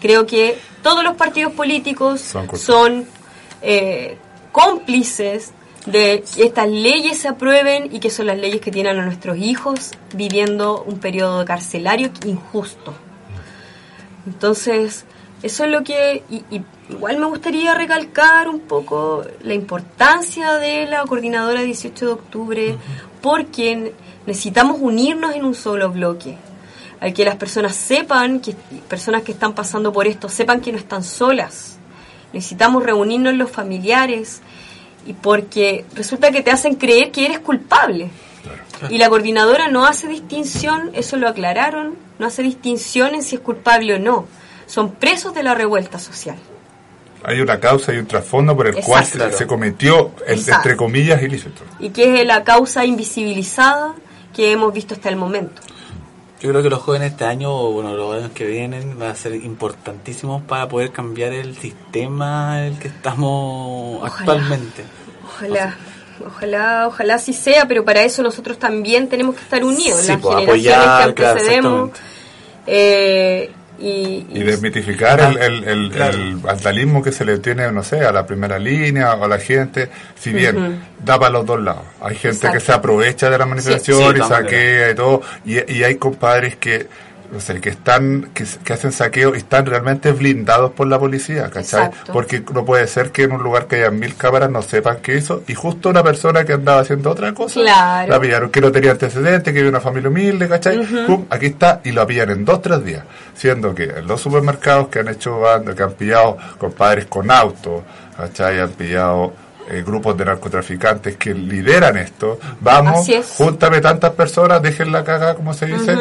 creo 0.00 0.26
que 0.26 0.58
todos 0.82 1.02
los 1.02 1.16
partidos 1.16 1.52
políticos 1.52 2.34
son 2.54 3.06
eh, 3.62 4.16
cómplices 4.52 5.52
de 5.86 6.22
que 6.34 6.44
estas 6.44 6.68
leyes 6.68 7.18
se 7.18 7.28
aprueben 7.28 7.88
y 7.92 8.00
que 8.00 8.10
son 8.10 8.26
las 8.26 8.38
leyes 8.38 8.60
que 8.60 8.70
tienen 8.70 8.98
a 8.98 9.04
nuestros 9.04 9.38
hijos 9.38 9.92
viviendo 10.14 10.82
un 10.82 10.98
periodo 10.98 11.44
carcelario 11.44 12.10
injusto. 12.26 12.94
Entonces, 14.26 15.06
eso 15.42 15.64
es 15.64 15.70
lo 15.70 15.82
que... 15.84 16.22
y- 16.30 16.44
y 16.50 16.62
igual 16.90 17.18
me 17.18 17.26
gustaría 17.26 17.74
recalcar 17.74 18.48
un 18.48 18.60
poco 18.60 19.22
la 19.42 19.52
importancia 19.54 20.54
de 20.54 20.86
la 20.86 21.02
coordinadora 21.04 21.60
18 21.62 22.06
de 22.06 22.12
octubre, 22.12 22.76
porque 23.20 23.92
necesitamos 24.26 24.78
unirnos 24.80 25.34
en 25.34 25.44
un 25.44 25.54
solo 25.54 25.90
bloque. 25.90 26.36
Al 27.00 27.12
que 27.12 27.24
las 27.24 27.36
personas 27.36 27.76
sepan, 27.76 28.40
que 28.40 28.54
personas 28.88 29.22
que 29.22 29.32
están 29.32 29.54
pasando 29.54 29.92
por 29.92 30.06
esto, 30.06 30.28
sepan 30.28 30.60
que 30.60 30.72
no 30.72 30.78
están 30.78 31.04
solas. 31.04 31.78
Necesitamos 32.32 32.82
reunirnos 32.82 33.34
los 33.34 33.50
familiares, 33.50 34.40
y 35.06 35.12
porque 35.12 35.84
resulta 35.94 36.30
que 36.32 36.42
te 36.42 36.50
hacen 36.50 36.74
creer 36.74 37.10
que 37.12 37.24
eres 37.26 37.38
culpable. 37.38 38.10
Y 38.90 38.98
la 38.98 39.08
coordinadora 39.08 39.68
no 39.68 39.84
hace 39.86 40.08
distinción, 40.08 40.90
eso 40.94 41.16
lo 41.16 41.28
aclararon, 41.28 41.94
no 42.18 42.26
hace 42.26 42.42
distinción 42.42 43.14
en 43.14 43.22
si 43.22 43.36
es 43.36 43.40
culpable 43.42 43.94
o 43.94 43.98
no. 43.98 44.26
Son 44.68 44.92
presos 44.92 45.34
de 45.34 45.42
la 45.42 45.54
revuelta 45.56 45.98
social. 45.98 46.36
Hay 47.24 47.40
una 47.40 47.58
causa 47.58 47.92
y 47.92 47.96
un 47.96 48.06
trasfondo 48.06 48.54
por 48.56 48.68
el 48.68 48.78
Exacto. 48.78 49.18
cual 49.18 49.32
se, 49.32 49.46
cometió, 49.48 50.12
el, 50.26 50.38
entre 50.38 50.76
comillas, 50.76 51.20
ilícito. 51.20 51.62
Y 51.80 51.90
que 51.90 52.20
es 52.20 52.26
la 52.26 52.44
causa 52.44 52.84
invisibilizada 52.84 53.94
que 54.36 54.52
hemos 54.52 54.72
visto 54.72 54.94
hasta 54.94 55.08
el 55.08 55.16
momento. 55.16 55.60
Yo 56.40 56.50
creo 56.50 56.62
que 56.62 56.70
los 56.70 56.80
jóvenes 56.80 57.10
este 57.12 57.24
año, 57.24 57.50
o 57.52 57.72
bueno, 57.72 57.94
los 57.96 58.14
años 58.14 58.30
que 58.32 58.46
vienen, 58.46 58.96
van 58.96 59.10
a 59.10 59.14
ser 59.16 59.34
importantísimos 59.34 60.42
para 60.44 60.68
poder 60.68 60.92
cambiar 60.92 61.32
el 61.32 61.56
sistema 61.56 62.60
en 62.64 62.74
el 62.74 62.78
que 62.78 62.86
estamos 62.86 63.96
Ojalá. 63.96 64.14
actualmente. 64.18 64.84
Ojalá, 65.26 65.76
ojalá, 66.24 66.86
ojalá 66.86 67.14
así 67.16 67.32
sea, 67.32 67.66
pero 67.66 67.84
para 67.84 68.02
eso 68.02 68.22
nosotros 68.22 68.58
también 68.60 69.08
tenemos 69.08 69.34
que 69.34 69.40
estar 69.42 69.64
unidos, 69.64 70.02
Sí, 70.02 70.08
las 70.08 70.20
pues, 70.20 70.36
generaciones 70.36 70.76
apoyar, 70.76 71.08
que 71.08 71.14
claro, 71.14 71.32
antecedemos. 71.32 71.90
eh, 72.68 73.50
y, 73.78 74.26
Y 74.32 74.42
desmitificar 74.42 75.20
el, 75.20 75.38
el, 75.38 75.64
el, 75.64 75.90
Claro. 75.90 76.18
el 76.18 76.36
vandalismo 76.36 77.02
que 77.02 77.12
se 77.12 77.24
le 77.24 77.38
tiene, 77.38 77.70
no 77.72 77.82
sé, 77.82 78.00
a 78.04 78.12
la 78.12 78.26
primera 78.26 78.58
línea 78.58 79.14
o 79.14 79.24
a 79.24 79.28
la 79.28 79.38
gente, 79.38 79.88
si 80.18 80.32
bien 80.32 80.80
da 81.04 81.18
para 81.18 81.30
los 81.30 81.46
dos 81.46 81.60
lados. 81.62 81.82
Hay 82.00 82.14
gente 82.16 82.36
Exacto. 82.38 82.58
que 82.58 82.64
se 82.64 82.72
aprovecha 82.72 83.30
de 83.30 83.38
la 83.38 83.46
manifestación 83.46 83.98
Sí, 83.98 84.20
sí, 84.20 84.22
y 84.24 84.28
saquea 84.28 84.90
y 84.90 84.94
todo, 84.94 85.22
y, 85.44 85.72
y 85.72 85.82
hay 85.84 85.94
compadres 85.96 86.56
que, 86.56 86.86
no 87.30 87.40
sé, 87.40 87.60
que 87.60 87.68
están, 87.70 88.30
que, 88.32 88.44
que 88.64 88.72
hacen 88.72 88.92
saqueo 88.92 89.34
y 89.34 89.38
están 89.38 89.66
realmente 89.66 90.12
blindados 90.12 90.72
por 90.72 90.86
la 90.86 90.98
policía, 90.98 91.44
¿cachai? 91.50 91.86
Exacto. 91.86 92.12
Porque 92.12 92.42
no 92.54 92.64
puede 92.64 92.86
ser 92.86 93.10
que 93.10 93.24
en 93.24 93.32
un 93.32 93.42
lugar 93.42 93.66
que 93.66 93.76
haya 93.76 93.90
mil 93.90 94.14
cámaras 94.16 94.50
no 94.50 94.62
sepan 94.62 94.98
qué 95.02 95.16
hizo, 95.18 95.42
y 95.46 95.54
justo 95.54 95.88
una 95.90 96.02
persona 96.02 96.44
que 96.44 96.54
andaba 96.54 96.80
haciendo 96.80 97.10
otra 97.10 97.34
cosa, 97.34 97.60
Claro. 97.60 98.12
la 98.12 98.20
pillaron, 98.20 98.50
que 98.50 98.60
no 98.60 98.72
tenía 98.72 98.92
antecedentes, 98.92 99.52
que 99.52 99.60
en 99.60 99.66
una 99.66 99.80
familia 99.80 100.08
humilde, 100.08 100.48
¿cachai? 100.48 100.78
Pum, 101.06 101.26
aquí 101.30 101.46
está, 101.46 101.80
y 101.84 101.92
lo 101.92 102.06
pillan 102.06 102.30
en 102.30 102.44
dos, 102.44 102.62
tres 102.62 102.84
días. 102.84 103.02
Siendo 103.34 103.74
que 103.74 103.84
en 103.84 104.06
los 104.06 104.20
supermercados 104.20 104.88
que 104.88 105.00
han 105.00 105.08
hecho 105.08 105.40
banda, 105.40 105.74
que 105.74 105.82
han 105.82 105.92
pillado 105.92 106.36
compadres 106.58 107.06
con 107.06 107.30
autos, 107.30 107.82
¿cachai? 108.16 108.58
Han 108.60 108.70
pillado 108.70 109.32
eh, 109.70 109.82
grupos 109.84 110.16
de 110.16 110.24
narcotraficantes 110.24 111.16
que 111.16 111.34
lideran 111.34 111.96
esto. 111.96 112.38
Vamos, 112.60 113.08
es. 113.08 113.26
júntame 113.36 113.80
tantas 113.80 114.12
personas, 114.12 114.62
dejen 114.62 114.90
la 114.92 115.04
caga, 115.04 115.34
como 115.34 115.52
se 115.52 115.66
dice, 115.66 115.96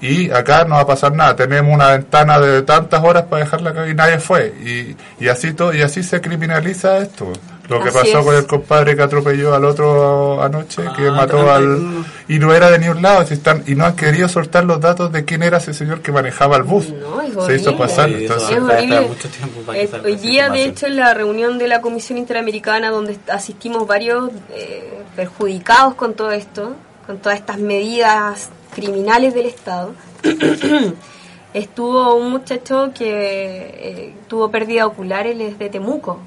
y 0.00 0.30
acá 0.30 0.64
no 0.64 0.74
va 0.74 0.80
a 0.80 0.86
pasar 0.86 1.14
nada. 1.14 1.36
Tenemos 1.36 1.72
una 1.72 1.90
ventana 1.90 2.40
de 2.40 2.62
tantas 2.62 3.02
horas 3.02 3.24
para 3.24 3.44
dejar 3.44 3.62
la 3.62 3.72
caga 3.72 3.88
y 3.88 3.94
nadie 3.94 4.18
fue. 4.18 4.48
Y, 4.64 4.96
y 5.24 5.28
así 5.28 5.52
todo, 5.52 5.72
y 5.72 5.82
así 5.82 6.02
se 6.02 6.20
criminaliza 6.20 6.98
esto. 6.98 7.32
Lo 7.68 7.80
que 7.80 7.90
Así 7.90 7.98
pasó 7.98 8.18
es. 8.18 8.24
con 8.26 8.34
el 8.34 8.46
compadre 8.46 8.96
que 8.96 9.02
atropelló 9.02 9.54
al 9.54 9.64
otro 9.64 10.42
anoche, 10.42 10.82
que 10.96 11.06
Ah, 11.08 11.12
mató 11.12 11.50
al... 11.50 12.04
Y 12.28 12.38
no 12.40 12.52
era 12.52 12.70
de 12.70 12.78
ni 12.80 12.88
un 12.88 13.00
lado, 13.00 13.24
si 13.26 13.34
están, 13.34 13.62
y 13.66 13.74
no 13.76 13.84
han 13.86 13.94
querido 13.94 14.28
soltar 14.28 14.64
los 14.64 14.80
datos 14.80 15.12
de 15.12 15.24
quién 15.24 15.42
era 15.44 15.58
ese 15.58 15.72
señor 15.72 16.00
que 16.00 16.10
manejaba 16.12 16.56
el 16.56 16.64
bus. 16.64 16.90
No, 16.90 17.20
es 17.20 17.32
se 17.46 17.54
hizo 17.56 17.76
pasar. 17.78 18.08
Sí, 18.08 18.24
eso 18.24 18.34
entonces, 18.34 18.50
Es 18.56 18.62
va 18.62 18.68
a 18.68 18.72
horrible. 18.76 18.82
esperar 18.96 19.08
mucho 19.08 19.28
tiempo 19.28 19.60
para 19.62 19.78
que 19.78 19.84
Eh, 19.84 20.00
hoy 20.04 20.16
día, 20.16 20.50
de 20.50 20.64
hecho, 20.64 20.86
en 20.86 20.96
la 20.96 21.14
reunión 21.14 21.58
de 21.58 21.68
la 21.68 21.80
Comisión 21.80 22.18
Interamericana, 22.18 22.90
donde 22.90 23.16
asistimos 23.32 23.86
varios 23.86 24.30
eh, 24.54 25.02
perjudicados 25.14 25.94
con 25.94 26.14
todo 26.14 26.32
esto, 26.32 26.74
con 27.06 27.18
todas 27.18 27.38
estas 27.38 27.58
medidas 27.58 28.48
criminales 28.74 29.34
del 29.34 29.46
Estado, 29.46 29.92
estuvo 31.54 32.14
un 32.14 32.30
muchacho 32.32 32.90
que 32.94 33.04
eh, 33.10 34.14
tuvo 34.28 34.50
pérdida 34.50 34.86
ocular, 34.86 35.26
él 35.26 35.40
es 35.42 35.58
de 35.58 35.68
Temuco. 35.68 36.20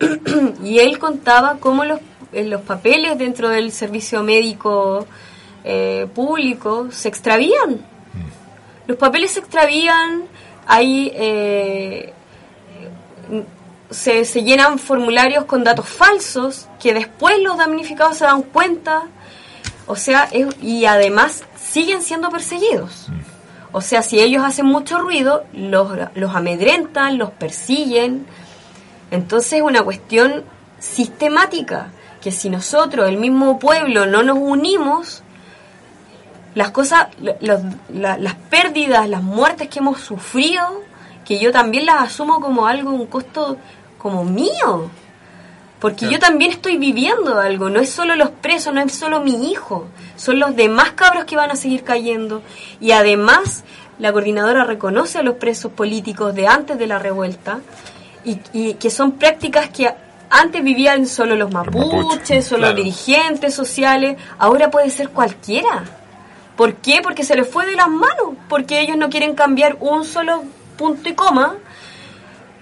y 0.64 0.78
él 0.78 0.98
contaba 0.98 1.56
cómo 1.60 1.84
los, 1.84 2.00
los 2.32 2.60
papeles 2.62 3.16
dentro 3.18 3.48
del 3.48 3.70
servicio 3.72 4.22
médico 4.22 5.06
eh, 5.64 6.06
público 6.14 6.88
se 6.90 7.08
extravían. 7.08 7.84
Los 8.86 8.96
papeles 8.98 9.32
se 9.32 9.40
extravían, 9.40 10.24
hay... 10.66 11.10
eh, 11.14 12.12
se, 13.90 14.24
se 14.24 14.42
llenan 14.42 14.78
formularios 14.78 15.44
con 15.44 15.62
datos 15.64 15.88
falsos 15.88 16.66
que 16.82 16.92
después 16.94 17.38
los 17.40 17.56
damnificados 17.56 18.18
se 18.18 18.24
dan 18.24 18.42
cuenta. 18.42 19.02
O 19.86 19.96
sea, 19.96 20.28
es- 20.32 20.56
y 20.62 20.84
además 20.86 21.44
siguen 21.56 22.02
siendo 22.02 22.30
perseguidos. 22.30 23.08
O 23.72 23.80
sea, 23.80 24.02
si 24.02 24.20
ellos 24.20 24.42
hacen 24.44 24.66
mucho 24.66 24.98
ruido, 24.98 25.44
los, 25.52 25.88
los 26.14 26.34
amedrentan, 26.34 27.18
los 27.18 27.30
persiguen. 27.30 28.26
Entonces 29.14 29.54
es 29.54 29.62
una 29.62 29.82
cuestión 29.82 30.44
sistemática, 30.78 31.88
que 32.20 32.30
si 32.32 32.50
nosotros, 32.50 33.08
el 33.08 33.16
mismo 33.18 33.58
pueblo, 33.58 34.06
no 34.06 34.22
nos 34.22 34.38
unimos, 34.38 35.22
las 36.54 36.70
cosas, 36.70 37.08
lo- 37.20 37.36
los- 37.40 37.60
la- 37.92 38.16
las 38.18 38.34
pérdidas, 38.34 39.08
las 39.08 39.22
muertes 39.22 39.68
que 39.68 39.80
hemos 39.80 40.00
sufrido, 40.00 40.82
que 41.24 41.38
yo 41.38 41.50
también 41.52 41.86
las 41.86 42.02
asumo 42.02 42.40
como 42.40 42.66
algo, 42.66 42.90
un 42.90 43.06
costo 43.06 43.56
como 43.98 44.24
mío. 44.24 44.90
Porque 45.80 46.08
yo 46.08 46.18
también 46.18 46.50
estoy 46.50 46.78
viviendo 46.78 47.38
algo, 47.38 47.68
no 47.68 47.78
es 47.80 47.90
solo 47.90 48.14
los 48.16 48.30
presos, 48.30 48.72
no 48.72 48.80
es 48.80 48.94
solo 48.94 49.20
mi 49.20 49.50
hijo, 49.50 49.86
son 50.16 50.38
los 50.38 50.56
demás 50.56 50.92
cabros 50.92 51.24
que 51.24 51.36
van 51.36 51.50
a 51.50 51.56
seguir 51.56 51.82
cayendo. 51.84 52.40
Y 52.80 52.92
además, 52.92 53.64
la 53.98 54.10
coordinadora 54.12 54.64
reconoce 54.64 55.18
a 55.18 55.22
los 55.22 55.34
presos 55.34 55.72
políticos 55.72 56.34
de 56.34 56.46
antes 56.48 56.78
de 56.78 56.86
la 56.86 56.98
revuelta 56.98 57.58
y, 58.24 58.40
y 58.52 58.74
que 58.74 58.90
son 58.90 59.12
prácticas 59.12 59.68
que 59.68 59.90
antes 60.30 60.64
vivían 60.64 61.06
solo 61.06 61.36
los 61.36 61.52
mapuches, 61.52 62.44
solo 62.44 62.60
claro. 62.62 62.74
los 62.74 62.84
dirigentes 62.84 63.54
sociales, 63.54 64.16
ahora 64.38 64.70
puede 64.70 64.90
ser 64.90 65.10
cualquiera. 65.10 65.84
¿Por 66.56 66.74
qué? 66.76 67.00
Porque 67.02 67.24
se 67.24 67.36
les 67.36 67.48
fue 67.48 67.66
de 67.66 67.76
las 67.76 67.88
manos, 67.88 68.34
porque 68.48 68.80
ellos 68.80 68.96
no 68.96 69.10
quieren 69.10 69.34
cambiar 69.34 69.76
un 69.80 70.04
solo 70.04 70.42
punto 70.76 71.08
y 71.08 71.14
coma 71.14 71.54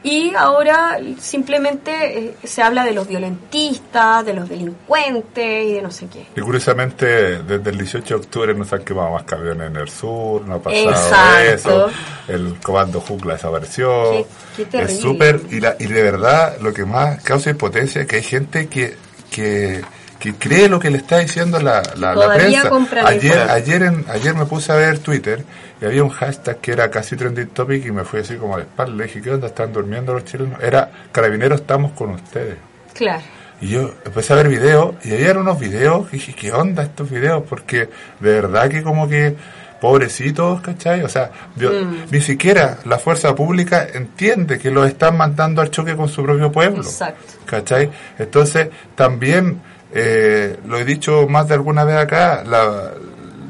y 0.05 0.32
ahora 0.36 0.98
simplemente 1.20 2.18
eh, 2.18 2.34
se 2.44 2.61
habla 2.62 2.84
de 2.84 2.92
los 2.92 3.07
violentistas, 3.07 4.24
de 4.26 4.34
los 4.34 4.48
delincuentes 4.48 5.64
y 5.66 5.72
de 5.74 5.82
no 5.82 5.90
sé 5.90 6.07
qué. 6.12 6.26
Y 6.36 6.40
curiosamente, 6.40 7.38
desde 7.42 7.70
el 7.70 7.78
18 7.78 8.07
de 8.07 8.20
octubre 8.20 8.55
no 8.55 8.64
se 8.64 8.74
han 8.76 8.82
quemado 8.84 9.11
más 9.12 9.24
camiones 9.24 9.68
en 9.70 9.76
el 9.76 9.88
sur, 9.88 10.42
no 10.46 10.55
ha 10.55 10.59
pasado 10.62 10.90
Exacto. 10.90 11.55
eso, 11.55 11.90
el 12.28 12.57
comando 12.62 13.00
Jungla 13.00 13.34
desapareció. 13.34 14.26
Qué- 14.57 14.68
es 14.80 15.00
súper, 15.00 15.40
y, 15.50 15.61
la- 15.61 15.76
y 15.78 15.86
de 15.86 16.03
verdad 16.03 16.57
lo 16.61 16.72
que 16.72 16.84
más 16.84 17.22
causa 17.22 17.50
impotencia 17.50 18.03
es 18.03 18.07
que 18.09 18.16
hay 18.16 18.22
gente 18.22 18.66
que, 18.68 18.96
que, 19.30 19.82
que 20.23 20.35
cree 20.35 20.68
lo 20.68 20.79
que 20.79 20.89
le 20.89 20.99
está 20.99 21.18
diciendo 21.18 21.59
la, 21.59 21.83
la, 21.97 22.14
prensa. 22.33 22.70
Ayer, 23.07 23.39
ayer, 23.51 23.83
en, 23.83 24.05
ayer 24.09 24.35
me 24.37 24.45
puse 24.47 24.70
a 24.70 24.77
ver 24.77 25.01
Twitter 25.01 25.43
y 25.81 25.85
había 25.85 26.05
un 26.05 26.11
hashtag 26.11 26.59
que 26.59 26.70
era 26.70 26.89
casi 26.93 27.16
trending 27.16 27.49
topic 27.49 27.85
y 27.87 27.91
me 27.91 28.05
fui 28.05 28.20
así 28.20 28.37
como 28.37 28.57
la 28.57 28.62
espalda. 28.62 28.95
Le 28.95 29.05
dije, 29.05 29.20
¿qué 29.20 29.33
onda? 29.33 29.49
¿Están 29.49 29.73
durmiendo 29.73 30.14
los 30.14 30.25
chilenos? 30.25 30.62
Era, 30.62 30.89
carabineros, 31.11 31.62
estamos 31.62 31.91
con 31.93 32.11
ustedes. 32.11 32.57
Claro. 32.95 33.20
Y 33.61 33.70
yo 33.70 33.95
empecé 34.05 34.33
a 34.33 34.37
ver 34.37 34.49
videos 34.49 34.95
y 35.05 35.12
había 35.12 35.33
unos 35.33 35.59
videos 35.59 36.07
y 36.12 36.18
dije, 36.18 36.35
¿qué 36.35 36.53
onda 36.53 36.85
estos 36.85 37.11
videos? 37.11 37.43
Porque 37.49 37.89
de 38.20 38.31
verdad 38.33 38.68
que 38.68 38.85
como 38.85 39.09
que 39.09 39.35
pobrecitos, 39.81 40.61
¿cachai? 40.61 41.03
O 41.03 41.09
sea, 41.09 41.33
yo- 41.57 41.73
Mm. 41.73 41.97
ni 42.12 42.20
siquiera 42.20 42.79
la 42.85 42.99
fuerza 43.01 43.35
pública 43.35 43.85
entiende 43.93 44.61
que 44.61 44.70
los 44.70 44.87
están 44.87 45.16
mandando 45.16 45.61
al 45.61 45.70
choque 45.70 45.97
con 45.97 46.09
su 46.09 46.23
propio 46.23 46.53
pueblo. 46.53 46.83
Exacto. 46.83 47.33
¿Cachai? 47.45 47.91
Entonces, 48.18 48.68
también, 48.95 49.61
eh, 49.95 50.59
lo 50.66 50.78
he 50.78 50.84
dicho 50.84 51.26
más 51.28 51.49
de 51.49 51.55
alguna 51.55 51.84
vez 51.84 51.97
acá, 51.97 52.43
la, 52.47 52.93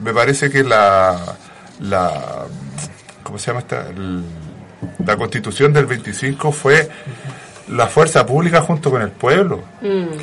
me 0.02 0.12
parece 0.12 0.50
que 0.50 0.64
la, 0.64 1.36
la, 1.80 2.44
¿cómo 3.22 3.38
se 3.38 3.46
llama 3.48 3.60
esta? 3.60 3.88
El- 3.88 4.24
la 5.06 5.16
constitución 5.16 5.72
del 5.72 5.86
25 5.86 6.50
fue 6.50 6.88
la 7.68 7.86
fuerza 7.86 8.26
pública 8.26 8.60
junto 8.62 8.90
con 8.90 9.00
el 9.02 9.10
pueblo, 9.10 9.62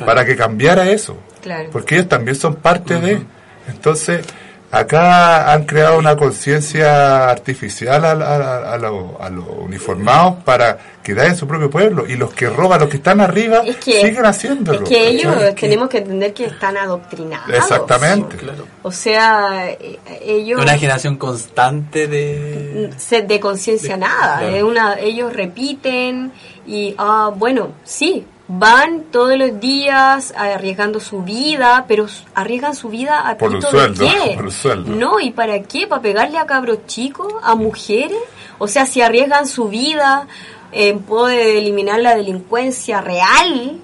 para 0.04 0.24
que 0.24 0.36
cambiara 0.36 0.88
eso. 0.90 1.14
Mm. 1.14 1.42
Claro. 1.42 1.68
Porque 1.72 1.94
ellos 1.96 2.08
también 2.08 2.34
son 2.36 2.56
parte 2.56 3.00
de. 3.00 3.22
Entonces, 3.68 4.26
acá 4.70 5.52
han 5.52 5.64
creado 5.64 5.98
una 5.98 6.16
conciencia 6.16 7.28
artificial 7.28 8.04
a, 8.04 8.10
a, 8.12 8.74
a, 8.74 8.78
los- 8.78 9.48
uniformados 9.58 10.36
para 10.44 10.78
quedar 11.02 11.26
en 11.26 11.36
su 11.36 11.46
propio 11.46 11.70
pueblo. 11.70 12.06
Y 12.06 12.16
los 12.16 12.32
que 12.32 12.48
roban, 12.48 12.80
los 12.80 12.88
que 12.88 12.98
están 12.98 13.20
arriba, 13.20 13.62
Es 13.66 13.76
que, 13.76 14.00
siguen 14.06 14.24
haciéndolo. 14.26 14.82
es 14.84 14.88
que 14.88 15.08
ellos 15.08 15.34
tenemos 15.56 15.88
que 15.88 15.98
entender 15.98 16.32
que 16.34 16.44
están 16.46 16.76
adoctrinados. 16.76 17.48
Exactamente. 17.54 18.36
Claro. 18.36 18.66
O 18.82 18.92
sea, 18.92 19.70
eh, 19.70 19.98
ellos 20.24 20.60
Una 20.62 20.76
generación 20.78 21.16
constante 21.16 22.06
de... 22.06 22.90
de 23.26 23.40
conciencia 23.40 23.96
nada. 23.96 24.38
claro. 24.40 24.54
Es 24.56 24.62
una, 24.62 24.98
ellos 25.00 25.32
repiten 25.32 26.32
y, 26.66 26.94
ah, 26.98 27.30
bueno, 27.34 27.72
sí, 27.84 28.24
van 28.52 29.04
todos 29.12 29.38
los 29.38 29.60
días 29.60 30.34
arriesgando 30.36 30.98
su 30.98 31.22
vida, 31.22 31.84
pero 31.86 32.06
arriesgan 32.34 32.74
su 32.74 32.88
vida 32.88 33.28
a 33.28 33.38
Por 33.38 33.54
de 33.54 33.62
sueldo, 33.62 34.04
qué? 34.04 34.32
por 34.34 34.46
un 34.46 34.50
sueldo. 34.50 34.90
No, 34.90 35.20
¿y 35.20 35.30
para 35.30 35.62
qué? 35.62 35.86
¿Para 35.86 36.02
pegarle 36.02 36.36
a 36.36 36.46
cabros 36.46 36.84
chicos? 36.86 37.32
¿A 37.44 37.54
mujeres? 37.54 38.18
O 38.58 38.66
sea, 38.66 38.86
si 38.86 39.02
arriesgan 39.02 39.46
su 39.46 39.68
vida 39.68 40.26
en 40.72 40.98
pos 41.00 41.28
de 41.28 41.58
eliminar 41.58 42.00
la 42.00 42.16
delincuencia 42.16 43.00
real, 43.00 43.78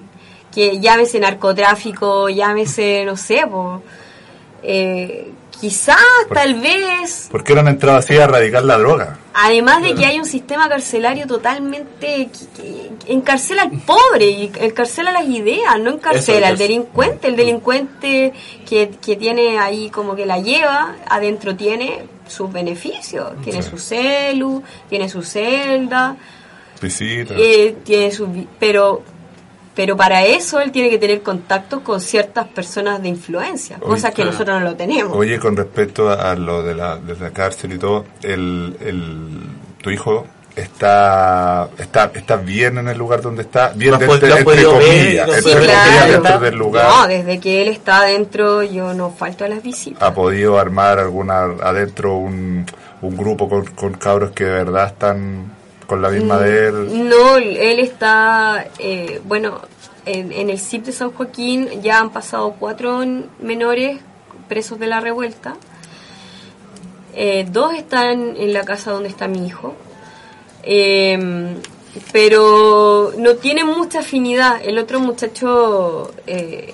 que 0.53 0.81
llámese 0.81 1.21
narcotráfico, 1.21 2.27
llámese, 2.27 3.05
no 3.05 3.15
sé, 3.15 3.45
po, 3.49 3.81
eh, 4.63 5.31
quizás, 5.59 5.97
Por- 6.27 6.37
tal 6.37 6.55
vez, 6.61 7.27
¿Por 7.31 7.43
qué 7.43 7.53
no 7.53 7.61
han 7.61 7.67
entrado 7.67 7.97
así 7.97 8.15
a 8.17 8.23
erradicar 8.25 8.63
la 8.63 8.77
droga? 8.77 9.17
Además 9.33 9.81
de 9.83 9.93
que 9.95 10.05
hay 10.05 10.17
un 10.19 10.25
sistema 10.25 10.67
carcelario 10.67 11.27
totalmente 11.27 12.29
que, 12.57 12.89
que 13.05 13.13
encarcela 13.13 13.63
al 13.63 13.71
pobre 13.81 14.25
y 14.29 14.51
encarcela 14.59 15.11
las 15.11 15.25
ideas, 15.27 15.79
no 15.79 15.91
encarcela 15.91 16.47
al 16.47 16.57
delincuente. 16.57 17.27
El 17.27 17.35
delincuente 17.35 18.33
que, 18.67 18.89
que 19.03 19.15
tiene 19.15 19.59
ahí 19.59 19.89
como 19.91 20.15
que 20.15 20.25
la 20.25 20.39
lleva, 20.39 20.95
adentro 21.07 21.55
tiene 21.55 22.03
sus 22.27 22.51
beneficios. 22.51 23.31
Tiene 23.43 23.61
Sí. 23.61 23.69
su 23.69 23.77
celu, 23.77 24.63
tiene 24.89 25.07
su 25.07 25.21
celda, 25.21 26.15
Visita. 26.81 27.35
eh, 27.37 27.75
tiene 27.83 28.11
su... 28.11 28.27
Pero, 28.59 29.03
pero 29.77 29.95
para 29.95 30.25
eso 30.25 30.59
él 30.59 30.71
tiene 30.71 30.89
que 30.89 30.97
tener 30.97 31.21
contactos 31.21 31.81
con 31.81 32.01
ciertas 32.01 32.47
personas 32.47 32.99
de 32.99 33.09
influencia, 33.09 33.77
Oye, 33.79 33.85
cosas 33.85 34.09
que 34.09 34.15
claro. 34.23 34.31
nosotros 34.31 34.59
no 34.59 34.65
lo 34.71 34.75
tenemos. 34.75 35.15
Oye, 35.15 35.37
con 35.37 35.55
respecto 35.55 36.09
a 36.09 36.33
lo 36.33 36.63
de 36.63 36.73
la, 36.73 36.97
de 36.97 37.15
la 37.15 37.29
cárcel 37.29 37.73
y 37.73 37.77
todo, 37.77 38.03
el, 38.23 38.75
el, 38.81 39.39
tu 39.79 39.91
hijo 39.91 40.25
está, 40.55 41.69
está 41.77 42.11
está 42.15 42.37
bien 42.37 42.79
en 42.79 42.87
el 42.87 42.97
lugar 42.97 43.21
donde 43.21 43.43
está, 43.43 43.69
bien 43.75 43.93
has 43.93 44.01
entre 44.01 44.43
podido 44.43 44.79
ver, 44.79 44.87
comillas, 44.89 45.43
Sí, 45.43 45.51
entre 45.51 46.11
dentro 46.11 46.39
del 46.39 46.55
lugar. 46.55 46.89
No, 46.89 47.07
desde 47.07 47.39
que 47.39 47.61
él 47.61 47.67
está 47.67 47.99
adentro 47.99 48.63
yo 48.63 48.95
no 48.95 49.11
falto 49.11 49.45
a 49.45 49.47
las 49.47 49.61
visitas. 49.61 50.01
ha 50.01 50.11
podido 50.11 50.57
armar 50.57 50.97
alguna 50.97 51.41
adentro 51.61 52.15
un, 52.15 52.65
un 53.03 53.15
grupo 53.15 53.47
con, 53.47 53.65
con 53.67 53.93
cabros 53.93 54.31
que 54.31 54.43
de 54.43 54.53
verdad 54.53 54.87
están 54.87 55.55
con 55.87 56.01
la 56.01 56.09
misma 56.09 56.37
de 56.39 56.67
él. 56.67 57.09
No, 57.09 57.37
él 57.37 57.79
está, 57.79 58.67
eh, 58.77 59.21
bueno, 59.25 59.61
en, 60.05 60.31
en 60.31 60.49
el 60.49 60.59
CIP 60.59 60.85
de 60.85 60.91
San 60.91 61.11
Joaquín 61.11 61.81
ya 61.81 61.99
han 61.99 62.11
pasado 62.11 62.55
cuatro 62.59 63.03
menores 63.39 63.99
presos 64.47 64.77
de 64.79 64.87
la 64.87 64.99
revuelta. 64.99 65.55
Eh, 67.15 67.47
dos 67.49 67.73
están 67.73 68.37
en 68.37 68.53
la 68.53 68.63
casa 68.63 68.91
donde 68.91 69.09
está 69.09 69.27
mi 69.27 69.47
hijo. 69.47 69.73
Eh, 70.63 71.55
pero 72.11 73.13
no 73.17 73.35
tienen 73.35 73.67
mucha 73.67 73.99
afinidad. 73.99 74.59
El 74.63 74.77
otro 74.77 74.99
muchacho 74.99 76.13
eh, 76.27 76.73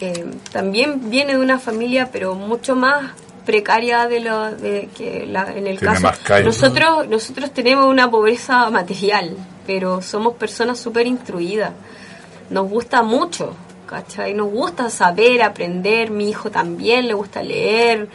eh, 0.00 0.26
también 0.52 1.10
viene 1.10 1.34
de 1.34 1.38
una 1.38 1.58
familia, 1.58 2.10
pero 2.12 2.34
mucho 2.34 2.76
más 2.76 3.12
precaria 3.46 4.06
de 4.08 4.20
lo 4.20 4.50
de 4.50 4.88
que 4.96 5.24
la- 5.26 5.50
en 5.54 5.66
el 5.66 5.78
Tiene 5.78 5.94
caso. 6.00 6.42
nosotros 6.44 7.08
nosotros 7.08 7.50
tenemos 7.52 7.86
una 7.86 8.10
pobreza 8.10 8.68
material 8.70 9.36
pero 9.66 10.02
somos 10.02 10.34
personas 10.34 10.78
súper 10.78 11.06
instruidas 11.06 11.70
nos 12.50 12.68
gusta 12.68 13.02
mucho 13.02 13.54
¿cachai? 13.86 14.34
nos 14.34 14.50
gusta 14.50 14.90
saber 14.90 15.40
aprender 15.42 16.10
mi 16.10 16.28
hijo 16.28 16.50
también 16.50 17.06
le 17.08 17.14
gusta 17.14 17.42
leer 17.42 18.08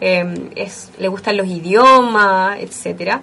eh, 0.00 0.50
es, 0.56 0.90
le 0.98 1.06
gustan 1.08 1.36
los 1.36 1.46
idiomas 1.46 2.58
etcétera. 2.60 3.22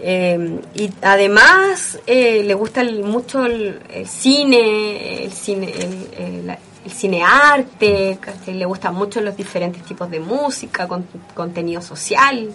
Eh, 0.00 0.60
y 0.74 0.90
además 1.02 1.98
eh, 2.06 2.42
le 2.44 2.54
gusta 2.54 2.80
el- 2.82 3.02
mucho 3.02 3.44
el, 3.44 3.80
el 3.92 4.06
cine, 4.06 5.24
el 5.24 5.32
cine, 5.32 5.72
el, 5.76 6.08
el- 6.48 6.56
el 6.88 6.94
cinearte, 6.94 8.18
¿cachai? 8.20 8.54
le 8.54 8.64
gustan 8.64 8.94
mucho 8.94 9.20
los 9.20 9.36
diferentes 9.36 9.82
tipos 9.84 10.10
de 10.10 10.20
música, 10.20 10.88
con, 10.88 11.06
contenido 11.34 11.82
social. 11.82 12.50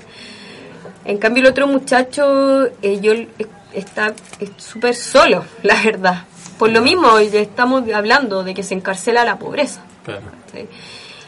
En 1.05 1.17
cambio 1.17 1.43
el 1.43 1.49
otro 1.49 1.67
muchacho, 1.67 2.65
eh, 2.81 2.99
yo 2.99 3.13
eh, 3.13 3.27
está 3.73 4.13
es 4.39 4.49
súper 4.57 4.95
solo, 4.95 5.45
la 5.63 5.81
verdad. 5.81 6.23
Por 6.57 6.71
lo 6.71 6.81
mismo, 6.81 7.19
ya 7.19 7.39
estamos 7.39 7.83
hablando 7.93 8.43
de 8.43 8.53
que 8.53 8.63
se 8.63 8.73
encarcela 8.73 9.23
la 9.23 9.37
pobreza. 9.37 9.81
Claro. 10.03 10.21
¿cachai? 10.45 10.67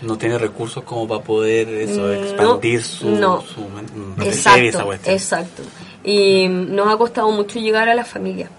No 0.01 0.18
tiene 0.18 0.38
recursos 0.38 0.84
como 0.84 1.08
para 1.08 1.22
poder 1.22 1.70
eso, 1.70 2.01
No, 2.01 2.12
expandir 2.12 2.84
su... 2.84 3.10
no. 3.10 3.41
su 3.41 3.62
mm, 3.62 4.22
esa 4.22 4.58
Exacto, 4.60 4.86
cuestión. 4.86 5.16
exacto. 5.16 5.64
Y 6.03 6.47
nos 6.47 6.93
ha 6.93 6.97
costado 6.97 7.32
mucho 7.32 7.60
llegar 7.60 7.88
a 7.89 7.95
la 7.95 8.06
familia. 8.06 8.49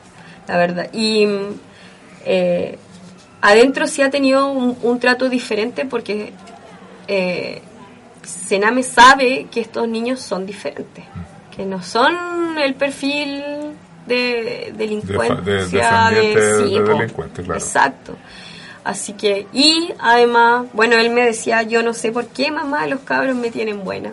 la 0.48 0.56
verdad. 0.56 0.88
Y 0.92 1.26
mm, 1.26 1.60
eh, 2.24 2.78
adentro 3.50 3.86
sí 3.86 4.02
ha 4.02 4.10
tenido 4.10 4.50
un, 4.50 4.76
un 4.82 4.98
trato 5.00 5.28
diferente 5.28 5.84
porque 5.84 6.32
eh, 7.08 7.62
Sename 8.22 8.82
sabe 8.82 9.46
que 9.50 9.60
estos 9.60 9.88
niños 9.88 10.20
son 10.20 10.46
diferentes, 10.46 11.04
que 11.54 11.64
no 11.64 11.82
son 11.82 12.58
el 12.58 12.74
perfil 12.74 13.42
de 14.06 14.72
delincuencia, 14.76 16.10
De- 16.10 16.34
de- 16.34 16.58
sí, 16.68 16.78
delincuente, 16.98 17.42
claro. 17.42 17.60
Exacto. 17.60 18.16
Así 18.86 19.14
que, 19.14 19.48
y 19.52 19.92
además, 19.98 20.66
bueno, 20.72 20.94
él 20.96 21.10
me 21.10 21.22
decía, 21.24 21.62
yo 21.62 21.82
no 21.82 21.92
sé 21.92 22.12
por 22.12 22.28
qué 22.28 22.52
mamá 22.52 22.86
los 22.86 23.00
cabros 23.00 23.34
me 23.34 23.50
tienen 23.50 23.82
buena. 23.82 24.12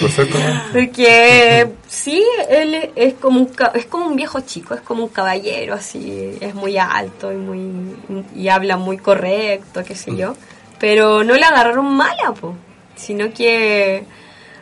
¿Por 0.00 0.10
ser 0.10 0.30
como- 0.30 0.44
Porque 0.72 1.68
sí, 1.88 2.24
él 2.48 2.90
es- 2.96 3.12
como 3.20 3.40
un 3.40 3.50
es 3.74 3.84
como 3.84 4.06
un 4.06 4.16
viejo 4.16 4.40
chico, 4.40 4.72
es 4.72 4.80
como 4.80 5.02
un 5.04 5.10
caballero 5.10 5.74
así, 5.74 6.38
es 6.40 6.54
muy 6.54 6.78
alto 6.78 7.30
y 7.34 7.36
muy 7.36 7.94
y 8.34 8.48
habla 8.48 8.78
muy 8.78 8.96
correcto, 8.96 9.84
qué 9.86 9.94
sé 9.94 10.16
yo, 10.16 10.34
pero 10.80 11.22
no 11.22 11.34
le 11.34 11.44
agarraron 11.44 11.84
mala, 11.94 12.32
po, 12.32 12.54
sino 12.96 13.30
que 13.34 14.04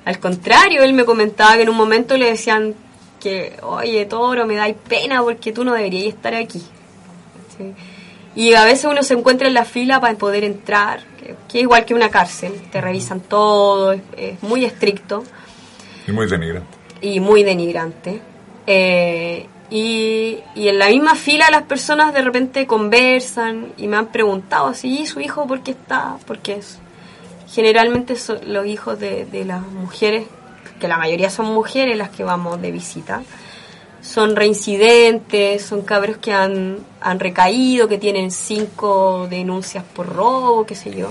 al 0.04 0.18
contrario, 0.18 0.82
él 0.82 0.92
me 0.92 1.04
comentaba 1.04 1.54
que 1.54 1.62
en 1.62 1.68
un 1.68 1.76
momento 1.76 2.16
le 2.16 2.26
decían 2.30 2.74
que, 3.20 3.56
"Oye, 3.62 4.06
Toro, 4.06 4.44
me 4.44 4.56
dais 4.56 4.74
pena 4.88 5.22
porque 5.22 5.52
tú 5.52 5.62
no 5.62 5.72
deberías 5.72 6.06
estar 6.14 6.34
aquí." 6.34 6.60
¿Sí? 7.56 7.72
Y 8.36 8.54
a 8.54 8.64
veces 8.64 8.84
uno 8.84 9.02
se 9.02 9.14
encuentra 9.14 9.48
en 9.48 9.54
la 9.54 9.64
fila 9.64 10.00
para 10.00 10.14
poder 10.14 10.44
entrar, 10.44 11.00
que, 11.18 11.34
que 11.48 11.58
es 11.58 11.62
igual 11.62 11.84
que 11.84 11.94
una 11.94 12.10
cárcel, 12.10 12.52
te 12.70 12.80
revisan 12.80 13.20
todo, 13.20 13.92
es- 13.92 14.02
es 14.16 14.42
muy 14.42 14.64
estricto 14.64 15.24
Y 16.06 16.12
muy 16.12 16.26
denigrante. 16.28 16.68
y 17.00 17.18
muy 17.20 17.42
denigrante. 17.42 18.20
Eh, 18.66 19.46
y, 19.70 20.38
y 20.54 20.68
en 20.68 20.78
la 20.78 20.88
misma 20.88 21.14
fila 21.14 21.48
las 21.50 21.62
personas 21.62 22.12
de 22.14 22.22
repente 22.22 22.66
conversan 22.66 23.72
y 23.76 23.86
me 23.88 23.96
han 23.96 24.06
preguntado 24.06 24.66
así, 24.68 25.00
¿y 25.00 25.06
su 25.06 25.20
hijo 25.20 25.46
por 25.46 25.62
qué 25.62 25.72
está? 25.72 26.16
Porque 26.26 26.54
es, 26.54 26.78
generalmente 27.52 28.16
son 28.16 28.38
los 28.46 28.66
hijos 28.66 28.98
de, 29.00 29.26
de 29.26 29.44
las 29.44 29.62
mujeres, 29.62 30.24
que 30.80 30.88
la 30.88 30.96
mayoría 30.98 31.30
son 31.30 31.46
mujeres 31.46 31.96
las 31.96 32.10
que 32.10 32.24
vamos 32.24 32.60
de 32.62 32.70
visita, 32.70 33.22
son 34.02 34.34
reincidentes, 34.36 35.62
son 35.62 35.82
cabros 35.82 36.16
que 36.18 36.32
han, 36.32 36.78
han 37.00 37.20
recaído, 37.20 37.86
que 37.88 37.98
tienen 37.98 38.30
cinco 38.30 39.26
denuncias 39.28 39.84
por 39.94 40.08
robo, 40.14 40.64
qué 40.66 40.74
sé 40.74 40.90
yo. 40.96 41.10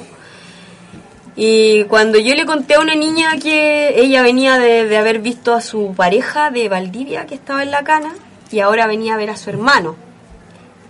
Y 1.35 1.83
cuando 1.85 2.17
yo 2.19 2.35
le 2.35 2.45
conté 2.45 2.75
a 2.75 2.79
una 2.79 2.95
niña 2.95 3.37
que 3.41 3.99
ella 4.01 4.21
venía 4.23 4.57
de, 4.57 4.85
de 4.85 4.97
haber 4.97 5.19
visto 5.19 5.53
a 5.53 5.61
su 5.61 5.93
pareja 5.95 6.49
de 6.51 6.67
Valdivia 6.67 7.25
que 7.25 7.35
estaba 7.35 7.63
en 7.63 7.71
la 7.71 7.83
cana 7.83 8.13
y 8.51 8.59
ahora 8.59 8.87
venía 8.87 9.13
a 9.13 9.17
ver 9.17 9.29
a 9.29 9.37
su 9.37 9.49
hermano 9.49 9.95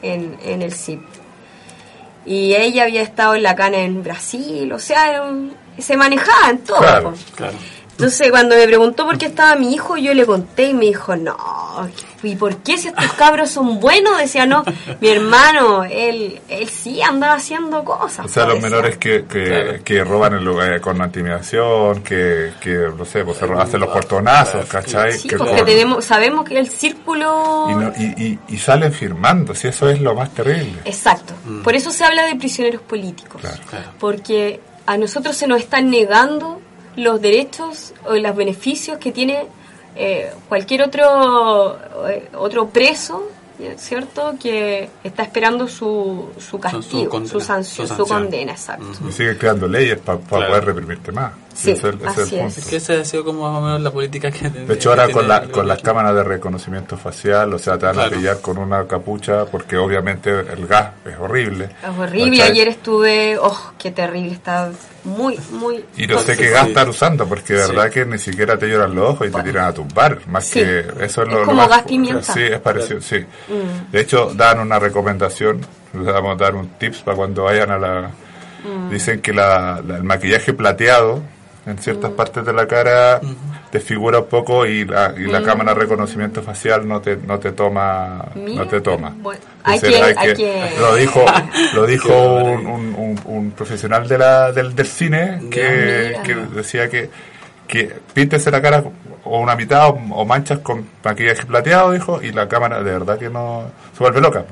en, 0.02 0.38
en 0.44 0.62
el 0.62 0.74
CIP. 0.74 1.02
Y 2.26 2.56
ella 2.56 2.84
había 2.84 3.02
estado 3.02 3.36
en 3.36 3.44
la 3.44 3.56
cana 3.56 3.80
en 3.80 4.04
Brasil, 4.04 4.72
o 4.72 4.80
sea, 4.80 5.22
un- 5.24 5.54
se 5.78 5.96
manejaba 5.98 6.50
en 6.50 6.58
todo. 6.60 6.80
Claro. 6.80 7.14
Claro. 7.36 7.58
Entonces, 8.00 8.32
cuando 8.32 8.56
me 8.56 8.66
preguntó 8.66 9.06
por 9.06 9.18
qué 9.18 9.26
estaba 9.26 9.56
mi 9.58 9.74
hijo, 9.74 9.98
yo 9.98 10.14
le 10.14 10.26
conté 10.26 10.68
y 10.68 10.74
me 10.74 10.86
dijo, 10.86 11.16
no, 11.18 11.36
¿y 12.24 12.36
por 12.38 12.56
qué 12.58 12.78
si 12.78 12.88
estos 12.88 13.12
cabros 13.14 13.50
son 13.52 13.80
buenos? 13.82 14.18
Decía, 14.18 14.46
no, 14.46 14.64
mi 15.02 15.10
hermano, 15.10 15.84
él, 15.84 16.40
él 16.48 16.70
sí 16.70 17.02
andaba 17.02 17.34
haciendo 17.34 17.84
cosas. 17.84 18.26
O 18.26 18.30
sea, 18.30 18.44
po", 18.46 18.50
los 18.54 18.62
decía. 18.62 18.70
menores 18.70 18.98
que, 18.98 19.26
que, 19.26 19.44
Claro. 19.44 19.84
que 19.84 20.04
roban 20.06 20.34
el 20.36 20.46
lugar 20.46 20.80
con 20.80 20.96
intimidación, 21.04 22.02
que, 22.02 22.54
que 22.62 22.74
no 22.98 23.04
sé, 23.04 23.26
pues 23.26 23.38
se 23.38 23.46
hacen 23.46 23.80
los 23.82 23.90
portonazos, 23.90 24.66
¿cachai? 24.66 25.12
Sí, 25.14 25.28
Que 25.28 25.36
porque 25.38 25.58
con- 25.58 25.66
tenemos, 25.66 26.06
sabemos 26.06 26.46
que 26.48 26.58
el 26.58 26.70
círculo... 26.70 27.68
y, 27.70 27.76
no- 27.76 27.94
y, 27.98 28.24
y, 28.24 28.40
y 28.56 28.58
salen 28.58 28.94
firmando, 28.94 29.54
si 29.54 29.68
eso 29.68 29.90
es 29.90 30.00
lo 30.02 30.16
más 30.16 30.34
terrible. 30.34 30.80
Exacto. 30.86 31.34
Por 31.64 31.76
eso 31.76 31.92
se 31.92 32.06
habla 32.06 32.26
de 32.28 32.36
prisioneros 32.36 32.82
políticos. 32.82 33.42
Claro. 33.42 33.58
Claro. 33.70 33.86
Porque 34.00 34.62
a 34.86 34.98
nosotros 34.98 35.36
se 35.36 35.48
nos 35.48 35.60
están 35.60 35.90
negando 35.90 36.62
los 36.96 37.22
derechos 37.22 37.94
o 38.06 38.14
los 38.16 38.36
beneficios 38.36 38.98
que 38.98 39.12
tiene 39.12 39.48
eh, 39.96 40.32
cualquier 40.48 40.84
otro 40.84 41.78
eh, 42.08 42.30
otro 42.36 42.70
preso, 42.70 43.28
¿cierto? 43.78 44.36
Que 44.42 44.90
está 45.04 45.24
esperando 45.24 45.68
su, 45.68 46.30
su 46.40 46.60
castigo, 46.60 47.10
condena, 47.10 47.32
su, 47.32 47.40
sanción, 47.42 47.88
su 47.88 47.96
sanción. 47.96 48.22
condena, 48.24 48.52
exacto. 48.54 48.86
Y 49.08 49.12
siguen 49.12 49.38
creando 49.38 49.68
leyes 49.68 50.00
para 50.00 50.20
Claro. 50.20 50.48
poder 50.48 50.66
reprimirte 50.66 51.12
más. 51.12 51.34
Sí, 51.60 51.72
Ese 51.72 51.90
es 51.90 51.96
así 52.06 52.22
es 52.22 52.32
el 52.32 52.40
es. 52.40 52.54
punto. 52.56 52.70
Que 52.70 52.76
esa 52.78 52.94
ha 52.94 53.04
sido 53.06 53.26
como 53.26 53.42
más 53.52 53.58
o 53.60 53.62
menos 53.62 53.82
la 53.82 53.92
política 53.92 54.32
que... 54.32 54.50
De 54.50 54.74
hecho, 54.74 54.92
ahora 54.92 55.10
con, 55.10 55.28
la, 55.28 55.42
con 55.44 55.68
las 55.68 55.82
cámaras 55.82 56.16
de 56.16 56.24
reconocimiento 56.24 56.96
facial, 56.96 57.54
o 57.54 57.60
sea, 57.60 57.78
te 57.78 57.86
van 57.86 57.96
Claro. 57.96 58.16
a 58.16 58.18
pillar 58.18 58.40
con 58.40 58.58
una 58.58 58.88
capucha 58.88 59.44
porque 59.46 59.76
obviamente 59.76 60.30
el 60.30 60.66
gas 60.68 60.92
es 61.06 61.18
horrible. 61.20 61.66
Es 61.84 61.90
horrible. 62.00 62.38
¿cachai? 62.38 62.52
Ayer 62.54 62.68
estuve, 62.70 63.38
oh, 63.38 63.74
qué 63.78 63.92
terrible, 63.92 64.32
está 64.32 64.72
muy, 65.04 65.38
muy... 65.52 65.84
Y 65.98 66.08
no 66.08 66.20
sé 66.20 66.38
qué 66.38 66.46
Sí. 66.48 66.54
gas 66.54 66.68
estar 66.70 66.88
usando, 66.88 67.28
porque 67.28 67.54
de 67.56 67.66
Sí. 67.66 67.72
verdad 67.76 67.92
que 67.92 68.06
ni 68.06 68.18
siquiera 68.20 68.58
te 68.58 68.68
lloran 68.70 68.96
los 68.96 69.10
ojos 69.10 69.28
y 69.28 69.32
te 69.32 69.44
tiran 69.44 69.66
a 69.66 69.74
tumbar. 69.74 70.20
Más 70.28 70.46
Sí. 70.46 70.62
que 70.62 70.80
eso 70.80 70.96
es 71.02 71.18
Es 71.18 71.18
lo, 71.18 71.40
lo 71.40 71.46
como 71.46 71.58
más- 71.58 71.70
gas 71.70 71.82
pimienta. 71.84 72.22
Sí, 72.34 72.42
es 72.44 72.60
parecido, 72.62 73.02
sí. 73.02 73.18
Mm. 73.50 73.92
De 73.92 74.00
hecho, 74.00 74.32
dan 74.34 74.60
una 74.60 74.80
recomendación, 74.80 75.60
les 75.94 76.06
vamos 76.06 76.34
a 76.40 76.44
dar 76.44 76.56
un 76.56 76.70
tips 76.78 77.00
para 77.02 77.18
cuando 77.18 77.44
vayan 77.44 77.70
a 77.72 77.78
la... 77.78 78.12
Mm. 78.64 78.90
Dicen 78.92 79.22
que 79.22 79.34
la, 79.34 79.82
la- 79.86 79.98
el 79.98 80.04
maquillaje 80.04 80.54
plateado 80.54 81.22
en 81.66 81.76
Mm. 81.76 81.80
ciertas 81.80 82.12
partes 82.12 82.46
de 82.46 82.54
la 82.54 82.66
cara 82.68 83.20
desfigura 83.72 84.20
un 84.20 84.26
poco 84.28 84.66
y 84.66 84.86
la, 84.86 85.14
y 85.16 85.26
la 85.26 85.44
cámara 85.44 85.74
de 85.74 85.80
reconocimiento 85.82 86.42
facial 86.42 86.88
no 86.88 87.02
te 87.02 87.18
no 87.18 87.38
te 87.40 87.52
toma 87.52 88.26
Mira, 88.36 88.64
no 88.64 88.68
te 88.68 88.82
toma. 88.82 89.14
bueno, 89.20 89.42
hay 89.64 89.80
que- 89.80 89.96
hay 90.18 90.34
que- 90.36 90.72
lo 90.80 90.96
dijo 90.96 91.24
lo 91.76 91.86
dijo 91.86 92.14
un, 92.36 92.66
un- 92.66 92.96
un- 92.96 93.22
un 93.26 93.52
profesional 93.52 94.08
de 94.08 94.18
la, 94.18 94.52
del, 94.52 94.74
del 94.74 94.88
cine 94.88 95.42
que, 95.52 96.18
que 96.24 96.36
decía 96.36 96.90
que 96.90 97.10
que 97.68 97.94
píntese 98.14 98.50
la 98.50 98.60
cara 98.64 98.84
o 99.26 99.40
una 99.40 99.56
mitad 99.56 99.90
o, 99.90 100.00
o 100.16 100.26
manchas 100.26 100.60
con 100.60 100.88
maquillaje 101.04 101.46
plateado 101.46 101.92
dijo 101.92 102.20
y 102.24 102.32
la 102.32 102.48
cámara 102.48 102.82
de 102.82 102.92
verdad 102.94 103.20
que 103.20 103.30
no 103.30 103.66
se 103.96 104.00
vuelve 104.00 104.22
loca 104.22 104.44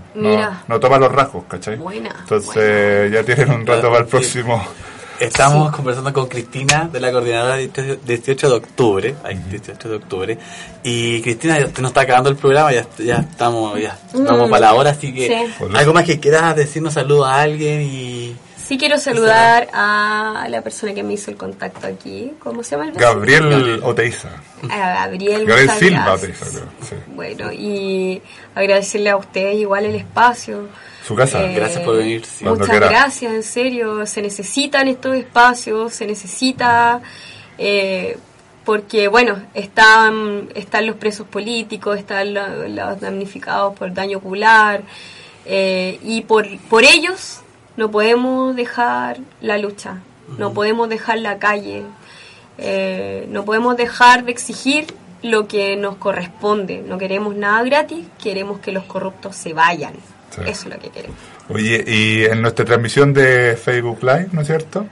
no 0.68 0.80
toma 0.80 1.00
los 1.00 1.12
rasgos 1.12 1.46
¿cachai? 1.48 1.78
Buena, 1.78 2.12
entonces 2.20 3.12
ya 3.12 3.24
tienen 3.24 3.50
un 3.52 3.66
rato 3.66 3.88
para 3.90 4.02
el 4.02 4.08
próximo 4.08 4.64
Estamos 5.20 5.76
conversando 5.76 6.14
con 6.14 6.28
Cristina 6.28 6.88
de 6.92 7.00
la 7.00 7.12
coordinadora 7.12 7.56
de 7.56 7.68
18 7.68 8.00
18 8.06 8.50
de 8.50 8.56
octubre, 8.56 9.16
ay, 9.24 9.36
18 9.50 9.90
de 9.90 9.96
octubre, 9.96 10.38
y 10.84 11.22
Cristina, 11.24 11.58
ya 11.60 11.66
nos 11.82 11.90
está 11.90 12.02
acabando 12.02 12.30
el 12.30 12.36
programa, 12.36 12.72
ya, 12.72 12.86
ya 13.00 13.16
estamos, 13.18 13.80
ya 13.82 13.98
vamos 14.14 14.48
Mm, 14.48 14.52
para 14.52 14.68
la 14.68 14.74
hora, 14.76 14.92
así 14.92 15.12
que 15.14 15.28
sí. 15.28 15.66
algo 15.76 15.94
más 15.94 16.04
que 16.06 16.20
quieras 16.20 16.56
decirnos 16.56 16.94
saludo 16.94 17.26
a 17.26 17.42
alguien 17.42 17.82
y 17.82 18.36
Sí 18.68 18.78
quiero 18.78 18.98
saludar 18.98 19.70
a 19.72 20.46
la 20.50 20.62
persona 20.62 20.94
que 20.94 21.02
me 21.02 21.14
hizo 21.14 21.32
el 21.32 21.38
contacto 21.38 21.88
aquí. 21.88 22.34
¿Cómo 22.38 22.64
se 22.64 22.72
llama 22.76 22.90
el? 22.90 22.96
Gabriel 22.96 23.80
Oteiza 23.82 24.28
A 24.70 24.78
Gabriel. 25.06 25.48
Silva. 25.80 26.14
Oteiza 26.16 26.46
creo, 26.46 26.64
sí. 26.82 26.96
Bueno, 27.16 27.50
y 27.54 28.22
agradecerle 28.54 29.10
a 29.12 29.16
ustedes 29.16 29.56
igual 29.56 29.86
el 29.86 29.96
espacio. 29.96 30.68
Su 31.08 31.16
casa 31.16 31.44
Eh, 31.46 31.54
Gracias 31.56 31.84
por 31.84 31.96
venir, 31.98 32.26
sí. 32.26 32.44
Muchas 32.46 32.68
quiera. 32.70 32.90
gracias, 32.90 33.32
en 33.34 33.44
serio. 33.44 34.06
Se 34.06 34.22
necesitan 34.22 34.88
estos 34.88 35.16
espacios, 35.16 35.94
se 35.94 36.06
necesita... 36.06 37.02
eh, 37.58 38.18
porque, 38.66 39.08
bueno, 39.08 39.42
están, 39.54 40.50
están 40.54 40.86
los 40.88 40.98
presos 40.98 41.26
políticos, 41.26 41.98
están 41.98 42.34
lo- 42.34 42.68
los 42.68 43.00
damnificados 43.00 43.74
por 43.78 43.94
daño 43.94 44.18
ocular, 44.18 44.82
eh, 45.46 45.98
y 46.04 46.20
por, 46.24 46.46
por 46.70 46.84
ellos 46.84 47.40
no 47.78 47.90
podemos 47.90 48.54
dejar 48.58 49.20
la 49.40 49.58
lucha, 49.58 50.00
no 50.38 50.52
podemos 50.54 50.90
dejar 50.90 51.20
la 51.20 51.40
calle, 51.40 51.84
eh, 52.58 53.26
no 53.30 53.46
podemos 53.46 53.78
dejar 53.78 54.26
de 54.26 54.32
exigir 54.34 54.94
lo 55.22 55.48
que 55.48 55.78
nos 55.78 55.96
corresponde. 55.96 56.84
No 56.86 56.98
queremos 56.98 57.36
nada 57.38 57.64
gratis, 57.64 58.06
queremos 58.22 58.60
que 58.60 58.74
los 58.74 58.84
corruptos 58.84 59.38
se 59.38 59.54
vayan. 59.54 59.94
Sí. 60.38 60.50
Eso 60.50 60.68
es 60.70 60.76
lo 60.76 60.80
que 60.80 60.90
queremos. 60.90 61.18
Oye, 61.50 61.84
y 61.86 62.26
en 62.26 62.42
nuestra 62.42 62.64
transmisión 62.66 63.14
de 63.14 63.58
Facebook 63.58 64.00
Live, 64.02 64.30
¿no 64.32 64.42
es 64.42 64.48
cierto? 64.48 64.86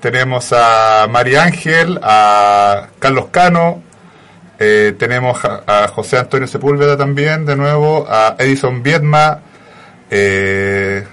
Tenemos 0.00 0.52
a 0.52 1.06
María 1.10 1.42
Ángel, 1.44 1.98
a 2.02 2.88
Carlos 2.98 3.26
Cano, 3.30 3.82
eh, 4.58 4.94
tenemos 4.98 5.44
a, 5.44 5.62
a 5.66 5.88
José 5.88 6.18
Antonio 6.18 6.46
Sepúlveda 6.46 6.96
también, 6.96 7.44
de 7.46 7.56
nuevo, 7.56 8.06
a 8.08 8.36
Edison 8.38 8.82
Viedma, 8.82 9.40
eh, 10.10 11.04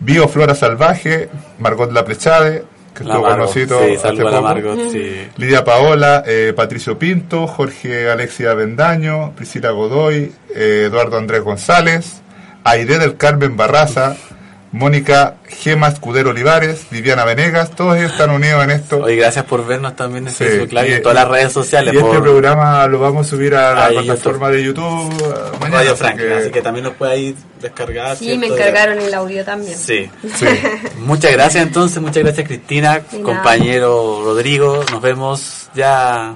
Bio 0.00 0.28
Flora 0.28 0.54
Salvaje, 0.54 1.28
Margot 1.58 1.92
Laplechade, 1.92 2.64
que 2.94 3.04
La 3.04 3.14
estuvo 3.14 3.22
con 3.28 3.38
Margot, 3.38 3.54
nosotros 3.56 3.82
sí, 3.86 3.94
hace 4.08 4.22
la 4.22 4.30
poco. 4.30 4.42
Margot, 4.42 4.78
sí. 4.92 5.28
Lidia 5.36 5.64
Paola, 5.64 6.24
eh, 6.26 6.52
Patricio 6.54 6.98
Pinto, 6.98 7.46
Jorge 7.46 8.10
Alexia 8.10 8.54
Bendaño, 8.54 9.32
Priscila 9.34 9.70
Godoy, 9.70 10.32
eh, 10.54 10.84
Eduardo 10.88 11.16
Andrés 11.18 11.42
González, 11.42 12.21
Aide 12.64 12.98
del 12.98 13.16
Carmen 13.16 13.56
Barraza, 13.56 14.16
Mónica 14.72 15.34
Gema 15.48 15.88
Escudero 15.88 16.30
Olivares, 16.30 16.86
Viviana 16.90 17.26
Venegas, 17.26 17.72
todos 17.72 17.96
ellos 17.98 18.12
están 18.12 18.30
unidos 18.30 18.64
en 18.64 18.70
esto. 18.70 18.98
Oye, 19.02 19.16
gracias 19.16 19.44
por 19.44 19.66
vernos 19.66 19.94
también 19.96 20.26
en 20.28 20.32
Sí, 20.32 20.44
Facebook 20.44 20.72
Live 20.72 20.88
y 20.88 20.90
y- 20.90 20.94
en 20.94 21.02
todas 21.02 21.14
las 21.16 21.28
redes 21.28 21.52
sociales. 21.52 21.92
Y 21.92 21.98
este 21.98 22.20
programa 22.20 22.86
lo 22.86 22.98
vamos 22.98 23.26
a 23.26 23.30
subir 23.30 23.54
a 23.54 23.74
la 23.74 23.84
Ahí, 23.86 23.98
plataforma 24.02 24.48
de 24.48 24.64
YouTube 24.64 25.12
eh, 25.12 25.58
mañana. 25.60 25.78
Radio 25.78 25.92
así 25.92 26.16
que- 26.16 26.32
así 26.34 26.50
que 26.50 26.62
también 26.62 26.84
nos 26.84 26.94
puede 26.94 27.12
ahí 27.12 27.36
descargar. 27.60 28.16
Sí, 28.16 28.24
¿cierto? 28.24 28.40
me 28.40 28.46
encargaron 28.46 28.98
el 28.98 29.12
audio 29.12 29.44
también. 29.44 29.76
Sí. 29.76 30.10
Sí. 30.36 30.46
Muchas 31.00 31.32
gracias 31.32 31.66
entonces, 31.66 32.00
muchas 32.00 32.22
gracias 32.22 32.46
Cristina, 32.46 33.00
compañero 33.22 34.22
Rodrigo. 34.24 34.82
Nos 34.90 35.02
vemos 35.02 35.68
ya 35.74 36.34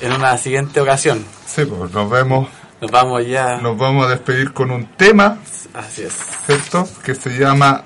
en 0.00 0.12
una 0.12 0.36
siguiente 0.38 0.80
ocasión. 0.80 1.24
Sí, 1.46 1.64
pues 1.66 1.92
nos 1.92 2.10
vemos. 2.10 2.48
Nos 2.80 2.90
vamos 2.90 3.26
ya. 3.26 3.56
Nos 3.58 3.76
vamos 3.76 4.06
a 4.06 4.10
despedir 4.10 4.52
con 4.52 4.70
un 4.70 4.86
tema, 4.96 5.38
Así 5.74 6.02
es. 6.02 6.14
¿cierto? 6.46 6.88
Que 7.04 7.14
se 7.14 7.30
llama 7.38 7.84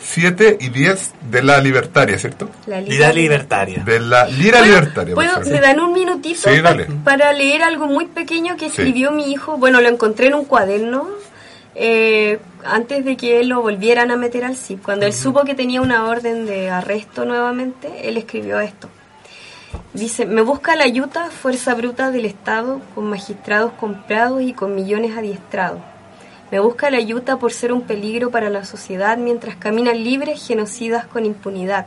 7 0.00 0.58
y 0.60 0.68
10 0.68 1.12
de 1.30 1.42
la 1.42 1.58
libertaria, 1.60 2.18
¿cierto? 2.18 2.48
La 2.66 2.80
Vida 2.80 3.12
libertaria. 3.12 3.82
De 3.84 4.00
la 4.00 4.26
lira 4.26 4.58
Bueno, 4.60 4.74
libertaria. 4.74 5.14
¿puedo-. 5.14 5.40
¿Me 5.50 5.60
dan 5.60 5.80
un 5.80 5.92
minutito 5.92 6.48
Sí, 6.50 6.60
dale. 6.60 6.86
para 7.04 7.32
leer 7.32 7.62
algo 7.62 7.86
muy 7.86 8.06
pequeño 8.06 8.54
que 8.56 8.66
Sí. 8.70 8.82
escribió 8.82 9.10
mi 9.10 9.30
hijo? 9.32 9.56
Bueno, 9.58 9.80
lo 9.80 9.88
encontré 9.88 10.28
en 10.28 10.34
un 10.34 10.44
cuaderno 10.44 11.08
eh, 11.80 12.38
antes 12.64 13.04
de 13.04 13.16
que 13.16 13.38
él 13.40 13.48
lo 13.50 13.60
volvieran 13.62 14.10
a 14.10 14.16
meter 14.16 14.44
al 14.44 14.56
CIP. 14.56 14.82
Cuando 14.82 15.06
él 15.06 15.12
supo 15.12 15.44
que 15.44 15.54
tenía 15.54 15.80
una 15.80 16.06
orden 16.06 16.44
de 16.46 16.70
arresto 16.70 17.24
nuevamente, 17.24 18.08
él 18.08 18.16
escribió 18.16 18.58
esto. 18.60 18.88
Dice, 19.92 20.26
me 20.26 20.42
busca 20.42 20.76
la 20.76 20.84
ayuda, 20.84 21.30
fuerza 21.30 21.74
bruta 21.74 22.10
del 22.10 22.24
Estado, 22.24 22.80
con 22.94 23.08
magistrados 23.10 23.72
comprados 23.72 24.42
y 24.42 24.52
con 24.52 24.74
millones 24.74 25.16
adiestrados. 25.16 25.80
Me 26.50 26.60
busca 26.60 26.90
la 26.90 26.98
ayuda 26.98 27.38
por 27.38 27.52
ser 27.52 27.72
un 27.72 27.82
peligro 27.82 28.30
para 28.30 28.48
la 28.48 28.64
sociedad 28.64 29.18
mientras 29.18 29.56
caminan 29.56 30.02
libres 30.02 30.46
genocidas 30.46 31.06
con 31.06 31.26
impunidad 31.26 31.86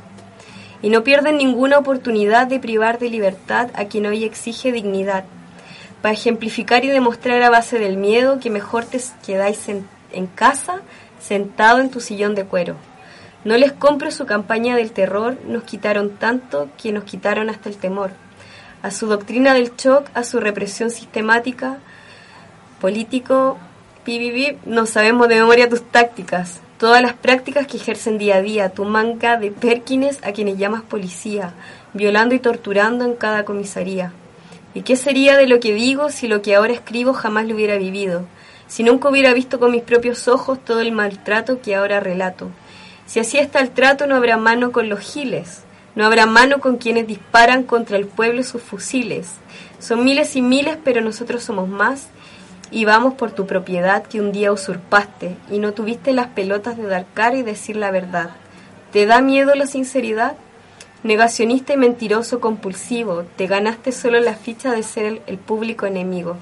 y 0.84 0.90
no 0.90 1.04
pierden 1.04 1.38
ninguna 1.38 1.78
oportunidad 1.78 2.48
de 2.48 2.60
privar 2.60 3.00
de 3.00 3.10
libertad 3.10 3.70
a 3.74 3.86
quien 3.86 4.06
hoy 4.06 4.24
exige 4.24 4.72
dignidad, 4.72 5.24
para 6.02 6.14
ejemplificar 6.14 6.84
y 6.84 6.90
demostrar 6.90 7.42
a 7.44 7.50
base 7.50 7.78
del 7.78 7.98
miedo 7.98 8.40
que 8.40 8.50
mejor 8.50 8.86
te 8.86 9.00
quedáis 9.26 9.68
en 9.70 10.28
casa 10.28 10.82
sentado 11.20 11.80
en 11.80 11.90
tu 11.90 12.00
sillón 12.02 12.34
de 12.34 12.46
cuero. 12.46 12.76
No 13.44 13.58
les 13.58 13.72
compro 13.72 14.12
su 14.12 14.28
campaña 14.28 14.76
del 14.76 14.92
terror, 14.92 15.38
nos 15.48 15.64
quitaron 15.64 16.12
tanto 16.18 16.70
que 16.82 16.92
nos 16.92 17.06
quitaron 17.06 17.50
hasta 17.50 17.70
el 17.70 17.78
temor. 17.78 18.12
A 18.84 18.92
su 18.92 19.08
doctrina 19.08 19.54
del 19.56 19.76
shock, 19.76 20.10
a 20.14 20.24
su 20.24 20.40
represión 20.40 20.92
sistemática, 20.92 21.80
político, 22.80 23.58
pi, 24.04 24.58
no 24.66 24.86
sabemos 24.86 25.28
de 25.28 25.36
memoria 25.36 25.70
tus 25.70 25.82
tácticas, 25.82 26.62
todas 26.78 27.02
las 27.02 27.14
prácticas 27.14 27.66
que 27.66 27.78
ejercen 27.78 28.18
día 28.20 28.36
a 28.36 28.42
día, 28.42 28.70
tu 28.70 28.86
manga 28.86 29.38
de 29.38 29.52
Perkines 29.52 30.20
a 30.24 30.34
quienes 30.34 30.58
llamas 30.58 30.84
policía, 30.84 31.54
violando 31.94 32.36
y 32.36 32.40
torturando 32.40 33.06
en 33.06 33.16
cada 33.16 33.46
comisaría. 33.46 34.14
¿Y 34.74 34.84
qué 34.84 34.96
sería 34.96 35.36
de 35.36 35.48
lo 35.48 35.60
que 35.60 35.74
digo 35.74 36.10
si 36.10 36.28
lo 36.28 36.42
que 36.42 36.56
ahora 36.56 36.74
escribo 36.74 37.14
jamás 37.14 37.48
lo 37.48 37.56
hubiera 37.56 37.78
vivido? 37.78 38.26
Si 38.68 38.84
nunca 38.84 39.10
hubiera 39.10 39.34
visto 39.34 39.60
con 39.60 39.72
mis 39.72 39.84
propios 39.84 40.28
ojos 40.28 40.64
todo 40.64 40.80
el 40.80 40.92
maltrato 40.92 41.60
que 41.62 41.76
ahora 41.76 42.00
relato. 42.00 42.50
Si 43.12 43.20
así 43.20 43.38
está 43.40 43.60
el 43.60 43.72
trato, 43.72 44.08
no 44.08 44.16
habrá 44.16 44.38
mano 44.38 44.72
con 44.72 44.88
los 44.88 45.02
giles, 45.02 45.64
no 45.96 46.06
habrá 46.06 46.28
mano 46.28 46.62
con 46.62 46.78
quienes 46.78 47.08
disparan 47.08 47.64
contra 47.64 47.98
el 47.98 48.08
pueblo 48.08 48.42
sus 48.42 48.62
fusiles. 48.62 49.32
Son 49.80 50.06
miles 50.06 50.38
y 50.38 50.42
miles, 50.42 50.78
pero 50.82 51.02
nosotros 51.02 51.44
somos 51.44 51.68
más 51.68 52.08
y 52.72 52.86
vamos 52.86 53.16
por 53.16 53.34
tu 53.34 53.46
propiedad 53.46 54.04
que 54.04 54.22
un 54.22 54.32
día 54.32 54.54
usurpaste 54.54 55.36
y 55.52 55.60
no 55.60 55.74
tuviste 55.74 56.14
las 56.14 56.28
pelotas 56.28 56.78
de 56.78 56.88
dar 56.88 57.06
cara 57.14 57.36
y 57.36 57.44
decir 57.44 57.76
la 57.76 57.92
verdad. 57.92 58.30
¿Te 58.94 59.06
da 59.06 59.20
miedo 59.20 59.56
la 59.56 59.68
sinceridad? 59.68 60.38
Negacionista 61.04 61.74
y 61.74 61.78
mentiroso 61.78 62.40
compulsivo, 62.40 63.26
te 63.36 63.46
ganaste 63.46 63.92
solo 63.92 64.22
la 64.22 64.36
ficha 64.36 64.72
de 64.72 64.84
ser 64.84 65.22
el, 65.28 65.38
público 65.38 65.86
enemigo. 65.86 66.38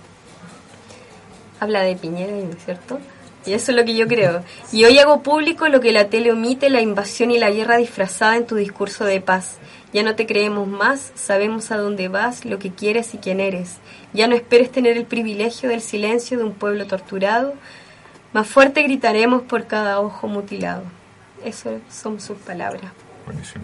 Habla 1.59 1.82
de 1.82 1.95
Piñera, 1.95 2.32
¿no 2.32 2.53
cierto? 2.63 2.99
Y 3.45 3.53
eso 3.53 3.71
es 3.71 3.77
lo 3.77 3.85
que 3.85 3.95
yo 3.95 4.07
creo. 4.07 4.43
Y 4.71 4.85
hoy 4.85 4.99
hago 4.99 5.23
público 5.23 5.67
lo 5.67 5.79
que 5.79 5.91
la 5.91 6.09
tele 6.09 6.31
omite, 6.31 6.69
la 6.69 6.81
invasión 6.81 7.31
y 7.31 7.39
la 7.39 7.51
guerra 7.51 7.77
disfrazada 7.77 8.37
en 8.37 8.45
tu 8.45 8.55
discurso 8.55 9.05
de 9.05 9.21
paz. 9.21 9.57
Ya 9.91 10.03
no 10.03 10.15
te 10.15 10.27
creemos 10.27 10.67
más, 10.67 11.11
sabemos 11.15 11.71
a 11.71 11.77
dónde 11.77 12.09
vas, 12.09 12.45
lo 12.45 12.59
que 12.59 12.71
quieres 12.71 13.13
y 13.13 13.17
quién 13.17 13.39
eres. 13.39 13.77
Ya 14.13 14.27
no 14.27 14.35
esperes 14.35 14.71
tener 14.71 14.97
el 14.97 15.05
privilegio 15.05 15.69
del 15.69 15.81
silencio 15.81 16.37
de 16.37 16.43
un 16.43 16.53
pueblo 16.53 16.85
torturado. 16.85 17.55
Más 18.33 18.47
fuerte 18.47 18.83
gritaremos 18.83 19.41
por 19.43 19.65
cada 19.65 19.99
ojo 19.99 20.27
mutilado. 20.27 20.83
Eso 21.43 21.79
son 21.89 22.19
sus 22.19 22.37
palabras. 22.37 22.91
Buenísimo. 23.25 23.63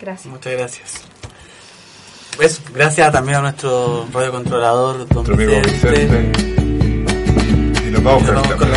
Gracias. 0.00 0.32
Muchas 0.32 0.52
gracias. 0.54 0.94
Pues, 2.36 2.62
gracias 2.72 3.12
también 3.12 3.38
a 3.38 3.42
nuestro 3.42 4.06
radiocontrolador, 4.12 5.06
don 5.08 5.08
Nuestro 5.08 5.34
amigo 5.34 5.52
Vicente. 5.60 5.90
Vicente. 5.90 6.69
Vamos 8.02 8.22
con. 8.30 8.68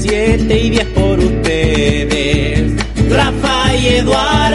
Siete 0.00 0.60
y 0.60 0.70
diez 0.70 0.86
por 0.86 1.18
ustedes, 1.18 2.72
Rafa 3.10 3.74
y 3.74 3.86
Eduardo 3.88 4.51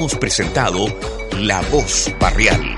hemos 0.00 0.14
presentado 0.14 0.86
La 1.40 1.60
Voz 1.70 2.10
Barrial. 2.18 2.69